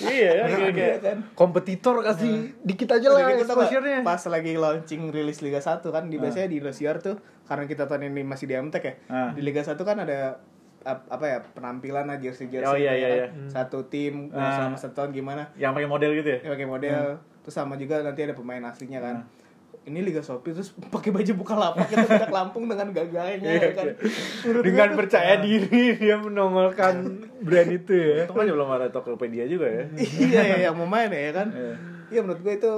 iya 0.04 0.30
ya 0.30 0.44
kayak- 0.44 0.58
Iya 0.58 0.72
kayak- 0.72 1.00
kan. 1.00 1.18
Kompetitor 1.32 2.02
kasih 2.02 2.32
dikit 2.60 2.88
aja 2.90 3.08
lah 3.08 3.32
gitu 3.32 3.44
exposure-nya. 3.44 4.00
pas 4.02 4.20
lagi 4.20 4.52
launching 4.54 5.08
rilis 5.08 5.40
Liga 5.40 5.58
1 5.58 5.80
kan 5.84 6.04
di 6.04 6.16
biasanya 6.16 6.48
di 6.48 6.58
Indosiar 6.58 6.98
tuh 6.98 7.16
karena 7.44 7.64
kita 7.64 7.86
tahun 7.86 8.12
ini 8.12 8.22
masih 8.22 8.44
di 8.44 8.54
MTek 8.56 8.82
ya. 8.82 8.94
Di 9.32 9.40
Liga 9.40 9.62
1 9.62 9.78
kan 9.78 9.96
ada 9.98 10.42
apa 10.88 11.24
ya 11.24 11.38
penampilan 11.48 12.04
lah 12.04 12.16
jersey 12.16 12.46
jersey 12.46 12.64
Oh, 12.64 12.74
iya, 12.74 12.92
iya, 12.92 13.08
iya. 13.14 13.26
satu 13.44 13.84
tim 13.84 14.28
Ah. 14.30 14.56
selama 14.56 14.74
setahun 14.74 15.10
gimana. 15.10 15.52
Yang 15.54 15.72
pakai 15.74 15.88
model 15.88 16.10
gitu 16.14 16.28
ya? 16.30 16.38
Ya 16.40 16.50
pakai 16.50 16.64
model. 16.66 17.02
Terus 17.40 17.54
sama 17.54 17.74
juga 17.74 18.00
nanti 18.00 18.20
ada 18.20 18.32
pemain 18.32 18.62
aslinya 18.62 18.98
kan. 18.98 19.16
Ini 19.80 20.00
Liga 20.02 20.20
Shopee 20.20 20.52
terus 20.52 20.72
pakai 20.86 21.08
baju 21.08 21.32
buka 21.34 21.54
lapak 21.54 21.88
itu 21.88 22.04
Badak 22.06 22.28
Lampung 22.28 22.64
dengan 22.66 22.88
gagahnya 22.90 23.40
ya 23.50 23.72
kan. 23.72 23.86
Menurut 24.42 24.60
gua 24.60 24.64
Dengan 24.66 24.86
tuh- 24.86 24.98
percaya 24.98 25.34
diri 25.38 25.84
dia 25.98 26.16
menongolkan 26.16 26.94
brand 27.38 27.70
itu 27.70 27.92
ya. 27.92 28.24
Untung 28.24 28.38
aja 28.38 28.52
belum 28.52 28.68
ada 28.70 28.86
Tokopedia 28.88 29.44
juga 29.44 29.64
ya. 29.64 29.84
Iya 30.24 30.40
ya 30.46 30.56
yang 30.62 30.74
mau 30.74 30.84
main 30.84 31.08
ya 31.08 31.32
kan. 31.32 31.48
Iya. 31.48 31.74
iya 32.08 32.20
menurut 32.20 32.40
gue 32.40 32.54
itu 32.54 32.72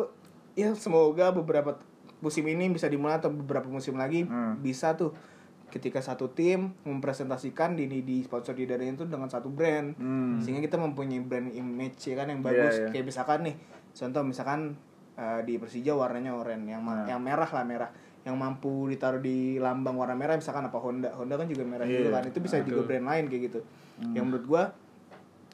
ya 0.53 0.71
semoga 0.73 1.31
beberapa 1.31 1.79
musim 2.19 2.43
ini 2.45 2.67
bisa 2.69 2.87
dimulai 2.87 3.17
atau 3.17 3.29
beberapa 3.29 3.67
musim 3.67 3.95
lagi 3.95 4.23
Hmm. 4.23 4.59
bisa 4.59 4.93
tuh 4.93 5.11
ketika 5.71 5.99
satu 5.99 6.29
tim 6.29 6.75
mempresentasikan 6.83 7.73
di 7.73 7.87
di, 7.87 8.21
sponsor 8.21 8.53
di 8.53 8.67
dadanya 8.67 8.95
itu 8.95 9.07
dengan 9.07 9.27
satu 9.27 9.49
brand 9.49 9.95
Hmm. 9.95 10.37
sehingga 10.37 10.61
kita 10.61 10.77
mempunyai 10.77 11.19
brand 11.21 11.49
image 11.49 12.03
ya 12.05 12.15
kan 12.15 12.27
yang 12.27 12.41
Iya, 12.41 12.47
bagus 12.47 12.75
iya. 12.77 12.89
kayak 12.91 13.05
misalkan 13.07 13.39
nih 13.43 13.55
contoh 13.91 14.23
misalkan 14.23 14.61
eh, 15.15 15.41
di 15.43 15.55
Persija 15.57 15.93
warnanya 15.93 16.33
oranye 16.33 16.73
yang 16.73 16.83
Nah. 16.83 17.07
yang 17.07 17.21
merah 17.21 17.47
lah 17.47 17.63
merah 17.63 17.91
yang 18.21 18.35
mampu 18.35 18.85
ditaruh 18.87 19.19
di 19.19 19.57
lambang 19.57 19.95
warna 19.95 20.13
merah 20.13 20.35
misalkan 20.35 20.63
apa 20.63 20.77
Honda 20.77 21.09
Honda 21.15 21.35
kan 21.35 21.47
juga 21.47 21.63
merah 21.63 21.85
Iya. 21.85 22.03
juga 22.03 22.11
kan 22.17 22.25
itu 22.27 22.39
bisa 22.39 22.59
Betul. 22.59 22.69
juga 22.71 22.83
brand 22.87 23.07
lain 23.07 23.25
kayak 23.27 23.43
gitu 23.47 23.61
Hmm. 23.97 24.13
yang 24.13 24.25
menurut 24.27 24.45
gua 24.45 24.63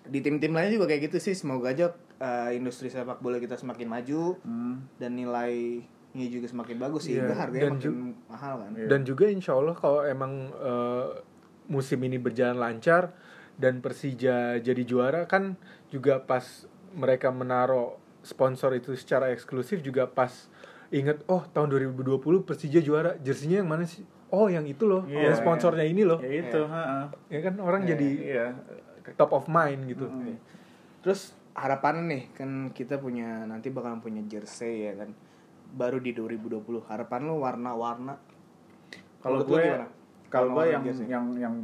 di 0.03 0.19
tim-tim 0.21 0.51
lain 0.51 0.71
juga 0.71 0.87
kayak 0.87 1.03
gitu 1.05 1.19
sih 1.21 1.35
semoga 1.35 1.69
aja 1.69 1.91
eh, 2.17 2.55
industri 2.55 2.87
sepak 2.87 3.19
bola 3.19 3.37
kita 3.37 3.55
semakin 3.55 3.87
maju 3.87 4.39
Hmm. 4.41 4.87
dan 4.97 5.13
nilainya 6.17 6.33
juga 6.33 6.47
semakin 6.49 6.77
bagus 6.81 7.03
sih 7.05 7.21
Iya, 7.21 7.29
harganya 7.37 7.63
dan 7.69 7.73
makin 7.77 7.95
mahal 8.27 8.55
kan. 8.65 8.71
Iya. 8.73 8.87
Dan 8.89 9.01
juga 9.05 9.25
insya 9.29 9.53
Allah 9.53 9.77
kalau 9.77 10.01
emang 10.03 10.33
eh, 10.51 11.07
musim 11.69 12.01
ini 12.01 12.17
berjalan 12.17 12.57
lancar 12.57 13.13
dan 13.57 13.85
Persija 13.85 14.57
jadi 14.59 14.83
juara 14.83 15.29
kan 15.29 15.61
juga 15.93 16.17
pas 16.19 16.65
mereka 16.97 17.29
menaruh 17.29 17.97
sponsor 18.25 18.73
itu 18.75 18.97
secara 18.97 19.29
eksklusif 19.29 19.85
juga 19.85 20.09
pas 20.09 20.33
inget 20.89 21.21
oh 21.27 21.45
tahun 21.53 21.69
2020 21.93 22.17
Persija 22.43 22.81
juara 22.81 23.21
jersinya 23.21 23.61
yang 23.61 23.69
mana 23.69 23.85
sih? 23.85 24.01
Oh 24.33 24.49
yang 24.49 24.65
itu 24.65 24.89
loh 24.89 25.05
Iya, 25.07 25.31
yang 25.31 25.37
sponsornya 25.37 25.85
ini 25.85 26.03
loh. 26.03 26.19
Ya 26.19 26.33
itu 26.43 26.61
ha 26.67 27.07
ya 27.29 27.41
kan 27.45 27.55
orang 27.61 27.85
Iya, 27.85 27.91
jadi 27.95 28.09
iya. 28.25 28.47
top 29.15 29.31
of 29.37 29.47
mind 29.47 29.87
gitu. 29.87 30.09
Mm. 30.09 30.35
terus 30.99 31.31
harapan 31.55 32.11
nih 32.11 32.23
kan 32.35 32.51
kita 32.75 32.99
punya 32.99 33.47
nanti 33.47 33.71
bakalan 33.71 34.03
punya 34.03 34.19
jersey 34.27 34.91
ya 34.91 34.99
kan 34.99 35.15
baru 35.77 35.99
di 35.99 36.11
2020 36.11 36.65
harapan 36.83 37.21
lu 37.23 37.37
warna-warna 37.39 38.15
kalau 39.19 39.43
gue 39.43 39.61
gimana? 39.61 39.87
kalau 40.27 40.49
gue 40.53 40.65
yang 40.67 40.83
yang 41.05 41.25
yang 41.37 41.55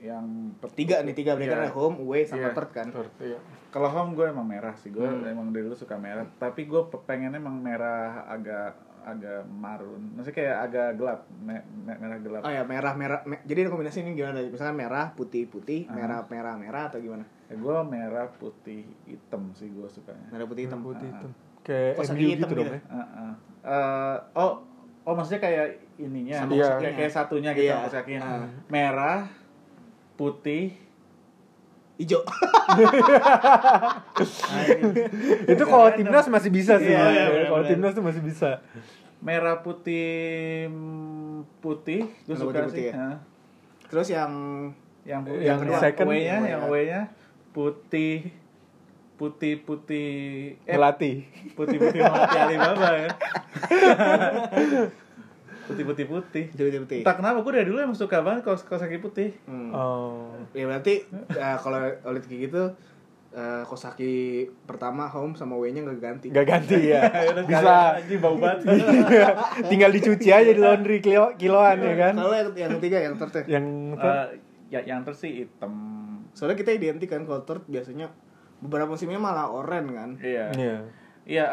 yang 0.00 0.24
tiga 0.72 1.04
nih 1.04 1.12
tiga 1.12 1.36
mereka 1.36 1.54
Iya. 1.54 1.62
ada 1.62 1.72
home 1.72 2.00
away 2.00 2.24
sama 2.24 2.40
Iya. 2.42 2.56
third 2.56 2.70
kan 2.70 2.86
Seperti 2.88 3.24
ya. 3.28 3.40
kalau 3.68 3.88
home 3.88 4.12
gue 4.14 4.26
emang 4.26 4.46
merah 4.46 4.72
sih 4.74 4.88
gue 4.88 5.04
emang 5.04 5.52
dari 5.52 5.62
dulu 5.62 5.76
suka 5.76 5.94
merah 5.94 6.24
tapi 6.34 6.64
gue 6.64 6.80
pengennya 6.98 7.36
emang 7.36 7.54
merah 7.54 8.24
agak 8.26 8.72
agak 9.00 9.44
marun 9.46 10.12
maksudnya 10.12 10.36
kayak 10.38 10.56
agak 10.62 10.88
gelap 10.94 11.20
me- 11.34 11.64
me- 11.78 11.96
merah 11.96 12.18
gelap 12.18 12.42
Oh 12.42 12.50
ya 12.50 12.64
merah 12.64 12.92
merah. 12.94 13.20
me- 13.24 13.40
jadi 13.42 13.64
kombinasi 13.66 14.00
ini 14.02 14.12
gimana? 14.14 14.40
Misalkan 14.42 14.76
merah 14.78 15.08
putih 15.10 15.44
putih, 15.46 15.88
merah 15.90 16.20
merah 16.26 16.52
merah 16.54 16.82
atau 16.86 17.00
gimana? 17.00 17.24
Ya, 17.48 17.56
gue 17.56 17.76
merah 17.82 18.28
putih 18.30 18.84
hitam 19.04 19.52
sih 19.52 19.68
gue 19.68 19.84
sukanya 19.86 20.28
Merah 20.30 20.44
putih 20.44 20.64
hitam. 20.64 20.80
putih 20.80 21.08
hitam 21.08 21.28
kayak 21.28 21.48
Kok 21.94 22.04
MU 22.10 22.26
gitu 22.32 22.44
dong 22.48 22.66
gitu? 22.66 22.76
ya 22.76 22.80
Heeh. 22.88 23.30
Eh, 23.62 24.16
oh 24.34 24.52
oh 25.02 25.12
maksudnya 25.12 25.40
kayak 25.40 25.66
ininya 25.96 26.36
Sama 26.40 26.52
Iya. 26.54 26.68
kayak, 26.76 26.94
kayak 26.96 27.12
satunya 27.12 27.50
gitu 27.52 27.66
Iya. 27.66 27.76
kaos 27.78 27.94
kakinya 27.94 28.20
Ah. 28.20 28.48
merah 28.66 29.20
putih 30.14 30.72
Ijo. 31.96 32.24
itu 35.46 35.64
kalau 35.64 35.88
timnas 35.92 36.26
masih 36.26 36.50
bisa 36.50 36.74
sih 36.76 36.88
Iya, 36.88 37.04
iya, 37.10 37.24
kalau 37.46 37.62
timnas 37.62 37.92
tuh 37.92 38.00
masih 38.00 38.22
bisa 38.22 38.60
merah 39.20 39.60
putih 39.60 40.72
putih 41.60 42.08
gue 42.24 42.32
suka 42.34 42.64
putih-putih 42.64 42.72
sih 42.72 42.86
ya? 42.88 43.20
Terus 43.86 44.08
yang 44.08 44.32
yang 45.02 45.20
Yang 45.24 45.44
yang, 45.44 45.58
yang 45.66 45.82
second, 45.82 46.06
away-nya 46.08 46.24
yang 46.30 46.44
yang 46.46 46.62
away. 46.62 46.88
away-nya 46.88 47.00
putih 47.52 48.32
putih 49.20 49.60
putih 49.60 50.08
eh 50.64 50.80
melatih 50.80 51.28
putih 51.52 51.76
putih 51.76 52.00
melati 52.00 52.36
Alibaba 52.40 52.88
ya. 52.96 53.08
Putih 55.70 55.86
putih 55.86 56.02
putih 56.10 56.44
putih 56.50 56.64
putih 56.66 56.80
putih. 56.82 56.98
entah 57.06 57.14
kenapa 57.14 57.46
gue 57.46 57.52
dari 57.54 57.66
dulu 57.70 57.78
emang 57.78 57.94
suka 57.94 58.26
banget 58.26 58.42
kaos 58.42 58.66
kaos 58.66 58.82
kaki 58.82 58.98
putih. 58.98 59.38
Hmm. 59.46 59.70
oh. 59.70 60.34
Ya 60.50 60.66
berarti 60.66 61.06
eh, 61.14 61.56
kalau 61.62 61.78
oleh 61.78 62.18
kayak 62.26 62.50
gitu 62.50 62.74
eh, 63.30 63.62
Kosaki 63.62 64.50
pertama 64.66 65.06
home 65.06 65.38
sama 65.38 65.54
W-nya 65.54 65.86
nggak 65.86 66.00
ganti. 66.02 66.26
nggak 66.34 66.46
ganti 66.48 66.90
ya. 66.90 67.06
Udah 67.30 67.44
bisa. 67.46 67.76
aja 68.02 68.14
bau 68.18 68.34
banget. 68.34 68.66
Tinggal 69.70 69.90
dicuci 69.94 70.28
aja 70.34 70.50
di 70.50 70.58
laundry 70.58 70.98
kilo 70.98 71.38
kiloan 71.38 71.78
ya 71.78 71.94
kan? 71.94 72.14
Kalau 72.18 72.34
yang, 72.34 72.50
yang 72.58 72.70
ketiga 72.82 72.98
yang 73.06 73.14
third 73.14 73.32
ya. 73.38 73.42
yang 73.46 73.66
Eh, 73.94 74.26
ya 74.74 74.80
yang 74.82 75.06
terus 75.06 75.22
sih 75.22 75.46
hitam. 75.46 75.70
Soalnya 76.34 76.58
kita 76.58 76.74
identik 76.74 77.14
kan 77.14 77.22
kalau 77.22 77.46
third 77.46 77.62
biasanya 77.70 78.10
beberapa 78.60 78.88
musimnya 78.88 79.16
malah 79.16 79.48
oranye 79.48 79.92
kan. 79.92 80.10
iya 80.20 80.46
iya 80.52 80.76
iya 81.24 81.44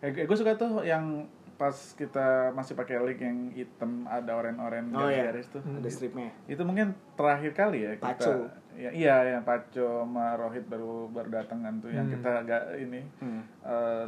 eh 0.00 0.10
gue 0.16 0.36
suka 0.36 0.54
tuh 0.54 0.82
yang 0.82 1.26
pas 1.54 1.76
kita 1.92 2.50
masih 2.50 2.72
pakai 2.72 2.96
link 2.98 3.20
yang 3.20 3.38
hitam 3.52 4.08
ada 4.08 4.32
oren-oren 4.32 4.88
Oh 4.90 5.06
iya. 5.06 5.28
garis 5.28 5.44
tuh 5.46 5.60
Ada 5.60 5.86
stripnya. 5.86 6.32
itu 6.46 6.60
mungkin 6.60 6.90
terakhir 7.14 7.52
kali 7.52 7.84
ya 7.84 7.92
kita 7.94 8.16
Paco. 8.16 8.32
ya, 8.72 8.88
iya 8.90 9.16
yang 9.30 9.44
Paco 9.44 10.02
sama 10.02 10.34
Rohit 10.34 10.64
baru 10.64 11.04
baru 11.06 11.28
datang 11.30 11.60
kan 11.60 11.76
tuh 11.78 11.92
yang 11.92 12.08
Hmm. 12.08 12.16
kita 12.16 12.30
agak 12.40 12.62
ini 12.76 13.04
Hmm. 13.18 13.44
eh, 13.60 14.06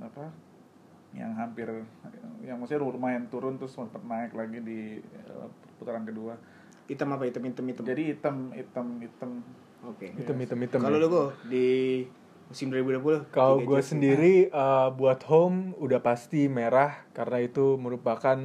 apa 0.00 0.32
yang 1.12 1.30
hampir 1.30 1.68
yang 2.40 2.56
maksudnya 2.56 2.82
lumayan 2.82 3.28
turun 3.28 3.54
terus 3.54 3.70
sempat 3.70 4.00
naik 4.02 4.32
lagi 4.32 4.58
di 4.58 4.80
eh, 4.98 5.46
putaran 5.76 6.02
kedua 6.02 6.40
Hitam 6.84 7.12
apa 7.12 7.24
hitam 7.24 7.40
hitam 7.42 7.64
hitam. 7.64 7.84
jadi 7.84 8.02
hitam 8.10 8.36
hitam 8.50 8.86
hitam 8.98 9.30
Oke. 9.84 10.06
hitam 10.12 10.36
hitam 10.36 10.58
hitam 10.58 10.80
Kalau 10.80 10.96
ya. 10.96 11.04
lu 11.04 11.22
di 11.44 11.68
musim 12.46 12.68
2020 12.68 13.28
Kalau 13.30 13.56
gue 13.58 13.80
sendiri 13.80 14.48
eh, 14.48 14.88
buat 14.92 15.20
home 15.26 15.76
udah 15.76 16.00
pasti 16.00 16.46
merah 16.46 17.04
karena 17.12 17.40
itu 17.40 17.76
merupakan 17.76 18.36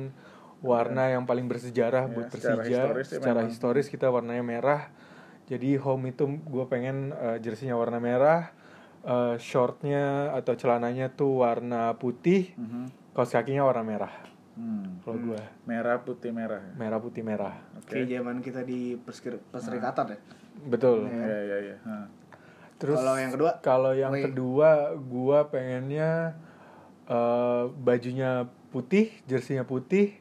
warna 0.60 1.08
yang 1.08 1.24
paling 1.24 1.48
bersejarah 1.48 2.06
Ya, 2.06 2.12
buat 2.12 2.28
secara 2.30 2.60
Persija. 2.60 2.80
historis 2.84 3.08
ya 3.08 3.16
secara 3.16 3.40
memang. 3.40 3.52
historis 3.52 3.88
kita 3.88 4.08
warnanya 4.08 4.44
merah. 4.44 4.82
Jadi 5.48 5.80
home 5.80 6.12
itu 6.12 6.24
gue 6.28 6.66
pengen 6.68 7.10
eh, 7.12 7.38
jersinya 7.40 7.74
warna 7.74 7.98
merah, 7.98 8.52
eh, 9.02 9.36
shortnya 9.40 10.36
atau 10.36 10.54
celananya 10.54 11.10
tuh 11.10 11.42
warna 11.42 11.96
putih, 11.96 12.54
Mhm. 12.54 13.16
kaos 13.16 13.32
kakinya 13.32 13.64
warna 13.64 13.82
merah. 13.82 14.14
Hmm. 14.54 15.00
Kalau 15.00 15.16
gue 15.24 15.40
merah 15.64 16.04
putih 16.04 16.36
merah 16.36 16.60
ya? 16.60 16.74
merah 16.76 17.00
putih 17.00 17.24
merah, 17.24 17.56
kayak 17.88 18.12
zaman 18.12 18.44
kita 18.44 18.62
di 18.62 19.00
perserikatan 19.48 20.12
ya. 20.12 20.18
Betul. 20.68 21.08
Iya 21.08 21.38
iya 21.46 21.58
iya. 21.64 21.76
Ha. 21.86 21.96
Terus 22.80 22.96
Kalau 22.96 23.16
yang 23.20 23.32
kedua? 23.36 23.52
Kalau 23.60 23.92
yang 23.92 24.12
Wei. 24.16 24.24
kedua, 24.28 24.96
gua 24.96 25.48
pengennya 25.52 26.36
eh, 27.08 27.64
bajunya 27.76 28.48
putih, 28.72 29.12
jersinya 29.28 29.68
putih, 29.68 30.16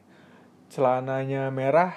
celananya 0.67 1.47
merah, 1.53 1.93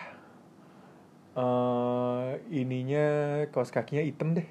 eh 1.32 2.30
ininya 2.52 3.06
kaos 3.50 3.72
kakinya 3.72 4.04
hitam 4.04 4.36
deh. 4.36 4.46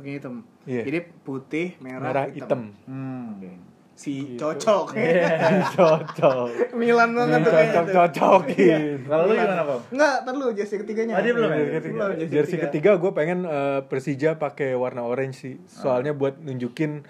Oke 0.00 0.16
hitam. 0.16 0.42
Iya. 0.64 0.82
Jadi 0.88 0.98
putih, 1.22 1.76
merah, 1.84 2.00
Merah, 2.00 2.24
hitam. 2.32 2.72
hitam. 2.72 2.88
Hmm. 2.88 3.71
Si 4.02 4.34
Gitu. 4.34 4.42
cocok. 4.42 4.98
Cocok. 5.78 6.74
Milan 6.74 7.14
banget 7.14 7.38
tuh 7.40 7.52
kayaknya 7.52 7.74
Cocok 7.78 7.86
tuh. 7.86 7.94
cocokin. 7.94 8.82
Kalau 9.06 9.24
lu 9.24 9.34
gimana, 9.34 9.62
Bang? 9.62 9.80
Enggak, 9.88 10.14
ntar 10.20 10.34
lu 10.34 10.46
jersey 10.50 10.76
ketiganya. 10.76 11.14
Ah, 11.14 11.22
dia 11.22 11.32
belum 11.32 11.48
ya? 11.48 11.56
Jersey 11.70 11.90
jersey 11.92 12.26
jersey 12.26 12.56
ketiga. 12.58 12.66
ketiga 12.66 13.00
gue 13.00 13.12
pengen 13.12 13.38
eh, 13.44 13.80
Persija 13.86 14.30
pakai 14.36 14.74
warna 14.74 15.02
orange 15.02 15.36
sih. 15.38 15.54
Soalnya 15.64 16.12
buat 16.12 16.34
nunjukin 16.36 17.06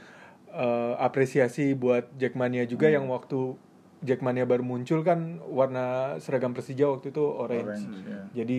eh, 0.48 0.94
apresiasi 0.98 1.72
buat 1.72 2.12
Jackmania 2.14 2.68
juga 2.68 2.86
yang 2.86 3.08
waktu 3.08 3.56
Jackmania 4.02 4.44
baru 4.44 4.60
muncul 4.60 5.00
kan 5.00 5.40
warna 5.42 6.18
seragam 6.18 6.52
Persija 6.52 6.90
waktu 6.90 7.08
itu 7.08 7.22
orange. 7.22 7.72
Orange, 7.80 8.04
ya. 8.04 8.20
Jadi 8.36 8.58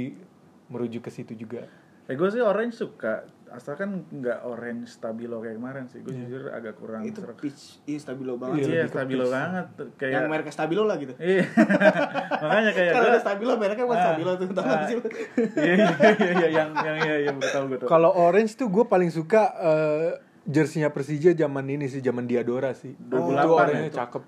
merujuk 0.68 1.06
ke 1.06 1.12
situ 1.12 1.36
juga. 1.36 1.70
Eh 2.04 2.16
gue 2.16 2.28
sih 2.28 2.40
orange 2.40 2.76
suka, 2.76 3.24
asalkan 3.54 3.90
nggak 4.12 4.44
orange 4.44 4.90
stabilo 4.92 5.38
kayak 5.38 5.56
kemarin 5.56 5.86
sih. 5.86 6.02
Gue 6.02 6.10
jujur 6.12 6.50
agak 6.50 6.74
kurang 6.74 7.02
Itu 7.02 7.22
serak. 7.22 7.38
pitch, 7.38 7.86
iya 7.86 7.98
stabilo 7.98 8.34
Iya, 8.34 8.42
banget. 8.42 8.58
Iya, 8.66 8.82
ke 8.82 8.90
stabilo 8.92 9.22
pitch. 9.22 9.32
banget. 9.32 9.66
Kayak 9.96 10.12
Yang 10.12 10.26
merek 10.28 10.48
stabilo 10.50 10.84
lah 10.84 10.98
gitu. 10.98 11.14
Iya. 11.16 11.44
Makanya 12.44 12.72
kayak 12.72 12.92
Kalau 12.92 13.08
ada 13.08 13.20
stabilo 13.20 13.54
mereknya 13.56 13.86
buat 13.86 13.96
Ah. 13.96 14.06
stabilo 14.08 14.32
tuh, 14.36 14.48
tau 14.50 14.64
gak 14.64 14.82
sih? 14.84 14.96
lu? 14.96 15.04
Iya 15.56 15.74
iya 15.76 15.90
iya 15.94 16.34
iya 16.34 16.48
yang 16.52 16.70
yang 16.76 16.98
iya 17.00 17.16
iya 17.20 17.32
gue 17.32 17.46
tahu 17.48 17.64
gue 17.68 17.78
tahu. 17.78 17.88
Kalau 17.88 18.10
orange 18.12 18.52
tuh 18.54 18.68
gue 18.68 18.84
paling 18.84 19.10
suka 19.10 19.42
eh, 19.56 20.10
jersinya 20.44 20.90
Persija 20.90 21.32
zaman 21.34 21.66
ini 21.68 21.86
sih, 21.86 22.00
zaman 22.00 22.26
Diadora 22.26 22.74
sih. 22.74 22.98
2008 23.00 23.14
itu 23.14 23.38
ya 23.38 23.46
oranye 23.54 23.86
itu. 23.86 23.96
cakep. 23.96 24.24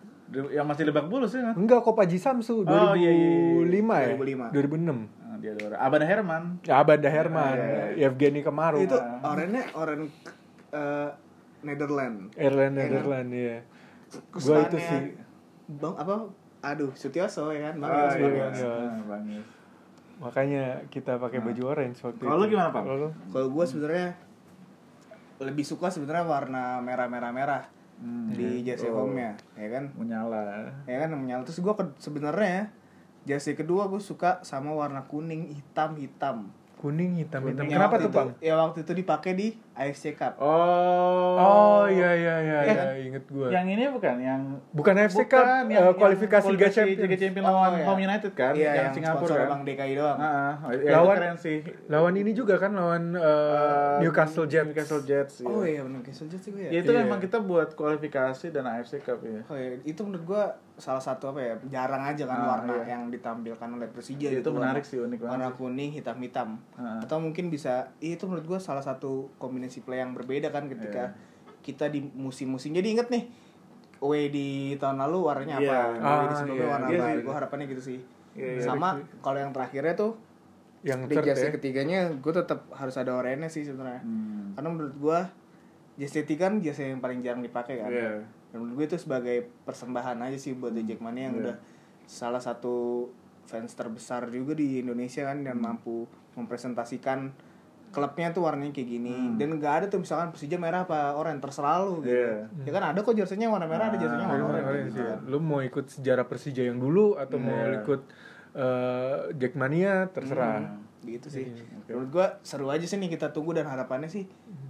Yang 0.51 0.65
masih 0.67 0.84
lebak 0.86 1.05
bulus 1.05 1.32
ya 1.32 1.41
kan? 1.43 1.53
Enggak, 1.55 1.80
Kopaji 1.82 2.17
Samsu 2.17 2.61
2005 2.61 2.65
Oh, 2.67 2.93
iya, 2.93 3.09
iya, 3.09 3.30
iya. 3.30 3.69
ya? 4.03 4.17
2005. 4.17 4.49
2006. 4.51 5.24
Nah, 5.45 5.57
dia 5.59 5.67
ada 5.69 5.77
Abada 5.77 6.05
Herman. 6.05 6.43
Ya 6.65 6.73
Abanda 6.79 7.09
Herman, 7.09 7.55
Iya, 7.55 8.07
Yevgeny 8.07 8.41
Kemaru, 8.41 8.81
Itu 8.81 8.97
oranye 9.21 9.61
oranye 9.71 10.07
eh, 10.71 11.09
Netherland. 11.61 12.17
Erlen 12.33 12.71
Iya 12.73 12.81
kan? 12.81 12.89
Netherland 12.89 13.29
ya. 13.29 13.57
Gue 14.05 14.21
Kesukaannya 14.33 14.67
itu 14.67 14.77
sih 14.79 15.01
Bang 15.77 15.95
apa? 15.97 16.13
Aduh, 16.65 16.91
Sutioso 16.93 17.49
ya 17.49 17.69
kan? 17.69 17.75
Bang 17.77 17.89
Ah, 17.89 17.97
Yos, 18.05 18.13
iya, 18.13 18.21
Bang 18.21 18.33
iya. 18.33 18.45
Yos. 18.45 18.59
Nah, 18.61 19.03
Bang 19.05 19.23
makanya 20.15 20.79
kita 20.87 21.19
pakai 21.19 21.43
baju 21.43 21.75
orange 21.75 21.99
waktu 21.99 22.23
Kalau 22.23 22.39
lu 22.39 22.47
itu. 22.47 22.55
gimana, 22.55 22.71
Pak? 22.71 22.83
Kalau? 22.87 23.09
Kalau 23.35 23.47
gue 23.51 23.65
sebenarnya 23.67 24.09
lebih 25.35 25.65
suka 25.67 25.91
sebenarnya 25.91 26.23
warna 26.23 26.79
merah 26.79 27.11
merah 27.11 27.31
merah 27.35 27.63
Hmm. 27.95 28.27
di 28.27 28.59
jersey 28.59 28.91
Oh. 28.91 29.03
home-nya, 29.03 29.35
ya 29.55 29.67
kan? 29.71 29.87
Menyala. 29.95 30.67
Ya 30.83 31.03
kan 31.03 31.15
menyala. 31.15 31.43
Terus 31.43 31.59
gue 31.59 31.73
sebenarnya 31.95 32.67
jersey 33.26 33.53
kedua 33.53 33.86
gue 33.86 33.99
suka 33.99 34.39
sama 34.41 34.71
warna 34.71 35.01
kuning 35.03 35.49
hitam 35.51 35.93
hitam. 35.95 36.38
Kuning 36.76 37.17
hitam 37.17 37.41
hitam. 37.41 37.55
Kuning. 37.57 37.71
Kenapa 37.71 37.95
waktu 37.95 38.05
tuh, 38.05 38.11
Bang? 38.11 38.30
Ya 38.39 38.53
waktu 38.55 38.80
itu 38.80 38.93
dipakai 38.93 39.32
di 39.34 39.47
AFC 39.73 40.13
Cup. 40.13 40.38
Oh. 40.38 41.34
Oh 41.36 41.84
iya 41.88 42.13
iya 42.13 42.36
iya 42.39 42.57
Eh, 42.61 42.67
iya 42.67 42.86
inget 43.01 43.26
gue. 43.26 43.47
Yang 43.47 43.65
ini 43.71 43.84
bukan 43.88 44.15
yang 44.19 44.41
Bukan 44.69 44.93
AFC 44.93 45.26
Cup, 45.26 45.41
Bukan, 45.41 45.71
eh, 45.71 45.93
kualifikasi 45.95 46.45
Liga 46.47 46.69
Champions. 46.69 47.01
Liga 47.01 47.17
Champions 47.17 47.47
Oh, 47.47 47.53
lawan 47.55 47.71
iya. 47.73 47.86
Home 47.86 48.01
United 48.03 48.32
kan, 48.34 48.53
Iya, 48.53 48.61
yang, 48.61 48.76
yang 48.78 48.93
Singapura 48.93 49.17
sponsor 49.23 49.38
kan. 49.39 49.47
Bang 49.49 49.61
DKI 49.63 49.93
doang. 49.95 50.17
Ah, 50.19 50.28
ah. 50.28 50.53
Ya, 50.69 50.91
Lawan- 50.93 51.17
keren 51.17 51.38
sih. 51.39 51.57
Lawan 51.88 52.13
ini 52.13 52.32
juga 52.32 52.55
kan 52.55 52.71
lawan 52.71 53.03
eh, 53.11 53.23
Eh, 53.23 53.95
Newcastle 54.03 54.45
Jets. 54.45 54.67
Newcastle 54.67 55.01
Jets. 55.01 55.36
iya. 55.39 55.47
Oh 55.47 55.63
iya 55.63 55.82
benar 55.82 55.97
Newcastle 55.97 56.28
Jets 56.28 56.45
juga 56.45 56.59
ya. 56.59 56.69
Ya 56.69 56.80
itu 56.82 56.91
Iya. 56.91 56.99
memang 57.01 57.19
kita 57.19 57.38
buat 57.39 57.73
kualifikasi 57.73 58.45
dan 58.51 58.63
AFC 58.67 58.99
Cup 58.99 59.19
ya. 59.19 59.41
Oh 59.45 59.55
iya, 59.55 59.80
itu 59.82 60.01
menurut 60.01 60.21
gua 60.23 60.43
salah 60.76 60.99
satu 60.99 61.32
apa 61.32 61.39
ya 61.39 61.53
jarang 61.69 62.03
aja 62.03 62.23
kan 62.23 62.36
Ah, 62.38 62.47
warna 62.53 62.73
iya. 62.78 62.93
yang 62.93 63.07
ditampilkan 63.07 63.69
oleh 63.71 63.88
Persija 63.88 64.28
Itu 64.28 64.39
gitu, 64.39 64.49
menarik 64.51 64.82
warna- 64.82 64.84
sih, 64.86 64.99
unik 64.99 65.19
banget 65.19 65.32
warna 65.34 65.49
kuning 65.51 65.89
hitam 65.89 66.17
hitam 66.19 66.49
Ah. 66.73 66.99
atau 66.99 67.17
mungkin 67.17 67.47
bisa 67.47 67.88
iya, 67.97 68.15
itu 68.15 68.23
menurut 68.23 68.43
gua 68.45 68.59
salah 68.59 68.82
satu 68.82 69.32
kombinasi 69.36 69.82
play 69.82 69.99
yang 69.99 70.11
berbeda 70.11 70.49
kan 70.49 70.67
ketika 70.67 71.09
Iya. 71.09 71.59
kita 71.61 71.88
di 71.88 72.03
musim-musim 72.05 72.71
jadi 72.71 72.91
inget 72.91 73.07
nih 73.07 73.23
away 73.97 74.28
di 74.28 74.47
tahun 74.76 74.99
lalu 74.99 75.17
warnanya 75.23 75.55
apa 75.55 75.63
Iya. 75.63 75.80
away 75.95 75.95
di 75.95 76.03
Ah, 76.28 76.36
sebelumnya 76.36 76.59
iya. 76.61 76.73
warna 76.73 76.88
Iya 76.88 76.97
apa 76.97 77.07
sih. 77.09 77.23
gua 77.23 77.34
harapannya 77.36 77.65
gitu 77.67 77.84
sih 77.86 77.99
Iya, 78.34 78.47
iya. 78.51 78.61
sama 78.61 78.89
kalau 79.19 79.39
yang 79.39 79.51
terakhirnya 79.51 79.95
tuh 79.95 80.11
Yang 80.82 80.99
di 81.07 81.15
jersey 81.23 81.49
ya. 81.49 81.51
ketiganya 81.51 81.99
gue 82.13 82.30
tetap 82.32 82.69
harus 82.69 82.93
ada 82.93 83.09
oranye 83.11 83.47
sih 83.47 83.63
sebenarnya 83.63 84.01
Hmm. 84.01 84.53
karena 84.53 84.69
menurut 84.69 84.95
gua 84.95 85.19
jersey 85.95 86.28
kan 86.30 86.59
jersey 86.59 86.91
yang 86.91 86.99
paling 86.99 87.23
jarang 87.23 87.39
dipakai 87.39 87.80
kan 87.80 87.89
Iya. 87.89 88.19
Dan 88.56 88.64
menurut 88.64 88.80
gue 88.80 88.88
itu 88.88 88.97
sebagai 88.97 89.38
persembahan 89.68 90.16
aja 90.22 90.39
sih 90.39 90.56
buat 90.56 90.72
The 90.72 90.88
Jackmania 90.88 91.28
yang 91.28 91.36
Iya. 91.36 91.43
udah 91.43 91.56
salah 92.08 92.39
satu 92.39 93.06
fans 93.43 93.76
terbesar 93.76 94.32
juga 94.32 94.56
di 94.56 94.80
Indonesia 94.80 95.22
kan 95.22 95.38
Hmm. 95.38 95.45
dan 95.45 95.58
mampu 95.60 96.08
mempresentasikan 96.34 97.36
klubnya 97.91 98.32
tuh 98.32 98.43
warnanya 98.43 98.72
kayak 98.72 98.89
gini 98.89 99.12
Hmm. 99.12 99.36
dan 99.36 99.56
nggak 99.56 99.74
ada 99.74 99.86
tuh 99.88 99.99
misalkan 99.99 100.32
Persija 100.32 100.56
merah 100.56 100.84
apa 100.84 101.14
oranye 101.14 101.39
terserah 101.39 101.80
lu 101.82 101.99
gitu. 101.99 102.12
Iya. 102.12 102.47
Ya 102.64 102.72
kan 102.72 102.84
ada 102.86 102.99
kok 103.01 103.12
jersey-nya 103.12 103.47
warna 103.47 103.68
merah, 103.68 103.88
ada 103.88 103.95
jersey-nya 103.95 104.24
warna 104.26 104.39
Orang- 104.41 104.51
oranye 104.56 104.68
orang 104.68 104.88
gitu 104.88 104.95
sih. 104.95 105.06
kan. 105.06 105.20
Lu 105.26 105.38
mau 105.39 105.60
ikut 105.60 105.86
sejarah 105.89 106.26
Persija 106.26 106.64
yang 106.64 106.76
dulu 106.78 107.16
atau 107.16 107.36
mau 107.38 107.60
Iya. 107.62 107.80
ikut 107.82 108.01
eh, 108.56 109.36
Jackmania 109.36 110.08
terserah. 110.10 110.64
Gitu 111.08 111.28
sih. 111.28 111.45
Iya, 111.47 111.64
Menurut 111.89 112.10
gua 112.12 112.28
seru 112.41 112.68
aja 112.68 112.84
sih 112.84 112.95
nih 112.95 113.10
kita 113.10 113.30
tunggu 113.30 113.53
dan 113.53 113.66
harapannya 113.66 114.08
sih 114.08 114.26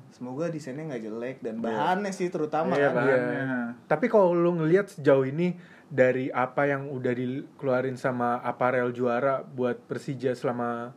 semoga 0.10 0.48
desainnya 0.48 0.88
nggak 0.88 1.04
jelek 1.04 1.38
dan 1.40 1.60
bahannya 1.60 2.08
sih 2.10 2.28
terutama 2.28 2.72
Iya, 2.74 2.88
kan. 2.90 2.96
bahan. 2.98 3.20
Iya. 3.26 3.60
Tapi 3.86 4.06
kalau 4.06 4.32
lu 4.32 4.56
ngelihat 4.56 4.88
sejauh 4.90 5.24
ini 5.24 5.56
dari 5.86 6.28
apa 6.28 6.66
yang 6.66 6.88
udah 6.88 7.12
dikeluarin 7.12 7.96
sama 7.96 8.40
aparel 8.40 8.90
juara 8.90 9.42
buat 9.42 9.78
Persija 9.82 10.32
selama 10.32 10.96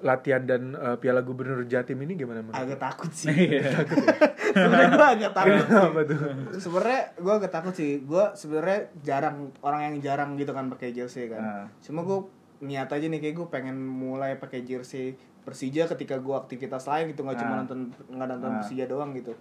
latihan 0.00 0.42
dan 0.42 0.74
eh, 0.74 0.96
Piala 0.96 1.20
Gubernur 1.20 1.62
Jatim 1.64 1.94
ini 2.00 2.14
gimana 2.14 2.40
menurut? 2.40 2.54
Agak 2.56 2.78
takut 2.80 3.10
sih. 3.10 3.30
Iya. 3.54 3.62
Sebenarnya 4.52 4.88
gua 4.92 5.08
agak 5.10 5.32
takut. 5.32 5.64
Apa 5.64 6.00
tuh? 6.04 6.18
sebenarnya 6.54 7.00
gue 7.16 7.32
agak 7.34 7.52
takut 7.52 7.72
sih 7.72 7.90
gue 8.00 8.24
sebenarnya 8.32 8.78
jarang 9.00 9.36
orang 9.60 9.80
yang 9.84 9.96
jarang 10.00 10.34
gitu 10.34 10.50
kan 10.50 10.68
pakai 10.68 10.92
jersey 10.92 11.26
kan 11.26 11.40
Ah. 11.40 11.66
cuma 11.80 12.02
gue 12.02 12.18
niat 12.62 12.86
aja 12.86 13.02
nih 13.04 13.18
kayak 13.18 13.34
gue 13.36 13.48
pengen 13.48 13.74
mulai 13.76 14.34
pakai 14.34 14.62
jersey 14.62 15.12
Persija 15.42 15.84
ketika 15.88 16.16
gue 16.16 16.30
aktivitas 16.32 16.86
lain 16.86 17.10
gitu 17.10 17.20
nggak 17.20 17.34
cuma 17.36 17.52
Ah. 17.52 17.58
nonton 17.60 17.78
nggak 18.08 18.28
nonton 18.30 18.48
Ah. 18.48 18.56
Persija 18.56 18.86
doang 18.86 19.10
gitu 19.12 19.34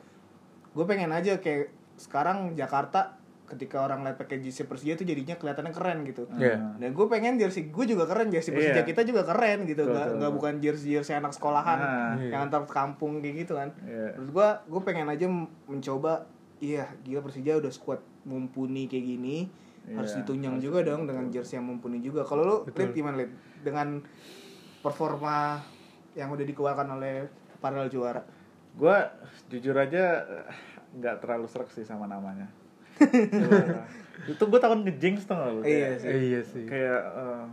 gue 0.68 0.86
pengen 0.86 1.10
aja 1.10 1.38
kayak 1.38 1.70
sekarang 1.96 2.56
Jakarta 2.56 3.22
ketika 3.46 3.84
orang 3.84 4.02
lihat 4.02 4.16
pakai 4.16 4.40
jersey 4.40 4.64
Persija 4.64 4.96
tuh 4.96 5.04
jadinya 5.04 5.36
kelihatannya 5.36 5.70
keren 5.70 6.02
gitu 6.04 6.24
Iya. 6.34 6.80
dan 6.80 6.90
gue 6.90 7.06
pengen 7.06 7.36
jersey 7.36 7.68
gue 7.68 7.86
juga 7.86 8.04
keren 8.06 8.28
jersey 8.28 8.50
Persija 8.50 8.80
Iya. 8.80 8.88
kita 8.88 9.04
juga 9.04 9.22
keren 9.22 9.64
gitu 9.66 9.84
Betul, 9.84 9.92
nggak 9.92 10.06
betul, 10.08 10.18
nggak 10.18 10.32
bukan 10.34 10.54
jersey 10.58 10.90
jersey 10.92 11.14
anak 11.14 11.32
sekolahan 11.32 11.78
Ah. 11.78 12.16
yang 12.18 12.48
antar 12.48 12.64
kampung 12.66 13.20
kayak 13.20 13.46
gitu 13.46 13.54
kan 13.54 13.70
Iya. 13.82 14.16
Terus 14.16 14.30
gue 14.30 14.48
gue 14.66 14.82
pengen 14.82 15.06
aja 15.06 15.28
mencoba 15.68 16.26
iya 16.58 16.90
gila 17.02 17.22
Persija 17.22 17.60
udah 17.60 17.70
squad 17.70 18.00
mumpuni 18.24 18.86
kayak 18.86 19.06
gini 19.08 19.38
harus 19.84 20.12
Iya, 20.12 20.18
ditunjang 20.22 20.54
harus 20.56 20.64
juga 20.64 20.80
dong 20.84 21.02
dengan 21.04 21.26
jersey 21.28 21.58
yang 21.58 21.66
mumpuni 21.66 22.00
juga. 22.00 22.22
Kalau 22.22 22.42
lu 22.42 22.56
Betul. 22.64 22.88
Lid, 22.88 22.94
gimana 22.94 23.16
Lid? 23.18 23.32
Dengan 23.60 24.02
performa 24.80 25.62
yang 26.14 26.30
udah 26.30 26.44
dikeluarkan 26.44 26.88
oleh 26.92 27.28
para 27.58 27.86
juara. 27.88 28.22
gue 28.72 28.98
jujur 29.50 29.76
aja 29.76 30.24
eh, 30.24 30.48
nggak 30.94 31.20
terlalu 31.20 31.44
serak 31.46 31.68
sih 31.70 31.84
sama 31.84 32.08
namanya 32.08 32.48
Juara. 33.36 33.84
itu 34.24 34.40
gue 34.40 34.60
takut 34.60 34.80
ngejinx 34.82 35.26
tuh 35.26 35.36
nggak 35.36 35.52
lu? 35.52 35.62
Iya 35.62 35.90
sih. 35.98 36.08
Iya 36.08 36.42
sih. 36.42 36.64
kayak 36.66 37.02
eh, 37.04 37.44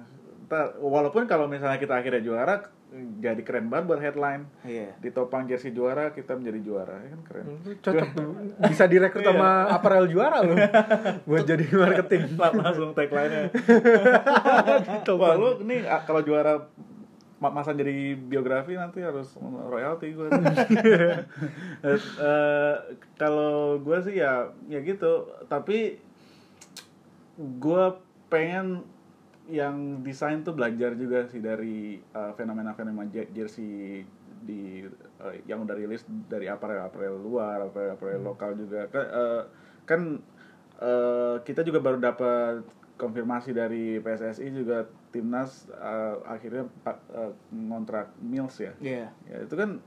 ntar- 0.46 0.78
walaupun 0.78 1.26
kalau 1.26 1.50
misalnya 1.50 1.76
kita 1.76 1.92
akhirnya 1.92 2.22
juara 2.22 2.70
jadi 3.18 3.42
keren 3.44 3.68
banget 3.68 3.84
buat 3.86 4.00
headline. 4.00 4.48
Iya. 4.64 4.96
ditopang 4.98 5.44
jersey 5.44 5.70
juara 5.70 6.08
kita 6.10 6.34
menjadi 6.34 6.60
juara. 6.62 6.96
Ya 6.98 7.08
kan 7.12 7.20
keren. 7.22 7.44
Cocok. 7.78 8.06
Tuh. 8.16 8.32
Bisa 8.72 8.84
direkrut 8.84 9.22
sama 9.22 9.68
aparel 9.68 10.08
juara 10.08 10.40
lu 10.40 10.56
buat 11.28 11.44
jadi 11.44 11.68
marketing. 11.68 12.32
langsung 12.64 12.96
tagline-nya. 12.96 13.52
Wah 15.10 15.34
lu 15.36 15.60
nih 15.62 15.84
kalau 16.02 16.24
juara 16.24 16.64
ma- 17.38 17.52
masa 17.52 17.70
jadi 17.70 18.16
biografi 18.16 18.74
nanti 18.74 18.98
harus 18.98 19.36
royalti 19.68 20.16
gue 20.16 20.26
Eh, 21.84 22.76
kalau 23.14 23.78
gue 23.78 23.98
sih 24.02 24.16
ya 24.16 24.48
ya 24.66 24.80
gitu. 24.80 25.28
Tapi 25.46 26.00
gue 27.38 27.84
pengen 28.28 28.82
yang 29.48 30.04
desain 30.04 30.44
tuh 30.44 30.52
belajar 30.52 30.92
juga 30.92 31.24
sih 31.24 31.40
dari 31.40 31.96
eh, 31.96 32.32
fenomena-fenomena 32.34 33.08
je- 33.08 33.32
jersey 33.32 34.04
di 34.38 34.84
eh, 35.18 35.34
yang 35.44 35.64
udah 35.64 35.72
rilis 35.72 36.04
dari 36.28 36.46
aparel-aparel 36.46 37.16
luar, 37.16 37.64
aparel-aparel 37.64 38.20
lokal 38.20 38.54
juga 38.54 38.86
kan 38.86 39.04
eh, 39.04 39.42
kan 39.82 40.00
eh, 40.78 41.36
kita 41.42 41.64
juga 41.64 41.80
baru 41.80 41.96
dapat 41.96 42.60
konfirmasi 42.94 43.50
dari 43.50 43.96
PSSI 43.98 44.52
juga 44.52 44.84
timnas 45.08 45.64
eh, 45.70 46.16
akhirnya 46.28 46.68
eh, 47.08 47.32
ngontrak 47.50 48.20
Mills 48.20 48.56
ya. 48.58 48.72
Iya. 48.78 49.08
Ya 49.24 49.36
itu 49.42 49.54
kan 49.54 49.80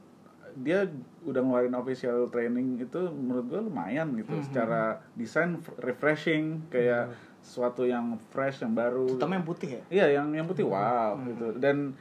dia 0.51 0.83
udah 1.23 1.39
ngeluarin 1.39 1.71
official 1.73 2.27
training 2.27 2.75
itu 2.75 2.99
menurut 3.07 3.45
gue 3.47 3.61
lumayan 3.61 4.19
gitu 4.19 4.35
Mhm. 4.35 4.43
secara 4.43 4.81
desain 5.13 5.55
f- 5.55 5.77
refreshing 5.79 6.67
kayak 6.67 7.07
sesuatu 7.41 7.83
yang 7.83 8.15
fresh 8.29 8.61
yang 8.61 8.73
baru. 8.77 9.17
Terutama 9.17 9.37
yang 9.41 9.47
putih 9.47 9.69
ya. 9.69 9.81
Iya, 9.89 10.07
yang 10.21 10.27
yang 10.33 10.47
putih 10.47 10.65
wow 10.65 11.17
gitu. 11.25 11.57
Dan 11.57 11.97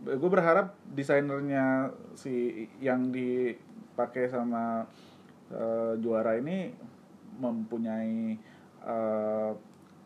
gue 0.00 0.30
berharap 0.30 0.76
desainernya 0.90 1.92
si 2.16 2.66
yang 2.80 3.12
dipakai 3.12 4.28
sama 4.32 4.88
eh, 5.52 5.92
juara 6.00 6.40
ini 6.40 6.72
mempunyai 7.40 8.36
eh, 8.84 9.50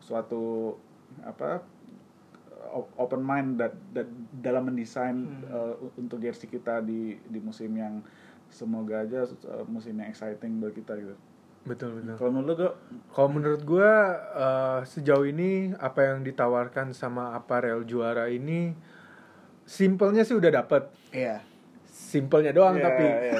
suatu 0.03 0.75
apa 1.23 1.63
open 2.99 3.23
mind 3.23 3.55
that, 3.55 3.73
that 3.95 4.07
dalam 4.43 4.67
mendesain 4.67 5.43
eh, 5.47 5.73
untuk 5.95 6.19
jersey 6.19 6.51
kita 6.51 6.83
di 6.83 7.15
di 7.29 7.39
musim 7.39 7.71
yang 7.71 8.03
semoga 8.51 9.07
aja 9.07 9.23
eh, 9.23 9.65
musim 9.71 9.95
yang 9.95 10.11
exciting 10.11 10.59
buat 10.59 10.75
kita 10.75 10.97
gitu. 10.99 11.15
Betul 11.65 11.97
betul. 11.97 12.15
Kalau 12.21 12.31
menurut 12.31 12.57
gue 12.57 12.71
Kalau 13.09 13.29
menurut 13.33 13.61
gue 13.65 13.91
eh, 14.37 14.79
sejauh 14.85 15.25
ini 15.25 15.73
apa 15.75 16.13
yang 16.13 16.21
ditawarkan 16.21 16.93
sama 16.93 17.33
aparel 17.33 17.81
juara 17.83 18.29
ini 18.29 18.77
simpelnya 19.65 20.21
sih 20.21 20.37
udah 20.37 20.61
dapet. 20.61 20.87
Iya. 21.09 21.41
Simpelnya 22.05 22.51
doang 22.51 22.77
Iya, 22.77 22.85
tapi 22.85 23.03
iya. 23.03 23.33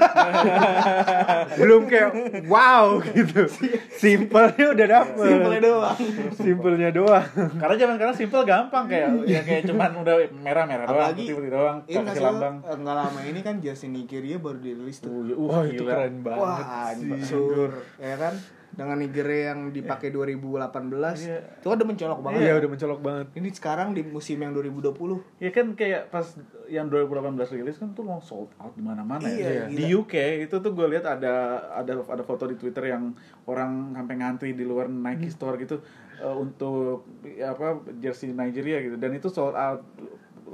belum 1.59 1.85
kayak 1.85 2.09
wow 2.45 2.97
gitu. 2.99 3.45
Simpelnya 3.93 4.65
udah 4.73 4.87
dapet. 4.89 5.21
Simpelnya 5.21 5.61
doang. 5.61 5.97
Simpelnya 6.33 6.89
doang. 6.89 7.27
Karena 7.55 7.75
zaman 7.77 7.93
sekarang 7.95 8.15
simple 8.15 8.43
gampang 8.43 8.85
kayak 8.85 9.09
ya 9.23 9.39
kayak 9.41 9.63
cuman 9.65 9.91
udah 10.01 10.15
merah 10.35 10.65
merah 10.65 10.83
doang, 10.83 10.97
Apalagi 10.97 11.23
putih 11.23 11.35
putih 11.37 11.51
doang, 11.53 11.77
Ini 11.85 12.03
kasih 12.03 12.23
lambang. 12.23 12.55
salah, 12.59 12.75
nggak 12.75 12.95
lama 12.97 13.19
ini 13.23 13.39
kan 13.39 13.55
jersey 13.59 13.87
Nigeria 13.87 14.37
baru 14.37 14.57
dirilis 14.57 14.97
tuh. 14.97 15.13
Uh, 15.13 15.31
uh, 15.31 15.47
Wah 15.47 15.63
itu 15.63 15.79
gila. 15.79 15.91
keren 15.93 16.15
banget 16.19 16.41
Wah, 16.41 16.91
sih. 16.91 17.21
sur, 17.21 17.71
ya 17.95 18.15
kan? 18.17 18.33
Dengan 18.75 18.97
Nigeria 18.97 19.49
yang 19.49 19.71
dipakai 19.71 20.11
2018, 20.11 21.17
Iya. 21.21 21.39
itu 21.55 21.65
kan 21.65 21.75
udah 21.75 21.87
mencolok 21.87 22.19
banget. 22.19 22.39
Iya 22.41 22.53
udah 22.55 22.69
mencolok 22.69 22.99
banget. 22.99 23.25
Ini 23.33 23.49
sekarang 23.51 23.87
di 23.91 24.01
musim 24.01 24.37
yang 24.37 24.51
2020. 24.51 25.23
Ya 25.37 25.49
kan 25.49 25.71
kayak 25.73 26.07
pas 26.09 26.27
yang 26.67 26.87
2018 26.87 27.23
rilis 27.51 27.75
kan 27.75 27.91
tuh 27.91 28.03
mau 28.03 28.19
sold 28.19 28.51
out 28.57 28.71
di 28.71 28.81
mana-mana 28.81 29.23
Iya, 29.23 29.39
ya. 29.39 29.63
gila. 29.65 29.77
Di 29.77 29.83
UK 29.89 30.13
itu 30.43 30.55
tuh 30.57 30.71
gue 30.71 30.87
lihat 30.89 31.05
ada 31.05 31.33
ada 31.73 32.03
ada 32.03 32.21
foto 32.21 32.43
di 32.43 32.55
Twitter 32.55 32.89
yang 32.89 33.15
orang 33.43 33.71
sampai 33.93 34.15
ngantri 34.15 34.51
di 34.51 34.61
luar 34.61 34.85
Nike 34.85 35.29
store 35.29 35.55
gitu 35.57 35.79
eh, 36.15 36.35
untuk 36.35 37.03
ya, 37.23 37.51
apa 37.51 37.67
jersey 37.95 38.29
Nigeria 38.29 38.79
gitu 38.81 38.95
dan 38.95 39.11
itu 39.11 39.27
sold 39.27 39.53
out 39.53 39.83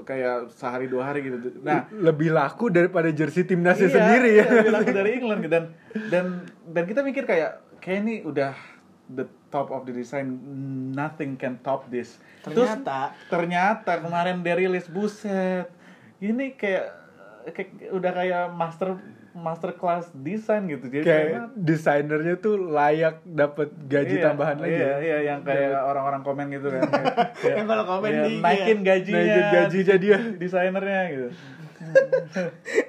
kayak 0.01 0.49
sehari 0.51 0.87
dua 0.87 1.03
hari 1.05 1.21
gitu. 1.21 1.37
Nah, 1.59 1.85
Lebih 1.91 2.31
laku 2.31 2.69
daripada 2.69 3.09
jersey 3.09 3.43
timnasnya 3.43 3.85
Iya, 3.85 3.93
sendiri 3.93 4.29
ya. 4.31 4.35
iya, 4.39 4.45
lebih 4.55 4.71
laku 4.71 4.89
dari 4.91 5.09
England 5.13 5.39
gitu. 5.41 5.51
dan 5.51 5.63
dan 6.07 6.25
dan 6.65 6.83
kita 6.85 7.01
mikir 7.01 7.23
kayak 7.23 7.59
kayak 7.81 7.97
ini 7.99 8.15
udah 8.21 8.53
the 9.07 9.23
top 9.49 9.67
of 9.67 9.83
the 9.83 9.91
design 9.91 10.39
nothing 10.91 11.35
can 11.35 11.59
top 11.59 11.89
this. 11.89 12.15
Ternyata- 12.41 13.11
Terus, 13.11 13.27
ternyata. 13.27 13.91
kemarin 13.99 14.39
dia 14.39 14.55
rilis 14.55 14.87
buset. 14.87 15.67
Ini 16.17 16.55
kayak 16.55 16.85
kayak 17.51 17.69
udah 17.91 18.11
kayak 18.13 18.43
master 18.51 18.95
master 19.31 19.71
class 19.73 20.11
desain 20.13 20.67
gitu. 20.67 20.85
Jadi 20.85 21.03
Kayak 21.03 21.55
desainernya 21.55 22.35
tuh 22.37 22.59
layak 22.61 23.23
dapat 23.23 23.71
gaji 23.81 24.15
iya, 24.15 24.23
tambahan 24.25 24.59
aja. 24.59 24.67
iya 24.67 24.93
iya 24.99 25.17
yang 25.25 25.39
kayak 25.41 25.71
orang-orang 25.81 26.21
komen 26.21 26.45
gitu 26.49 26.67
kan. 26.67 26.83
Kayak- 27.41 27.57
Yang 27.57 27.67
kalau 27.67 27.85
komen 27.89 28.11
iya, 28.11 28.23
di- 28.23 28.39
naikin 28.39 28.79
gajinya 28.81 29.19
Naikin 29.19 29.47
gajinya 29.57 29.95
dia. 29.97 30.17
desainernya 30.41 31.01
gitu. 31.09 31.27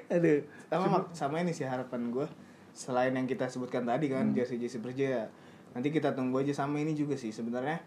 Aduh, 0.07 0.39
sama 0.69 0.85
sama 1.11 1.35
ini 1.39 1.51
sih 1.51 1.65
harapan 1.65 2.11
gue. 2.11 2.27
Selain 2.73 3.09
yang 3.09 3.23
kita 3.23 3.45
sebutkan 3.45 3.83
tadi 3.83 4.09
kan 4.09 4.33
jersey 4.33 4.57
jersey 4.57 4.77
Persija, 4.77 5.29
nanti 5.71 5.89
kita 5.89 6.11
tunggu 6.11 6.41
aja 6.41 6.51
sama 6.51 6.77
ini 6.77 6.91
juga 6.91 7.13
sih 7.13 7.29
sebenarnya. 7.29 7.77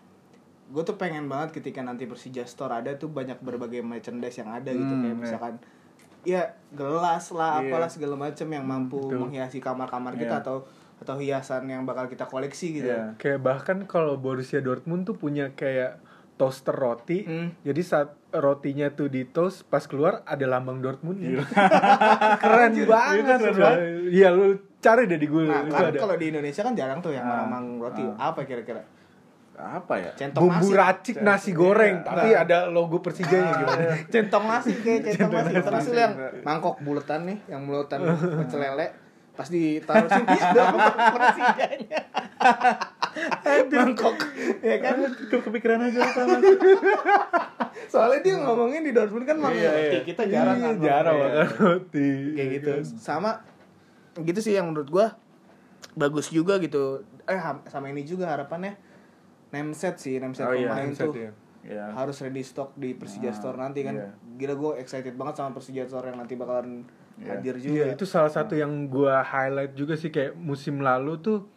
Gue 0.66 0.82
tuh 0.82 0.95
pengen 0.95 1.26
banget 1.26 1.55
ketika 1.55 1.78
nanti 1.80 2.07
Persija 2.07 2.43
Store 2.43 2.70
ada 2.72 2.95
tuh 2.95 3.07
banyak 3.07 3.39
berbagai 3.39 3.82
merchandise 3.82 4.34
yang 4.37 4.51
ada 4.51 4.70
gitu 4.70 4.82
Hmm, 4.84 5.03
kayak 5.03 5.12
iya. 5.12 5.20
misalkan 5.20 5.55
ya 6.22 6.43
gelas 6.70 7.30
lah 7.30 7.61
Iya. 7.61 7.70
apalah 7.70 7.87
segala 7.87 8.14
macam 8.16 8.47
yang 8.47 8.64
mampu 8.64 8.99
betul. 9.01 9.18
menghiasi 9.20 9.59
kamar-kamar 9.59 10.14
kita 10.14 10.39
Iya. 10.39 10.43
atau 10.43 10.57
atau 10.97 11.14
hiasan 11.16 11.68
yang 11.68 11.84
bakal 11.84 12.07
kita 12.07 12.24
koleksi 12.24 12.72
gitu. 12.72 12.89
Iya. 12.89 13.14
Kayak 13.14 13.41
bahkan 13.43 13.78
kalau 13.84 14.16
Borussia 14.16 14.59
Dortmund 14.59 15.05
tuh 15.05 15.14
punya 15.14 15.53
kayak 15.53 16.03
toaster 16.37 16.72
roti. 16.72 17.18
Hmm. 17.20 17.49
Jadi 17.61 17.80
saat 17.80 18.09
rotinya 18.30 18.89
tuh 18.89 19.09
di 19.09 19.24
toast 19.24 19.64
pas 19.64 19.80
keluar 19.82 20.20
ada 20.22 20.45
lambang 20.45 20.78
Dortmund 20.78 21.16
keren 22.37 22.72
banget. 22.78 23.26
keren 23.26 23.41
coy. 23.43 23.57
banget. 23.57 23.78
Iya 24.11 24.28
lu 24.30 24.47
cari 24.78 25.03
deh 25.05 25.16
di 25.16 25.26
Google 25.26 25.49
Nah, 25.49 25.62
kan 25.66 25.91
kalau 25.91 26.14
di 26.14 26.26
Indonesia 26.28 26.61
kan 26.61 26.72
jarang 26.72 27.01
tuh 27.01 27.11
yang 27.11 27.24
Ah, 27.24 27.43
mamang 27.43 27.80
roti. 27.80 28.05
ah. 28.07 28.30
Apa 28.30 28.45
kira-kira? 28.45 28.84
apa 29.57 29.97
ya 29.97 30.12
Centong 30.12 30.53
bumbu 30.53 30.68
nasi. 30.68 30.76
racik 30.76 31.16
nasi 31.18 31.51
goreng 31.51 32.05
tapi 32.05 32.28
ada 32.30 32.68
logo 32.68 33.01
Persijanya 33.01 33.57
gimana 33.57 33.84
centong 34.12 34.45
nasi 34.45 34.76
kayak 34.76 35.09
centong 35.09 35.32
nasi 35.32 35.49
nasi. 35.51 35.64
terus 35.64 35.87
yang 35.97 36.12
mangkok 36.45 36.76
buletan 36.78 37.24
nih 37.24 37.41
yang 37.49 37.64
buletan 37.64 38.05
pecel 38.45 38.61
lele 38.61 38.93
pas 39.32 39.49
ditaruh 39.49 40.12
sini 40.12 40.37
ada 40.37 40.76
Persijanya 41.09 41.99
mangkok 43.69 44.17
ya 44.61 44.77
kan? 44.79 44.95
Itu 45.03 45.37
kepikiran 45.39 45.81
aja 45.83 46.01
apa 46.05 46.21
mas 46.27 46.43
soalnya 47.93 48.19
dia 48.21 48.35
ngomongin 48.37 48.83
di 48.83 48.91
Dortmund 48.91 49.25
kan 49.25 49.37
mang 49.37 49.53
Iya, 49.53 49.71
iya. 49.71 49.91
roti 49.93 49.99
kita 50.07 50.23
jarang 50.27 50.59
kan. 50.59 50.75
Iya, 50.75 50.83
jarang 50.83 51.14
Iya. 51.14 51.25
makan 51.25 51.49
roti. 51.57 52.11
Kayak 52.35 52.49
gitu. 52.55 52.71
Sama 52.97 53.31
gitu 54.17 54.41
sih 54.41 54.53
yang 54.53 54.67
menurut 54.67 54.89
gua 54.89 55.07
bagus 55.93 56.29
juga 56.29 56.57
gitu. 56.59 57.05
Eh 57.25 57.39
sama 57.67 57.89
ini 57.89 58.03
juga 58.03 58.29
harapannya 58.29 58.75
name 59.49 59.73
set 59.73 59.97
sih 59.97 60.17
name 60.17 60.33
set 60.33 60.45
Oh 60.45 60.53
iya, 60.53 60.69
pemain 60.69 60.89
name 60.89 60.95
set 60.95 61.07
tuh 61.07 61.17
ya. 61.21 61.33
ya 61.62 61.85
harus 61.93 62.17
ready 62.21 62.43
stock 62.43 62.75
di 62.75 62.93
Persija 62.93 63.29
Ah, 63.29 63.35
Store 63.35 63.57
nanti 63.57 63.83
kan. 63.83 63.95
iya. 63.95 64.11
gila 64.37 64.55
gue 64.55 64.71
excited 64.79 65.14
banget 65.14 65.35
sama 65.37 65.51
Persija 65.51 65.83
Store 65.85 66.07
yang 66.07 66.19
nanti 66.19 66.35
bakalan 66.35 66.87
Iya. 67.17 67.29
hadir 67.33 67.55
juga. 67.57 67.73
Iya, 67.73 67.87
itu 67.93 68.05
salah 68.05 68.29
satu 68.29 68.53
yang 68.53 68.69
gua 68.87 69.21
highlight 69.23 69.73
juga 69.73 69.97
sih. 69.97 70.11
Kayak 70.11 70.37
musim 70.37 70.79
lalu 70.79 71.17
tuh 71.17 71.49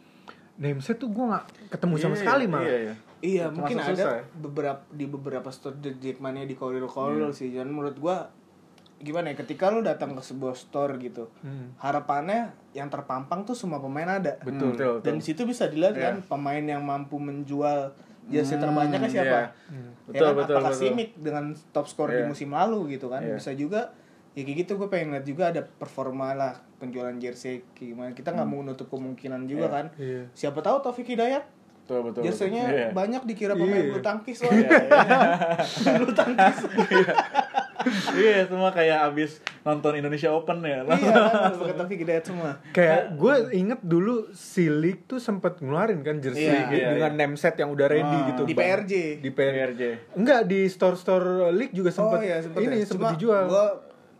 nameset 0.59 0.95
tuh 0.95 1.07
gua 1.07 1.25
nggak 1.31 1.45
ketemu 1.71 1.93
sama 1.95 2.09
Iya, 2.09 2.19
sekali 2.19 2.43
iya, 2.43 2.51
malah. 2.51 2.65
iya, 2.65 2.77
iya. 2.77 2.93
Iya, 3.19 3.43
Termasuk 3.45 3.57
mungkin 3.57 3.77
susah 3.79 3.91
ada 3.91 4.05
ya. 4.13 4.23
beberapa 4.37 4.81
di 4.89 5.05
beberapa 5.05 5.49
store 5.49 5.75
di 5.75 5.89
Jackmania 5.97 6.43
di 6.43 6.55
koridor-koridor 6.55 7.31
Iya. 7.31 7.35
sih. 7.35 7.49
Dan 7.49 7.67
menurut 7.69 7.95
gua 7.95 8.31
gimana 8.97 9.31
ya 9.31 9.35
ketika 9.37 9.67
lu 9.67 9.79
datang 9.79 10.11
ke 10.11 10.19
sebuah 10.21 10.53
store 10.53 10.99
gitu. 10.99 11.31
Hmm. 11.39 11.71
Harapannya 11.77 12.51
yang 12.73 12.87
terpampang 12.87 13.43
tuh 13.43 13.55
semua 13.55 13.79
pemain 13.79 14.07
ada. 14.09 14.35
Betul. 14.39 14.75
betul, 14.75 14.91
betul. 14.93 14.93
Dan 15.01 15.13
di 15.15 15.23
situ 15.23 15.41
bisa 15.43 15.67
dilihat 15.67 15.95
Iya. 15.95 16.03
kan 16.05 16.15
pemain 16.27 16.59
yang 16.61 16.83
mampu 16.83 17.15
menjual 17.15 17.95
jersey 18.27 18.55
Hmm, 18.55 18.63
terbanyaknya 18.65 19.09
siapa. 19.09 19.39
iya. 19.39 19.45
Hmm. 19.67 19.89
Ya 20.05 20.11
Betul, 20.11 20.25
kan? 20.25 20.35
betul, 20.37 20.55
Apakah 20.55 20.71
betul. 20.71 20.83
Simic 20.85 21.09
dengan 21.17 21.43
top 21.69 21.85
skor 21.85 22.09
di 22.09 22.17
Iya. 22.17 22.27
musim 22.27 22.49
lalu 22.49 22.79
gitu 22.93 23.07
kan. 23.07 23.21
Iya. 23.21 23.35
Bisa 23.35 23.51
juga 23.53 23.81
ya 24.31 24.41
kayak 24.41 24.57
gitu 24.59 24.71
gue 24.75 24.87
pengen 24.87 25.09
lihat 25.11 25.25
juga 25.25 25.43
ada 25.49 25.61
performa 25.61 26.31
lah 26.31 26.53
penjualan 26.75 27.11
jersey 27.15 27.65
gimana 27.73 28.11
kita 28.11 28.29
nggak 28.29 28.45
mau 28.45 28.61
nutup 28.61 28.87
kemungkinan 28.87 29.45
juga 29.45 29.63
Iya. 29.63 29.71
kan 29.71 29.85
Iya. 29.95 30.21
siapa 30.31 30.59
tahu 30.59 30.79
Taufik 30.81 31.07
Hidayat 31.07 31.43
betul 31.81 31.99
betul 32.05 32.21
Jersey-nya 32.23 32.63
betul. 32.63 32.77
Iya. 32.77 32.87
banyak 32.91 33.21
dikira 33.25 33.53
pemain 33.53 33.73
Iya. 33.75 33.89
bulu 33.89 34.01
tangkis 34.01 34.37
soalnya. 34.37 34.69
bulu 35.97 36.13
tangkis. 36.13 36.57
iya 38.13 38.43
semua 38.43 38.69
kayak 38.69 39.07
abis 39.07 39.31
nonton 39.61 39.95
Indonesia 39.95 40.29
Open 40.29 40.59
ya 40.61 40.83
iya, 40.83 41.11
kan 41.15 41.55
pakai 41.55 41.75
Taufik 41.75 41.97
Hidayat 41.97 42.23
semua. 42.23 42.59
Kayak 42.69 43.15
gue 43.15 43.33
inget 43.53 43.79
dulu 43.81 44.29
si 44.31 44.67
League 44.67 45.03
tuh 45.05 45.17
sempet 45.17 45.57
ngeluarin 45.57 45.99
kan 46.01 46.19
jersey 46.19 46.45
Iya, 46.45 46.67
gitu 46.67 46.75
iya, 46.77 46.89
dengan 46.93 47.11
name 47.17 47.35
set 47.35 47.55
yang 47.55 47.71
udah 47.71 47.87
ready 47.87 48.05
Ah. 48.15 48.27
gitu 48.29 48.41
Di 48.43 48.53
Bang. 48.53 48.67
PRJ. 48.77 48.93
di 49.19 49.29
PRJ 49.31 49.81
enggak 50.13 50.41
di 50.45 50.59
store 50.67 50.93
store 50.93 51.27
League 51.51 51.73
juga 51.73 51.89
sempet 51.89 52.17
oh 52.17 52.21
iya, 52.21 52.37
sempet 52.39 52.59
ini 52.61 52.75
ya. 52.75 52.85
sempet 52.85 52.99
Cuma 53.01 53.11
dijual 53.15 53.43
Gua, 53.47 53.65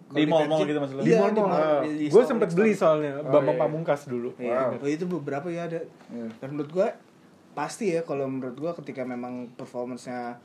Di 0.09 0.25
mall-mall 0.25 0.61
gitu 0.63 0.77
maksud 0.77 0.95
lu? 0.95 1.01
di 1.01 1.09
Iya, 1.09 1.19
mall 1.19 1.29
di 1.29 1.39
mall 1.39 1.51
mall. 1.51 1.79
Di 1.83 2.05
gue 2.07 2.23
sempet 2.23 2.49
beli 2.51 2.73
soalnya 2.73 3.13
Oh, 3.19 3.29
Bambang 3.29 3.53
iya. 3.53 3.61
Pamungkas 3.61 4.01
dulu 4.05 4.29
Iya, 4.35 4.73
Wow. 4.73 4.81
oh, 4.81 4.89
itu 4.89 5.05
beberapa 5.05 5.47
ya 5.47 5.65
ada. 5.65 5.79
Iya. 6.07 6.27
Dan 6.35 6.49
menurut 6.51 6.71
gua 6.71 6.87
pasti 7.51 7.91
ya 7.91 8.01
kalau 8.01 8.25
menurut 8.25 8.55
gua 8.55 8.71
ketika 8.73 9.03
memang 9.03 9.53
performance-nya 9.53 10.37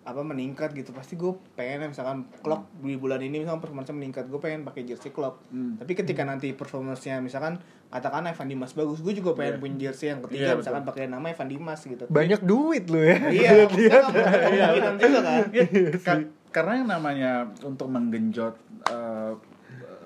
apa 0.00 0.22
meningkat 0.22 0.72
gitu 0.72 0.90
pasti 0.90 1.12
gue 1.12 1.28
pengen 1.52 1.84
ya, 1.84 1.88
misalkan 1.90 2.18
clock 2.38 2.64
di 2.78 2.96
bulan 2.96 3.20
ini 3.20 3.36
misalkan 3.38 3.60
performance 3.60 3.92
meningkat 3.92 4.26
gue 4.26 4.40
pengen 4.40 4.64
pakai 4.64 4.82
jersey 4.82 5.10
clock 5.10 5.44
Hmm. 5.46 5.76
tapi 5.76 5.92
ketika 5.92 6.24
nanti 6.24 6.50
performance-nya 6.50 7.20
misalkan 7.20 7.60
katakan 7.86 8.24
Evan 8.24 8.48
Dimas 8.48 8.72
bagus 8.72 8.98
gue 8.98 9.12
juga 9.12 9.36
pengen 9.36 9.54
Iya. 9.54 9.60
punya 9.60 9.76
jersey 9.78 10.06
yang 10.08 10.24
ketiga 10.24 10.46
Iya, 10.46 10.56
misalkan 10.56 10.82
pakai 10.84 11.04
nama 11.04 11.26
Evan 11.26 11.46
Dimas 11.46 11.84
gitu 11.84 12.08
banyak 12.08 12.40
duit 12.40 12.88
lu 12.88 12.96
ya 12.98 13.16
iya 13.30 13.50
maksudnya 13.60 14.00
juga 14.02 15.20
kan 15.20 15.44
Iya, 15.52 15.64
Ka- 16.00 16.26
karena 16.50 16.72
yang 16.74 16.88
namanya 16.90 17.30
untuk 17.60 17.86
menggenjot 17.86 18.56
uh, 18.86 19.34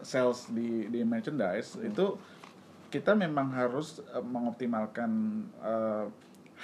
sales 0.01 0.49
di 0.49 0.87
di 0.87 1.01
merchandise 1.03 1.79
itu 1.81 2.19
kita 2.89 3.13
memang 3.13 3.51
harus 3.51 4.03
uh, 4.07 4.21
mengoptimalkan 4.21 5.11
uh, 5.59 6.07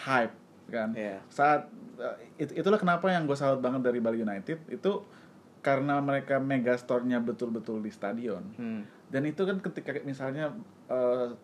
hype 0.00 0.34
kan 0.68 0.94
Iya. 0.94 1.18
saat 1.26 1.66
uh, 1.96 2.14
it- 2.36 2.54
itulah 2.54 2.78
kenapa 2.78 3.08
yang 3.08 3.24
gue 3.24 3.34
salut 3.34 3.58
banget 3.58 3.82
dari 3.82 3.98
Bali 3.98 4.20
United 4.20 4.62
itu 4.66 4.92
karena 5.61 5.98
mereka 5.98 6.38
megastore-nya 6.38 7.18
betul-betul 7.18 7.78
di 7.78 7.90
stadion 7.90 8.40
Hmm. 8.54 8.82
dan 9.06 9.22
itu 9.24 9.42
kan 9.42 9.58
ketika 9.58 9.98
misalnya 10.02 10.54
uh, 10.86 11.34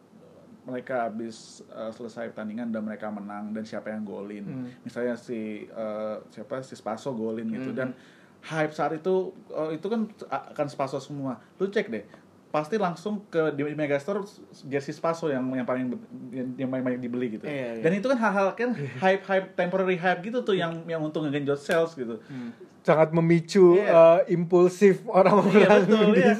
mereka 0.63 1.07
habis 1.07 1.63
uh, 1.69 1.91
selesai 1.91 2.31
pertandingan 2.31 2.71
dan 2.71 2.83
mereka 2.83 3.07
menang 3.07 3.51
dan 3.51 3.63
siapa 3.63 3.91
yang 3.91 4.03
golin 4.03 4.47
Hmm. 4.47 4.71
misalnya 4.83 5.15
si 5.15 5.67
uh, 5.69 6.23
siapa 6.29 6.63
si 6.63 6.75
Spaso 6.75 7.11
golin 7.11 7.51
gitu 7.51 7.71
Hmm. 7.71 7.77
dan 7.77 7.89
hype 8.43 8.73
saat 8.73 8.93
itu 8.93 9.15
uh, 9.49 9.71
itu 9.71 9.87
kan 9.87 10.05
akan 10.29 10.67
Spaso 10.67 10.99
semua 10.99 11.39
lu 11.57 11.67
cek 11.67 11.89
deh 11.89 12.05
pasti 12.47 12.79
langsung 12.79 13.27
ke 13.27 13.53
di 13.53 13.69
Megastore 13.69 14.25
jersey 14.65 14.91
Spaso 14.91 15.29
yang 15.29 15.45
yang 15.53 15.67
paling 15.67 15.93
yang, 16.31 16.49
yang 16.57 16.69
paling 16.69 16.85
banyak 16.85 17.01
dibeli 17.03 17.37
gitu 17.37 17.45
Iya, 17.45 17.77
iya. 17.77 17.83
dan 17.85 17.93
itu 17.93 18.07
kan 18.07 18.17
hal-hal 18.17 18.49
kan 18.55 18.71
hype 18.73 19.23
hype 19.25 19.47
temporary 19.53 19.99
hype 19.99 20.23
gitu 20.23 20.41
tuh 20.41 20.55
yang 20.55 20.73
yang 20.87 21.01
untuk 21.01 21.21
ngegenjot 21.23 21.59
sales 21.59 21.93
gitu 21.93 22.17
Hmm. 22.25 22.55
sangat 22.81 23.11
memicu 23.11 23.77
Iya. 23.77 23.91
uh, 23.91 24.21
impulsif 24.31 25.03
orang-orang 25.07 25.59
Iya 25.59 25.71
betul 25.83 26.09
di 26.13 26.23
ya. 26.23 26.33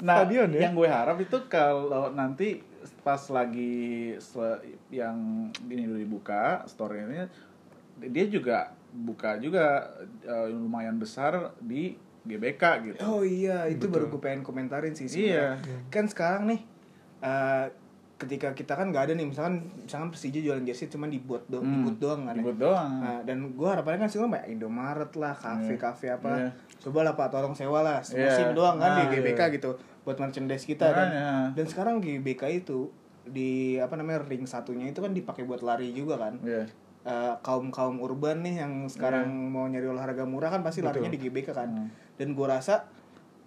Nah, 0.00 0.24
stadion 0.24 0.48
ya 0.50 0.60
yang 0.64 0.72
gue 0.72 0.88
harap 0.88 1.20
itu 1.20 1.38
kalau 1.46 2.08
nanti 2.10 2.64
pas 3.04 3.20
lagi 3.28 4.16
yang 4.88 5.16
ini 5.62 5.86
udah 5.86 6.00
dibuka 6.00 6.42
store 6.66 7.04
ini 7.04 7.28
dia 8.08 8.24
juga 8.26 8.72
buka 8.92 9.36
juga 9.36 9.86
eh, 10.20 10.48
lumayan 10.48 10.96
besar 10.96 11.32
di 11.58 11.94
GBK 12.20 12.62
gitu. 12.84 12.98
oh 13.02 13.22
iya 13.22 13.64
itu 13.66 13.86
baru 13.86 14.06
gue 14.06 14.18
pengen 14.18 14.40
komentarin 14.40 14.92
sih 14.92 15.06
Iya. 15.06 15.56
sebenarnya. 15.56 15.78
kan 15.88 16.04
sekarang 16.04 16.42
nih 16.46 16.60
eh, 17.20 17.66
ketika 18.16 18.52
kita 18.52 18.74
kan 18.74 18.88
nggak 18.88 19.02
ada 19.02 19.12
nih 19.14 19.26
misalkan 19.26 19.64
misalkan 19.78 20.08
Persija 20.10 20.36
jualan 20.38 20.60
jersey 20.62 20.86
cuma 20.86 21.06
dibuat 21.06 21.40
do 21.46 21.56
Hmm, 21.58 21.80
dibuat 21.80 21.96
doang 21.98 22.20
kan 22.22 22.34
ya. 22.34 22.38
Dibuat 22.38 22.58
doang. 22.60 22.92
Nah, 22.94 23.18
dan 23.22 23.38
gue 23.50 23.64
harapannya 23.66 23.98
kan 23.98 24.08
sih 24.08 24.20
kayak 24.20 24.44
Indomaret 24.46 25.12
lah, 25.14 25.32
kafe-kafe 25.34 26.06
apa. 26.10 26.28
Iya. 26.28 26.48
Coba 26.78 27.00
lah 27.00 27.14
Pak 27.14 27.28
tolong 27.30 27.54
sewa 27.54 27.80
lah, 27.80 28.04
Iya. 28.04 28.28
musim 28.28 28.52
doang 28.52 28.76
kan 28.76 28.90
di 28.94 29.02
Nah, 29.02 29.12
GBK 29.14 29.40
gitu 29.54 29.72
buat 30.00 30.16
merchandise 30.16 30.64
kita 30.64 30.84
dan 30.86 31.08
Makanya. 31.08 31.28
dan 31.54 31.64
sekarang 31.66 31.94
GBK 31.98 32.42
itu 32.58 32.92
di 33.22 33.50
apa 33.78 33.94
namanya 33.94 34.20
ring 34.22 34.44
satunya 34.44 34.84
itu 34.84 34.98
kan 34.98 35.12
dipakai 35.12 35.42
buat 35.42 35.60
lari 35.60 35.88
juga 35.90 36.20
kan. 36.20 36.36
Iya. 37.00 37.40
kaum 37.40 37.72
kaum 37.72 37.96
urban 37.96 38.44
nih 38.44 38.60
yang 38.60 38.84
sekarang 38.84 39.32
mau 39.48 39.64
nyari 39.64 39.88
olahraga 39.88 40.28
murah 40.28 40.52
kan 40.52 40.60
pasti 40.60 40.84
larinya 40.84 41.08
di 41.08 41.16
GBK 41.16 41.48
kan. 41.56 41.68
Hmm. 41.68 41.88
Dan 42.20 42.36
gue 42.36 42.46
rasa 42.46 42.92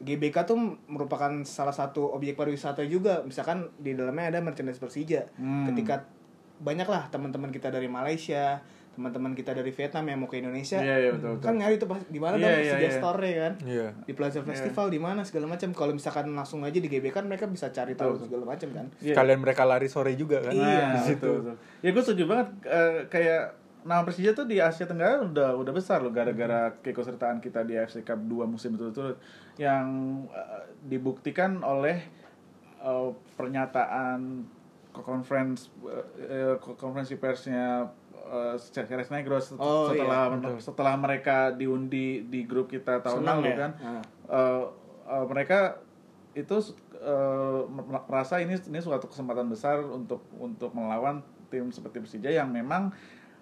GBK 0.01 0.49
tuh 0.49 0.57
merupakan 0.89 1.31
salah 1.45 1.71
satu 1.71 2.11
objek 2.17 2.33
pariwisata 2.33 2.81
juga. 2.89 3.21
Misalkan 3.21 3.69
di 3.77 3.93
dalamnya 3.93 4.33
ada 4.33 4.39
merchandise 4.41 4.81
Persija. 4.81 5.29
Hmm. 5.37 5.69
Ketika 5.69 6.03
banyak 6.63 6.87
lah 6.89 7.07
teman-teman 7.13 7.53
kita 7.53 7.69
dari 7.69 7.85
Malaysia, 7.85 8.63
teman-teman 8.93 9.33
kita 9.33 9.51
dari 9.51 9.69
Vietnam 9.69 10.05
yang 10.05 10.17
mau 10.17 10.29
ke 10.29 10.37
Indonesia, 10.37 10.77
Iya, 10.77 10.95
iya, 10.99 11.11
betul, 11.11 11.35
betul. 11.35 11.45
kan 11.45 11.53
nyari 11.57 11.75
tuh 11.75 11.87
di 12.07 12.17
mana 12.17 12.37
Iya, 12.37 12.41
dong 12.41 12.49
iya, 12.49 12.57
Persija 12.69 12.77
iya. 12.79 12.93
Store 12.93 13.19
ya 13.19 13.37
kan? 13.41 13.53
Iya. 13.65 13.87
Di 14.05 14.13
Plaza 14.13 14.39
Festival 14.41 14.85
di 14.87 14.99
mana 14.99 15.21
segala 15.21 15.45
macam. 15.47 15.69
Kalau 15.71 15.91
misalkan 15.91 16.25
langsung 16.29 16.61
aja 16.61 16.77
di 16.77 16.85
GBK 16.85 17.09
kan 17.11 17.25
mereka 17.25 17.45
bisa 17.45 17.69
cari 17.69 17.93
tahu 17.93 18.15
Betul. 18.15 18.23
segala 18.29 18.43
macam 18.47 18.69
kan. 18.69 18.85
Iya. 19.01 19.13
Sekalian 19.17 19.39
mereka 19.39 19.61
lari 19.63 19.87
sore 19.87 20.13
juga 20.13 20.37
kan 20.39 20.53
Iya, 20.53 20.61
Nah, 20.61 20.91
di 20.93 20.99
situ. 21.03 21.25
betul, 21.25 21.35
betul. 21.41 21.55
Ya 21.81 21.89
gue 21.89 22.03
setuju 22.05 22.23
banget 22.25 22.47
eh, 22.63 22.97
kayak 23.09 23.43
nama 23.83 24.01
Persija 24.01 24.31
tuh 24.31 24.45
di 24.45 24.63
Asia 24.63 24.87
Tenggara 24.87 25.19
udah 25.19 25.59
udah 25.59 25.73
besar 25.75 25.99
loh 25.99 26.07
gara-gara 26.07 26.71
keikutsertaan 26.79 27.43
kita 27.43 27.67
di 27.67 27.75
AFC 27.75 27.99
Cup 27.99 28.15
2 28.15 28.47
musim 28.47 28.77
betul-betul 28.77 29.19
yang 29.57 29.87
eh, 30.29 30.63
dibuktikan 30.85 31.59
oleh 31.59 31.99
eh, 32.79 33.09
pernyataan 33.35 34.45
konferensi 34.93 35.67
eh, 36.21 36.53
konferensi 36.77 37.17
persnya 37.17 37.83
eh, 38.23 38.55
Ceres 38.57 39.09
Negros 39.09 39.51
Oh, 39.53 39.87
setelah 39.87 40.27
iya, 40.27 40.33
betul. 40.33 40.55
setelah 40.57 40.93
mereka 40.95 41.37
diundi 41.51 42.23
di 42.23 42.43
grup 42.43 42.67
kita 42.67 42.99
tahun 42.99 43.19
Senang 43.19 43.37
lalu 43.39 43.49
ya? 43.49 43.57
kan 43.59 43.71
Ah. 43.77 44.01
eh, 44.29 44.63
eh, 45.09 45.25
mereka 45.25 45.59
itu 46.33 46.55
eh, 46.95 47.59
merasa 48.01 48.37
ini 48.37 48.57
ini 48.57 48.79
suatu 48.79 49.05
kesempatan 49.05 49.45
besar 49.45 49.79
untuk 49.81 50.23
untuk 50.33 50.71
melawan 50.71 51.21
tim 51.47 51.69
seperti 51.69 51.99
Persija 51.99 52.31
yang 52.31 52.49
memang 52.49 52.89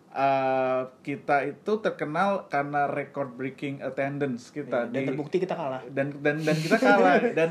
eh, 0.09 0.82
kita 0.99 1.47
itu 1.47 1.71
terkenal 1.79 2.45
karena 2.45 2.84
record 2.86 3.32
breaking 3.32 3.79
attendance 3.79 4.49
kita 4.49 4.86
Iya, 4.86 4.91
dan 4.91 4.97
di- 4.97 5.07
terbukti 5.07 5.38
kita 5.38 5.55
kalah. 5.55 5.82
dan 5.88 6.11
dan 6.17 6.36
dan 6.38 6.57
kita 6.57 6.77
kalah 6.77 7.15
dan 7.38 7.49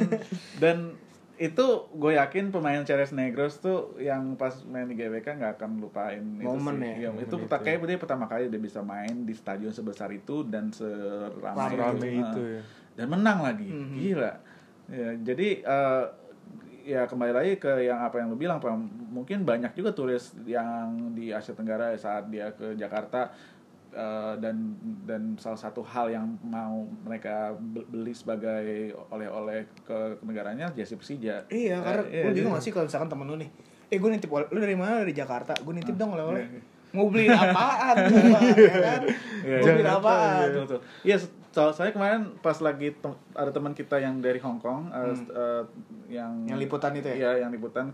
dan 0.59 0.78
itu 1.41 1.66
gue 1.97 2.20
yakin 2.20 2.53
pemain 2.53 2.84
Ceres 2.84 3.16
Negros 3.16 3.57
tuh 3.59 3.97
yang 3.97 4.36
pas 4.36 4.53
main 4.68 4.84
di 4.84 4.93
GBK 4.93 5.41
nggak 5.41 5.53
akan 5.57 5.80
lupain 5.80 6.20
Momen 6.20 6.45
itu 6.76 6.84
ya, 6.84 6.93
sih. 6.93 7.01
Iya, 7.01 7.09
momen 7.11 7.24
itu 7.24 7.36
itu. 7.41 7.57
kayak 7.57 7.78
dia 7.80 7.97
pertama 7.97 8.28
kali 8.28 8.53
dia 8.53 8.61
bisa 8.61 8.84
main 8.84 9.24
di 9.24 9.32
stadion 9.32 9.72
sebesar 9.72 10.12
itu 10.12 10.45
dan 10.45 10.68
seramai 10.68 11.80
itu, 11.80 12.12
itu 12.12 12.41
ya. 12.45 12.62
dan 12.93 13.07
menang 13.09 13.41
lagi 13.41 13.72
Mhm. 13.72 13.97
gila 13.97 14.32
ya, 14.93 15.09
jadi 15.16 15.49
eh, 15.64 16.05
ya 16.82 17.07
kembali 17.07 17.32
lagi 17.32 17.53
ke 17.57 17.86
yang 17.86 18.01
apa 18.01 18.18
yang 18.18 18.28
lu 18.28 18.36
bilang 18.36 18.59
Pak. 18.59 18.72
Mungkin 19.11 19.43
banyak 19.43 19.74
juga 19.74 19.91
turis 19.91 20.32
yang 20.45 21.12
di 21.12 21.30
Asia 21.30 21.53
Tenggara 21.53 21.93
saat 21.95 22.28
dia 22.28 22.51
ke 22.53 22.74
Jakarta 22.74 23.30
eh, 23.91 24.34
dan 24.36 24.57
dan 25.03 25.22
salah 25.36 25.57
satu 25.57 25.80
hal 25.80 26.07
yang 26.09 26.26
mau 26.43 26.82
mereka 27.01 27.34
be- 27.55 27.84
beli 27.84 28.11
sebagai 28.11 28.62
oleh-oleh 29.09 29.66
ke, 29.76 29.91
ke 30.16 30.22
negaranya 30.22 30.70
jersey 30.70 30.95
Persija. 30.95 31.45
Iya, 31.47 31.78
karena 31.78 32.03
Eh, 32.05 32.12
iya, 32.12 32.22
lu 32.22 32.32
bingung 32.32 32.53
jadi- 32.53 32.57
gak 32.57 32.64
sih 32.64 32.72
kalau 32.72 32.86
misalkan 32.86 33.09
temen 33.09 33.26
lu 33.26 33.36
nih 33.36 33.51
Eh 33.86 33.99
gue 33.99 34.07
nitip, 34.07 34.30
lu 34.30 34.57
dari 34.57 34.72
mana? 34.72 35.03
Dari 35.03 35.11
Jakarta 35.11 35.51
Gue 35.57 35.74
nitip 35.74 35.95
dong 35.95 36.14
oleh-oleh 36.14 36.41
iya, 36.41 36.55
iya. 36.55 36.62
Mau 36.91 37.07
beli 37.07 37.26
apaan? 37.34 37.97
Gua, 38.05 38.38
ya 38.53 38.76
kan? 38.76 39.01
Iya, 39.41 39.57
Mau 39.57 39.66
beli 39.68 39.82
iya. 39.82 39.95
apaan? 39.97 40.38
Betul, 40.45 40.62
betul. 40.64 40.80
Iya, 41.03 41.16
so, 41.49 41.62
saya 41.70 41.91
kemarin 41.91 42.20
pas 42.38 42.55
lagi 42.57 42.91
tem- 42.93 43.18
ada 43.32 43.51
teman 43.51 43.70
kita 43.72 43.97
yang 43.97 44.18
dari 44.18 44.38
Hong 44.38 44.59
Kong 44.59 44.91
eh, 44.91 45.11
eh, 45.12 45.62
yang 46.09 46.47
Yang 46.47 46.59
liputan 46.61 46.93
itu 46.93 47.07
ya? 47.09 47.16
Iya, 47.16 47.30
yang 47.41 47.51
liputan 47.51 47.91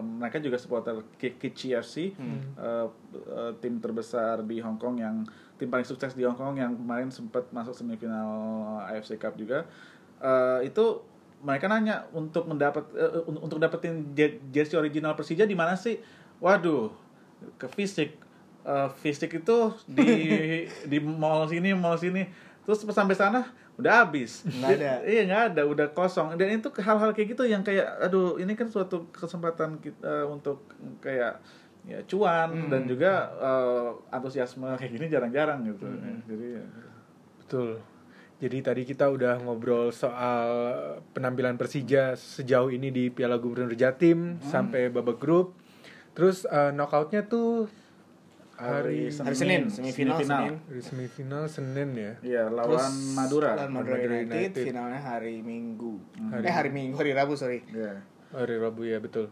mereka 0.00 0.38
juga 0.38 0.54
supporter 0.54 0.94
Ki- 1.14 1.34
Kichi 1.34 1.72
FC, 1.72 2.14
Hmm. 2.14 2.40
eh, 2.54 2.86
eh, 3.26 3.52
tim 3.58 3.78
terbesar 3.78 4.40
di 4.40 4.58
Hong 4.58 4.78
Kong 4.78 4.96
yang 4.96 5.26
tim 5.54 5.66
paling 5.66 5.84
sukses 5.84 6.12
di 6.12 6.22
Hong 6.22 6.34
Kong 6.34 6.54
yang 6.54 6.72
kemarin 6.72 7.10
sempat 7.10 7.50
masuk 7.50 7.74
semifinal 7.74 8.26
AFC 8.86 9.14
Cup 9.14 9.34
juga. 9.34 9.66
Eh, 10.18 10.70
itu 10.70 11.02
mereka 11.40 11.68
nanya 11.68 12.08
untuk 12.10 12.46
mendapat 12.46 12.88
un- 13.24 13.42
untuk 13.42 13.58
dapetin 13.58 14.14
je- 14.14 14.40
jersey 14.48 14.78
original 14.78 15.12
Persija 15.12 15.44
di 15.44 15.52
mana 15.52 15.74
sih? 15.74 16.00
Waduh, 16.38 16.88
ke 17.54 17.68
fisik. 17.68 18.16
Eh, 18.64 18.88
fisik 18.96 19.36
itu 19.36 19.58
di 19.84 20.08
di 20.90 20.98
mall 20.98 21.44
sini, 21.44 21.76
mall 21.76 22.00
sini. 22.00 22.24
Terus 22.64 22.80
sampai 22.88 23.12
sana 23.12 23.44
udah 23.74 24.06
habis. 24.06 24.46
Nggak 24.46 24.70
ada. 24.78 24.92
Iya 25.02 25.22
nggak 25.26 25.42
ada, 25.52 25.62
udah 25.66 25.86
kosong. 25.90 26.38
Dan 26.38 26.62
itu 26.62 26.70
hal-hal 26.78 27.10
kayak 27.10 27.28
gitu 27.34 27.44
yang 27.46 27.62
kayak, 27.66 27.86
aduh, 27.98 28.38
ini 28.38 28.54
kan 28.54 28.70
suatu 28.70 29.10
kesempatan 29.10 29.82
kita 29.82 30.30
untuk 30.30 30.70
kayak 31.02 31.42
ya 31.84 32.00
cuan 32.08 32.72
dan 32.72 32.88
juga 32.88 33.28
eh, 33.36 33.88
antusiasme 34.08 34.80
kayak 34.80 34.92
gini 34.94 35.06
jarang-jarang 35.10 35.60
gitu. 35.68 35.86
Jadi 36.30 36.46
ya. 36.56 36.64
Betul. 37.44 37.70
Jadi 38.42 38.58
tadi 38.60 38.82
kita 38.82 39.08
udah 39.08 39.40
ngobrol 39.40 39.94
soal 39.94 40.48
penampilan 41.14 41.54
Persija 41.54 42.18
sejauh 42.18 42.68
ini 42.68 42.90
di 42.90 43.08
Piala 43.08 43.38
Gubernur 43.38 43.72
Jatim 43.78 44.42
sampai 44.42 44.90
babak 44.90 45.20
grup. 45.20 45.54
Terus 46.14 46.46
eh, 46.46 46.70
knockoutnya 46.72 47.26
tuh 47.26 47.66
hari 48.56 49.08
Hari 49.08 49.34
Senin, 49.34 49.62
semifinal, 49.66 50.16
Senin. 50.16 50.54
hari 50.62 50.80
semifinal 50.80 51.42
Senin 51.46 51.88
ya. 51.92 52.12
Iya, 52.20 52.42
lawan 52.46 52.70
Terus 52.76 52.86
Madura. 53.12 53.50
lawan 53.54 53.72
Madura 53.72 53.94
Madura 53.94 54.14
United, 54.16 54.30
United. 54.52 54.64
finalnya 54.64 55.00
hari 55.00 55.34
Minggu. 55.40 55.94
Hari- 56.30 56.44
Eh 56.44 56.54
hari 56.54 56.70
Minggu, 56.70 56.94
hari 56.94 57.12
Rabu 57.12 57.34
sorry. 57.34 57.66
Iya. 57.66 58.02
Hari 58.30 58.54
Rabu 58.56 58.82
ya 58.82 58.98
betul. 58.98 59.30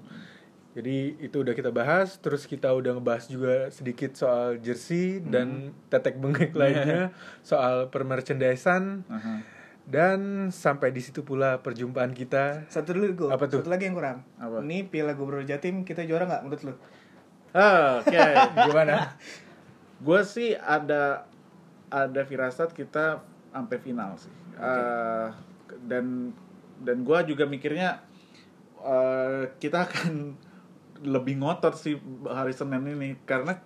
Jadi 0.73 1.21
itu 1.21 1.37
udah 1.39 1.53
kita 1.53 1.69
bahas, 1.69 2.17
terus 2.17 2.45
kita 2.45 2.73
udah 2.73 2.97
ngebahas 2.97 3.29
juga 3.29 3.69
sedikit 3.69 4.15
soal 4.15 4.57
jersey 4.57 5.21
dan 5.21 5.71
tetek 5.87 6.17
bengek 6.17 6.51
lainnya 6.53 7.13
soal 7.45 7.93
permerchandisan 7.93 9.05
Aha. 9.07 9.45
dan 9.85 10.49
sampai 10.49 10.89
di 10.89 10.99
situ 10.99 11.21
pula 11.21 11.61
perjumpaan 11.61 12.11
kita. 12.11 12.65
Satu 12.67 12.97
dulu 12.97 13.07
gue, 13.13 13.29
Apa 13.29 13.47
tuh? 13.47 13.61
satu 13.61 13.69
lagi 13.69 13.85
yang 13.85 13.93
kurang. 13.93 14.25
Apa? 14.37 14.65
Ini 14.65 14.89
Piala 14.89 15.13
Gubernur 15.13 15.45
Jatim 15.45 15.83
kita 15.83 16.03
juara 16.03 16.25
nggak 16.25 16.43
menurut 16.43 16.63
lu? 16.65 16.75
Oke. 17.53 18.21
Gimana? 18.69 19.13
gue 20.03 20.21
sih 20.27 20.59
ada 20.59 21.31
ada 21.93 22.21
firasat 22.27 22.75
kita 22.75 23.23
sampai 23.53 23.79
final 23.79 24.19
sih. 24.19 24.33
Eh, 24.59 25.29
dan 25.87 26.35
dan 26.83 27.07
gue 27.07 27.19
juga 27.29 27.45
mikirnya 27.47 28.03
eh, 28.83 29.53
kita 29.61 29.87
akan 29.87 30.35
lebih 31.15 31.39
ngotot 31.39 31.77
sih 31.79 32.01
hari 32.27 32.57
Senin 32.57 32.83
ini. 32.89 33.21
Karena 33.23 33.61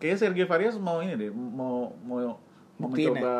kayaknya 0.00 0.18
Sergio 0.18 0.46
Varias 0.48 0.76
mau 0.80 0.98
ini 1.04 1.14
deh 1.14 1.30
mau 1.30 1.92
mau 2.02 2.40
mau 2.80 2.88
mencoba 2.90 3.36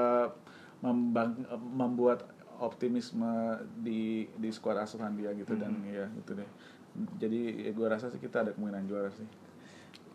membang, 0.84 1.32
membuat 1.72 2.28
optimisme 2.56 3.58
di 3.80 4.28
di 4.36 4.48
skuad 4.48 4.80
asuhan 4.80 5.12
dia 5.16 5.32
gitu 5.34 5.56
dan 5.56 5.72
ya 5.88 6.06
gitu 6.20 6.36
deh. 6.36 6.50
Jadi 7.20 7.68
ya 7.68 7.72
gue 7.72 7.86
rasa 7.88 8.08
sih 8.12 8.20
kita 8.20 8.44
ada 8.44 8.52
kemungkinan 8.52 8.88
juara 8.88 9.10
sih 9.12 9.45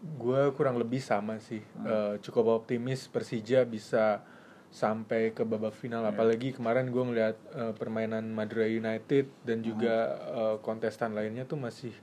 Gue 0.01 0.49
kurang 0.57 0.81
lebih 0.81 0.97
sama 1.01 1.37
sih. 1.37 1.61
Eh, 1.85 2.13
cukup 2.25 2.61
optimis 2.61 3.05
Persija 3.05 3.65
bisa 3.65 4.25
sampai 4.71 5.35
ke 5.35 5.45
babak 5.45 5.77
final. 5.77 6.01
Apalagi 6.07 6.57
kemarin 6.57 6.89
gue 6.89 7.03
ngeliat 7.05 7.37
eh, 7.53 7.73
permainan 7.77 8.29
Madura 8.33 8.65
United 8.65 9.29
dan 9.45 9.61
juga 9.61 9.95
eh, 10.17 10.55
kontestan 10.65 11.13
lainnya 11.13 11.45
tuh 11.45 11.61
masih 11.61 11.93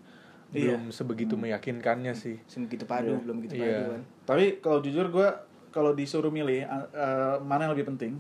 Iya. 0.49 0.81
belum 0.81 0.89
sebegitu 0.97 1.37
meyakinkannya 1.37 2.17
sih. 2.17 2.41
Begitu 2.41 2.89
padu, 2.89 3.21
belum 3.21 3.45
gitu 3.45 3.61
padu 3.61 4.01
kan. 4.01 4.03
Tapi 4.25 4.45
kalau 4.65 4.81
jujur 4.81 5.13
gue 5.13 5.29
kalau 5.69 5.93
disuruh 5.93 6.33
milih 6.33 6.65
uh, 6.65 6.89
uh, 6.89 7.37
mana 7.45 7.69
yang 7.69 7.77
lebih 7.77 7.93
penting 7.93 8.17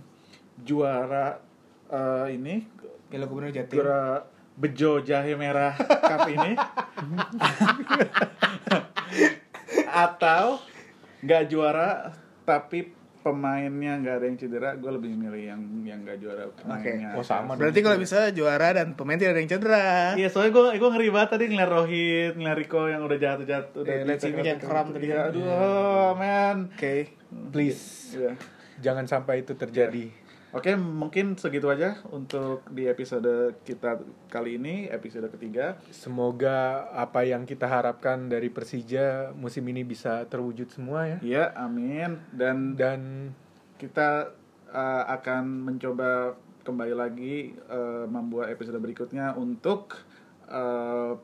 juara 0.60 1.40
uh, 1.88 2.28
ini 2.28 2.68
Piala 3.08 3.24
Gubernur 3.24 3.48
Jatim. 3.48 3.80
juara 3.80 4.28
bejo 4.58 5.00
jahe 5.00 5.32
merah 5.38 5.72
cup 5.78 6.28
ini 6.28 6.52
atau 9.98 10.62
nggak 11.18 11.42
juara 11.48 12.14
tapi 12.42 12.94
pemainnya 13.18 13.98
nggak 13.98 14.14
ada 14.14 14.24
yang 14.24 14.38
cedera 14.38 14.70
gue 14.72 14.88
lebih 14.88 15.10
milih 15.12 15.42
yang 15.44 15.60
yang 15.82 16.00
nggak 16.00 16.16
juara 16.16 16.46
pemainnya 16.54 17.12
Oh, 17.12 17.20
sama 17.20 17.58
Berarti 17.58 17.82
kalau 17.82 17.98
bisa 17.98 18.30
juara 18.30 18.70
dan 18.72 18.94
pemain 18.94 19.18
tidak 19.18 19.34
ada 19.34 19.40
yang 19.42 19.50
cedera. 19.50 19.88
Iya 20.14 20.28
soalnya 20.30 20.54
gue 20.54 20.78
gue 20.78 20.90
ngeri 20.94 21.08
banget 21.10 21.28
tadi 21.34 21.44
ngeliat 21.50 21.68
Rohit, 21.68 22.32
ngeliat 22.38 22.56
Rico 22.56 22.86
yang 22.86 23.02
udah 23.02 23.18
jatuh 23.18 23.44
jatuh 23.44 23.80
udah 23.82 23.92
Eh, 23.92 24.06
liat 24.06 24.18
si 24.18 24.30
Miki 24.30 24.48
yang 24.48 24.62
kram 24.62 24.86
tadi 24.94 25.06
kan. 25.10 25.28
Aduh, 25.28 25.44
oh, 25.44 26.08
man. 26.14 26.56
Oke. 26.72 27.10
Please, 27.52 28.14
Iya. 28.14 28.32
jangan 28.80 29.04
sampai 29.04 29.42
itu 29.42 29.52
terjadi. 29.52 30.08
Oke, 30.48 30.72
mungkin 30.80 31.36
segitu 31.36 31.68
aja 31.68 32.00
untuk 32.08 32.64
di 32.72 32.88
episode 32.88 33.52
kita 33.68 34.00
kali 34.32 34.56
ini, 34.56 34.88
episode 34.88 35.28
ketiga. 35.28 35.76
Semoga 35.92 36.88
apa 36.96 37.20
yang 37.28 37.44
kita 37.44 37.68
harapkan 37.68 38.32
dari 38.32 38.48
Persija 38.48 39.36
musim 39.36 39.68
ini 39.68 39.84
bisa 39.84 40.24
terwujud 40.24 40.72
semua 40.72 41.04
ya. 41.04 41.18
Iya, 41.20 41.44
amin. 41.52 42.16
Dan 42.32 42.80
Dan 42.80 43.00
kita 43.76 44.32
uh, 44.72 45.04
akan 45.20 45.68
mencoba 45.68 46.40
kembali 46.64 46.94
lagi 46.96 47.52
uh, 47.68 48.08
membuat 48.08 48.48
episode 48.48 48.80
berikutnya 48.80 49.36
untuk 49.36 50.00
uh, 50.48 51.16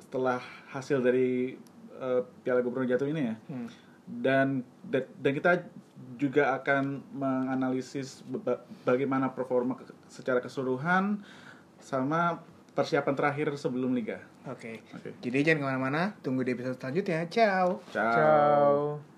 setelah 0.00 0.40
hasil 0.72 1.04
dari 1.04 1.52
uh, 2.00 2.24
Piala 2.40 2.64
Gubernur 2.64 2.88
Jatuh 2.88 3.12
ini 3.12 3.28
ya. 3.28 3.36
Hmm. 3.44 3.68
Dan 4.08 4.46
dan 4.88 5.04
dan 5.20 5.32
kita 5.36 5.50
juga 6.16 6.56
akan 6.56 7.00
menganalisis 7.12 8.22
ba- 8.26 8.60
bagaimana 8.84 9.32
performa 9.32 9.76
secara 10.06 10.40
keseluruhan 10.40 11.20
sama 11.80 12.44
persiapan 12.76 13.14
terakhir 13.16 13.48
sebelum 13.56 13.92
liga. 13.96 14.20
Oke. 14.48 14.80
Oke. 14.96 15.12
Jadi 15.20 15.38
jangan 15.44 15.60
ke 15.60 15.66
mana-mana. 15.68 16.02
Tunggu 16.24 16.44
di 16.46 16.56
episode 16.56 16.80
selanjutnya. 16.80 17.28
Ciao. 17.28 17.84
Ciao. 17.92 18.12
ciao. 18.14 19.09